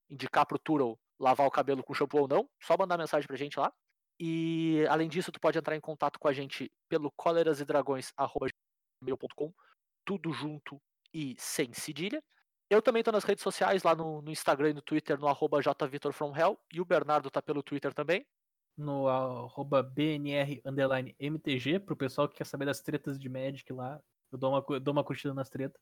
[0.09, 3.59] indicar pro Turo lavar o cabelo com shampoo ou não, só mandar mensagem pra gente
[3.59, 3.71] lá.
[4.19, 9.53] E além disso, tu pode entrar em contato com a gente pelo colerasedragões.com,
[10.05, 10.79] tudo junto
[11.13, 12.23] e sem cedilha.
[12.71, 15.59] Eu também tô nas redes sociais, lá no, no Instagram e no Twitter, no arroba
[15.61, 18.25] jvitorfromhell, e o Bernardo tá pelo Twitter também.
[18.77, 24.01] No arroba BNR underline MTG, pro pessoal que quer saber das tretas de Magic lá.
[24.31, 25.77] Eu dou uma, cu- dou uma curtida nas tretas.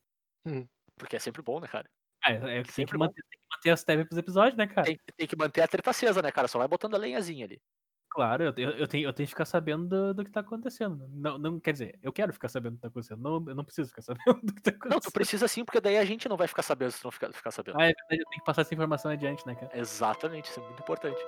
[0.98, 1.88] Porque é sempre bom, né, cara?
[2.24, 4.66] Ah, é, é, tem, que Sempre manter, tem que manter as tabs pros episódios, né,
[4.66, 4.84] cara?
[4.84, 6.48] Tem, tem que manter a treta acesa, né, cara?
[6.48, 7.62] Só vai botando a lenhazinha ali.
[8.10, 11.08] Claro, eu, eu, eu tenho, eu tenho que ficar sabendo do, do que tá acontecendo.
[11.12, 13.20] Não, não, quer dizer, eu quero ficar sabendo do que tá acontecendo.
[13.22, 14.90] Não, eu não preciso ficar sabendo do que tá acontecendo.
[14.92, 17.12] Não, tu precisa sim, porque daí a gente não vai ficar sabendo se tu não
[17.12, 17.78] ficar, ficar sabendo.
[17.78, 19.70] Ah, é verdade, eu tenho que passar essa informação adiante, né, cara?
[19.78, 21.20] Exatamente, isso é muito importante.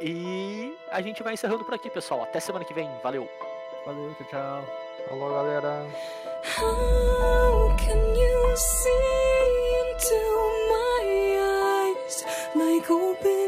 [0.00, 2.22] E a gente vai encerrando por aqui, pessoal.
[2.22, 2.88] Até semana que vem.
[3.02, 3.28] Valeu!
[3.84, 4.64] Valeu, tchau, tchau.
[5.08, 5.86] Falou, galera.
[6.56, 8.90] How can you see
[9.80, 10.20] into
[10.70, 12.24] my eyes
[12.54, 13.39] like open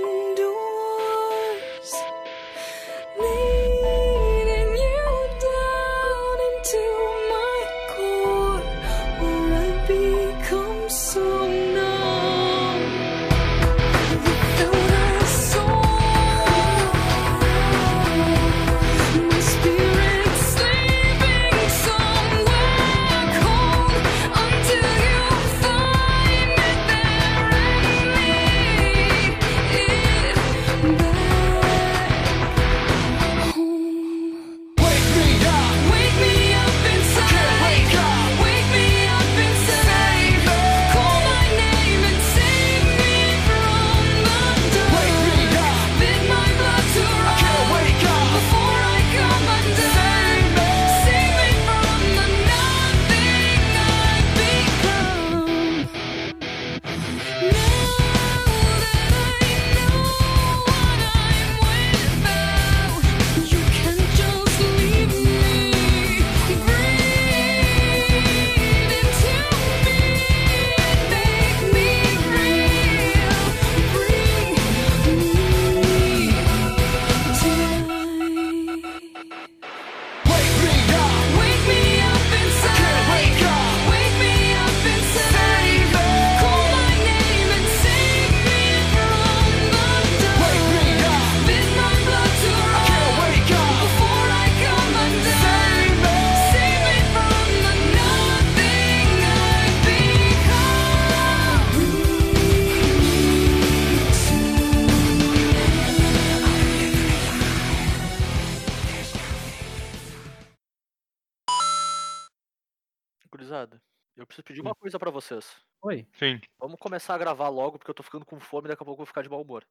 [114.42, 115.56] preciso pedir uma coisa pra vocês.
[115.82, 116.06] Oi.
[116.12, 116.40] Sim.
[116.58, 119.00] Vamos começar a gravar logo, porque eu tô ficando com fome e daqui a pouco
[119.00, 119.66] eu vou ficar de mau humor.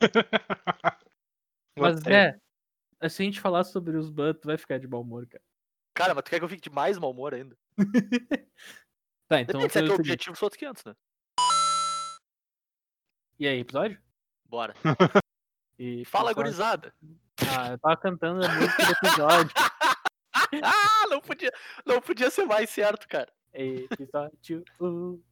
[1.78, 2.38] Mas é.
[3.08, 5.42] Se a gente falar sobre os Butt, tu vai ficar de mau humor, cara.
[5.94, 7.56] Cara, mas tu quer que eu fique de mais mau humor ainda?
[9.26, 9.58] Tá, então.
[9.58, 10.94] Depende se é teu objetivo, são outros 500, né?
[13.38, 13.98] E aí, episódio?
[14.44, 14.74] Bora.
[15.78, 16.36] E Fala, episódio?
[16.36, 16.94] gurizada.
[17.58, 19.52] Ah, eu tava cantando a música do episódio.
[20.62, 21.52] Ah, não podia,
[21.84, 23.32] não podia ser mais certo, cara.
[23.54, 25.22] Episódio 1.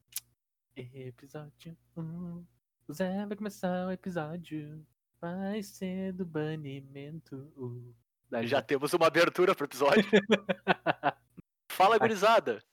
[0.77, 2.45] Episódio 1.
[2.87, 4.85] O Zé vai começar o episódio.
[5.19, 7.93] Vai ser do banimento.
[8.29, 10.03] Daí Já temos uma abertura pro episódio.
[11.69, 12.63] Fala, gurizada.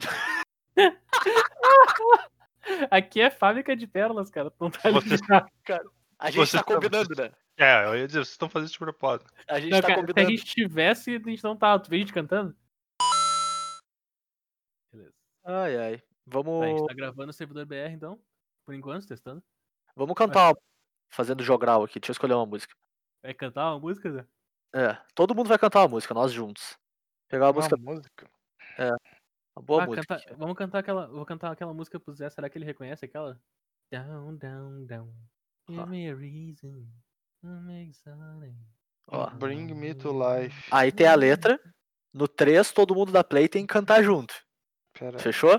[2.90, 4.50] Aqui é fábrica de pérolas, cara.
[4.50, 5.92] Tu não tá Vocês- ligado.
[6.18, 7.30] A gente Vocês tá combinando, né?
[7.58, 9.30] É, eu ia dizer, vocês estão fazendo isso de propósito.
[9.48, 10.30] A gente Não, tá cara, se a combinando.
[10.36, 11.82] gente tivesse, a gente não tava.
[11.82, 12.56] Tu vê a gente cantando?
[15.46, 15.98] Ai, ai.
[15.98, 18.20] Tá, a Vamos, gente tá gravando o servidor BR, então.
[18.64, 19.42] Por enquanto, testando.
[19.94, 20.58] vamos cantar uma...
[21.08, 22.00] Fazendo jogral aqui.
[22.00, 22.74] Deixa eu escolher uma música.
[23.22, 24.26] Vai cantar uma música, Zé?
[24.74, 26.76] É, todo mundo vai cantar uma música, nós juntos.
[27.28, 28.30] Pegar uma Uma música, música.
[29.56, 30.18] uma boa Ah, música.
[30.18, 31.06] canta- Vamos cantar aquela.
[31.06, 32.28] Vou cantar aquela música pro Zé.
[32.28, 33.40] Será que ele reconhece aquela?
[33.90, 35.12] Down, down, down.
[35.68, 35.86] Give Ah.
[35.86, 36.86] me a reason.
[37.44, 38.56] I'm excited.
[39.08, 39.30] Ó.
[39.30, 40.68] Bring me to life.
[40.72, 41.58] Aí tem a letra.
[42.12, 44.34] No 3, todo mundo da play tem que cantar junto.
[44.98, 45.18] Pera.
[45.18, 45.52] Fechou?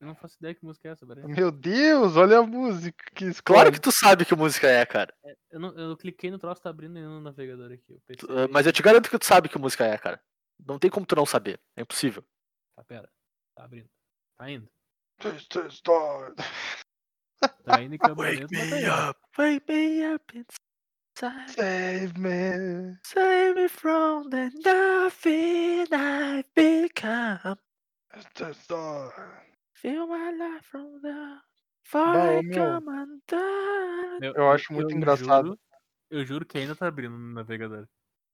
[0.00, 1.24] Eu não faço ideia que música é essa, peraí.
[1.26, 3.56] Meu Deus, olha a música que escolhe.
[3.58, 5.12] Claro que tu sabe que música é, cara.
[5.50, 8.00] Eu, não, eu cliquei no troço, tá abrindo no navegador aqui.
[8.08, 10.18] Eu Tu- eh, Mas eu te garanto que tu sabe que música é, cara.
[10.66, 11.60] Não tem como tu não saber.
[11.76, 12.24] É impossível.
[12.74, 13.10] Tá, pera.
[13.54, 13.90] Tá abrindo.
[14.38, 14.66] Tá indo.
[15.68, 16.34] Start.
[17.64, 21.50] Tá indo em câmera lenta, mas tá up, wake me up inside.
[21.52, 22.96] Save me.
[23.04, 27.58] Save me from the nothing I've become.
[29.74, 31.40] Feel my life from the
[32.42, 32.54] meu.
[32.54, 34.20] come undone.
[34.20, 35.46] Meu, Eu acho muito engraçado.
[35.48, 35.60] Juro,
[36.10, 37.86] eu juro que ainda tá abrindo no navegador.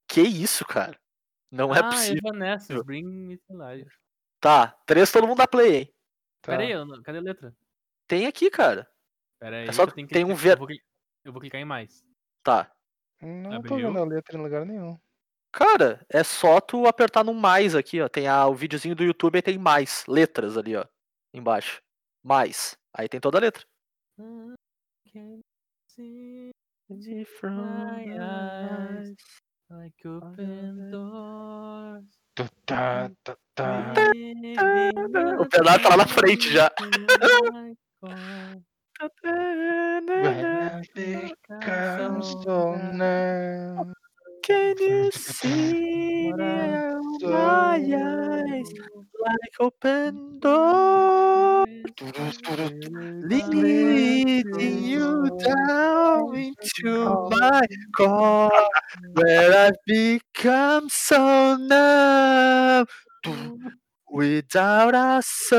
[0.09, 0.99] Que isso, cara?
[1.51, 2.21] Não é ah, possível.
[2.25, 3.91] Evanescence, Bring Me to Life.
[4.41, 5.95] Tá, três todo mundo dá play, hein?
[6.43, 6.53] Tá.
[6.53, 7.55] Pera aí, eu não- cadê a letra?
[8.07, 8.89] Tem aqui, cara.
[9.39, 10.83] Pera aí, É só que eu tem um ver- Eu vou, cli-
[11.25, 12.05] eu vou clicar em mais.
[12.43, 12.71] Tá.
[13.21, 13.77] Não tô Abriu.
[13.77, 14.99] vendo a letra em lugar nenhum.
[15.57, 18.11] Cara, é só tu apertar no mais aqui, ó.
[18.11, 20.85] Tem a, o videozinho do YouTube e tem mais letras ali, ó.
[21.33, 21.81] Embaixo.
[22.23, 22.77] Mais.
[22.93, 23.65] Aí tem toda a letra.
[24.19, 25.41] Can
[25.89, 26.53] see
[27.41, 29.09] From my eyes.
[29.09, 29.15] eyes.
[29.71, 32.05] like open doors.
[32.35, 32.45] Tu.
[35.41, 36.71] O Bernardo tá lá na frente já.
[39.03, 43.96] When I become so numb,
[44.47, 46.79] Can you see my
[47.33, 48.71] eyes?
[49.21, 51.67] like open doors?
[53.23, 57.63] Leading you down into my
[57.97, 58.69] core
[59.15, 62.87] where I've become so numb
[64.11, 65.57] without a Tá, isso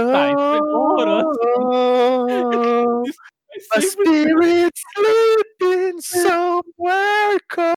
[0.72, 1.08] foi
[1.56, 3.04] soul.
[3.76, 7.77] My spirit sleeping somewhere cold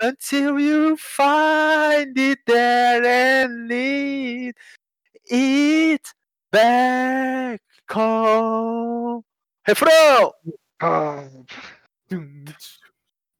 [0.00, 4.54] until you find it there and lead
[5.26, 6.06] it
[6.50, 7.60] back
[7.90, 9.22] home.
[9.68, 10.32] Refrão!
[10.80, 11.24] Ah,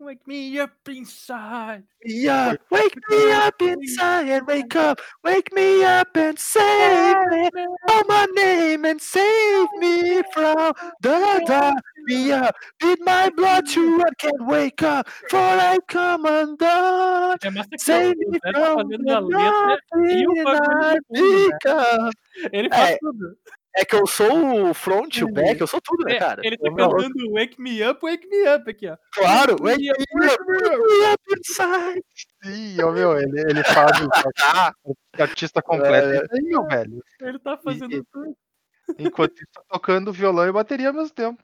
[0.06, 1.82] Wake me up inside.
[2.04, 7.50] Yeah, wake me up inside and wake up, wake me up and save me.
[7.88, 11.82] Call my name and save me from the dark.
[12.04, 12.32] Me
[12.78, 17.38] beat my blood to I can't wake up, for I come undone.
[17.42, 21.50] É Save me from the a letra o nothing bagulho I de fundo, né?
[21.50, 22.10] become.
[22.52, 23.36] Ele faz tudo.
[23.76, 26.40] É que eu sou o front, o back, eu sou tudo, né, É, cara?
[26.44, 28.96] ele tá cantando Wake Me Up, Wake Me Up aqui, ó.
[29.12, 32.04] Claro, wake me up, me up, wake me up inside.
[32.42, 34.08] sim, ó, meu, ele, ele faz o
[34.44, 36.08] Ah, o artista completo.
[36.08, 36.16] É.
[36.16, 37.02] Isso aí, meu velho.
[37.20, 38.34] Ele tá fazendo e- tudo.
[38.98, 41.42] Enquanto isso, tá tocando violão e bateria ao mesmo tempo.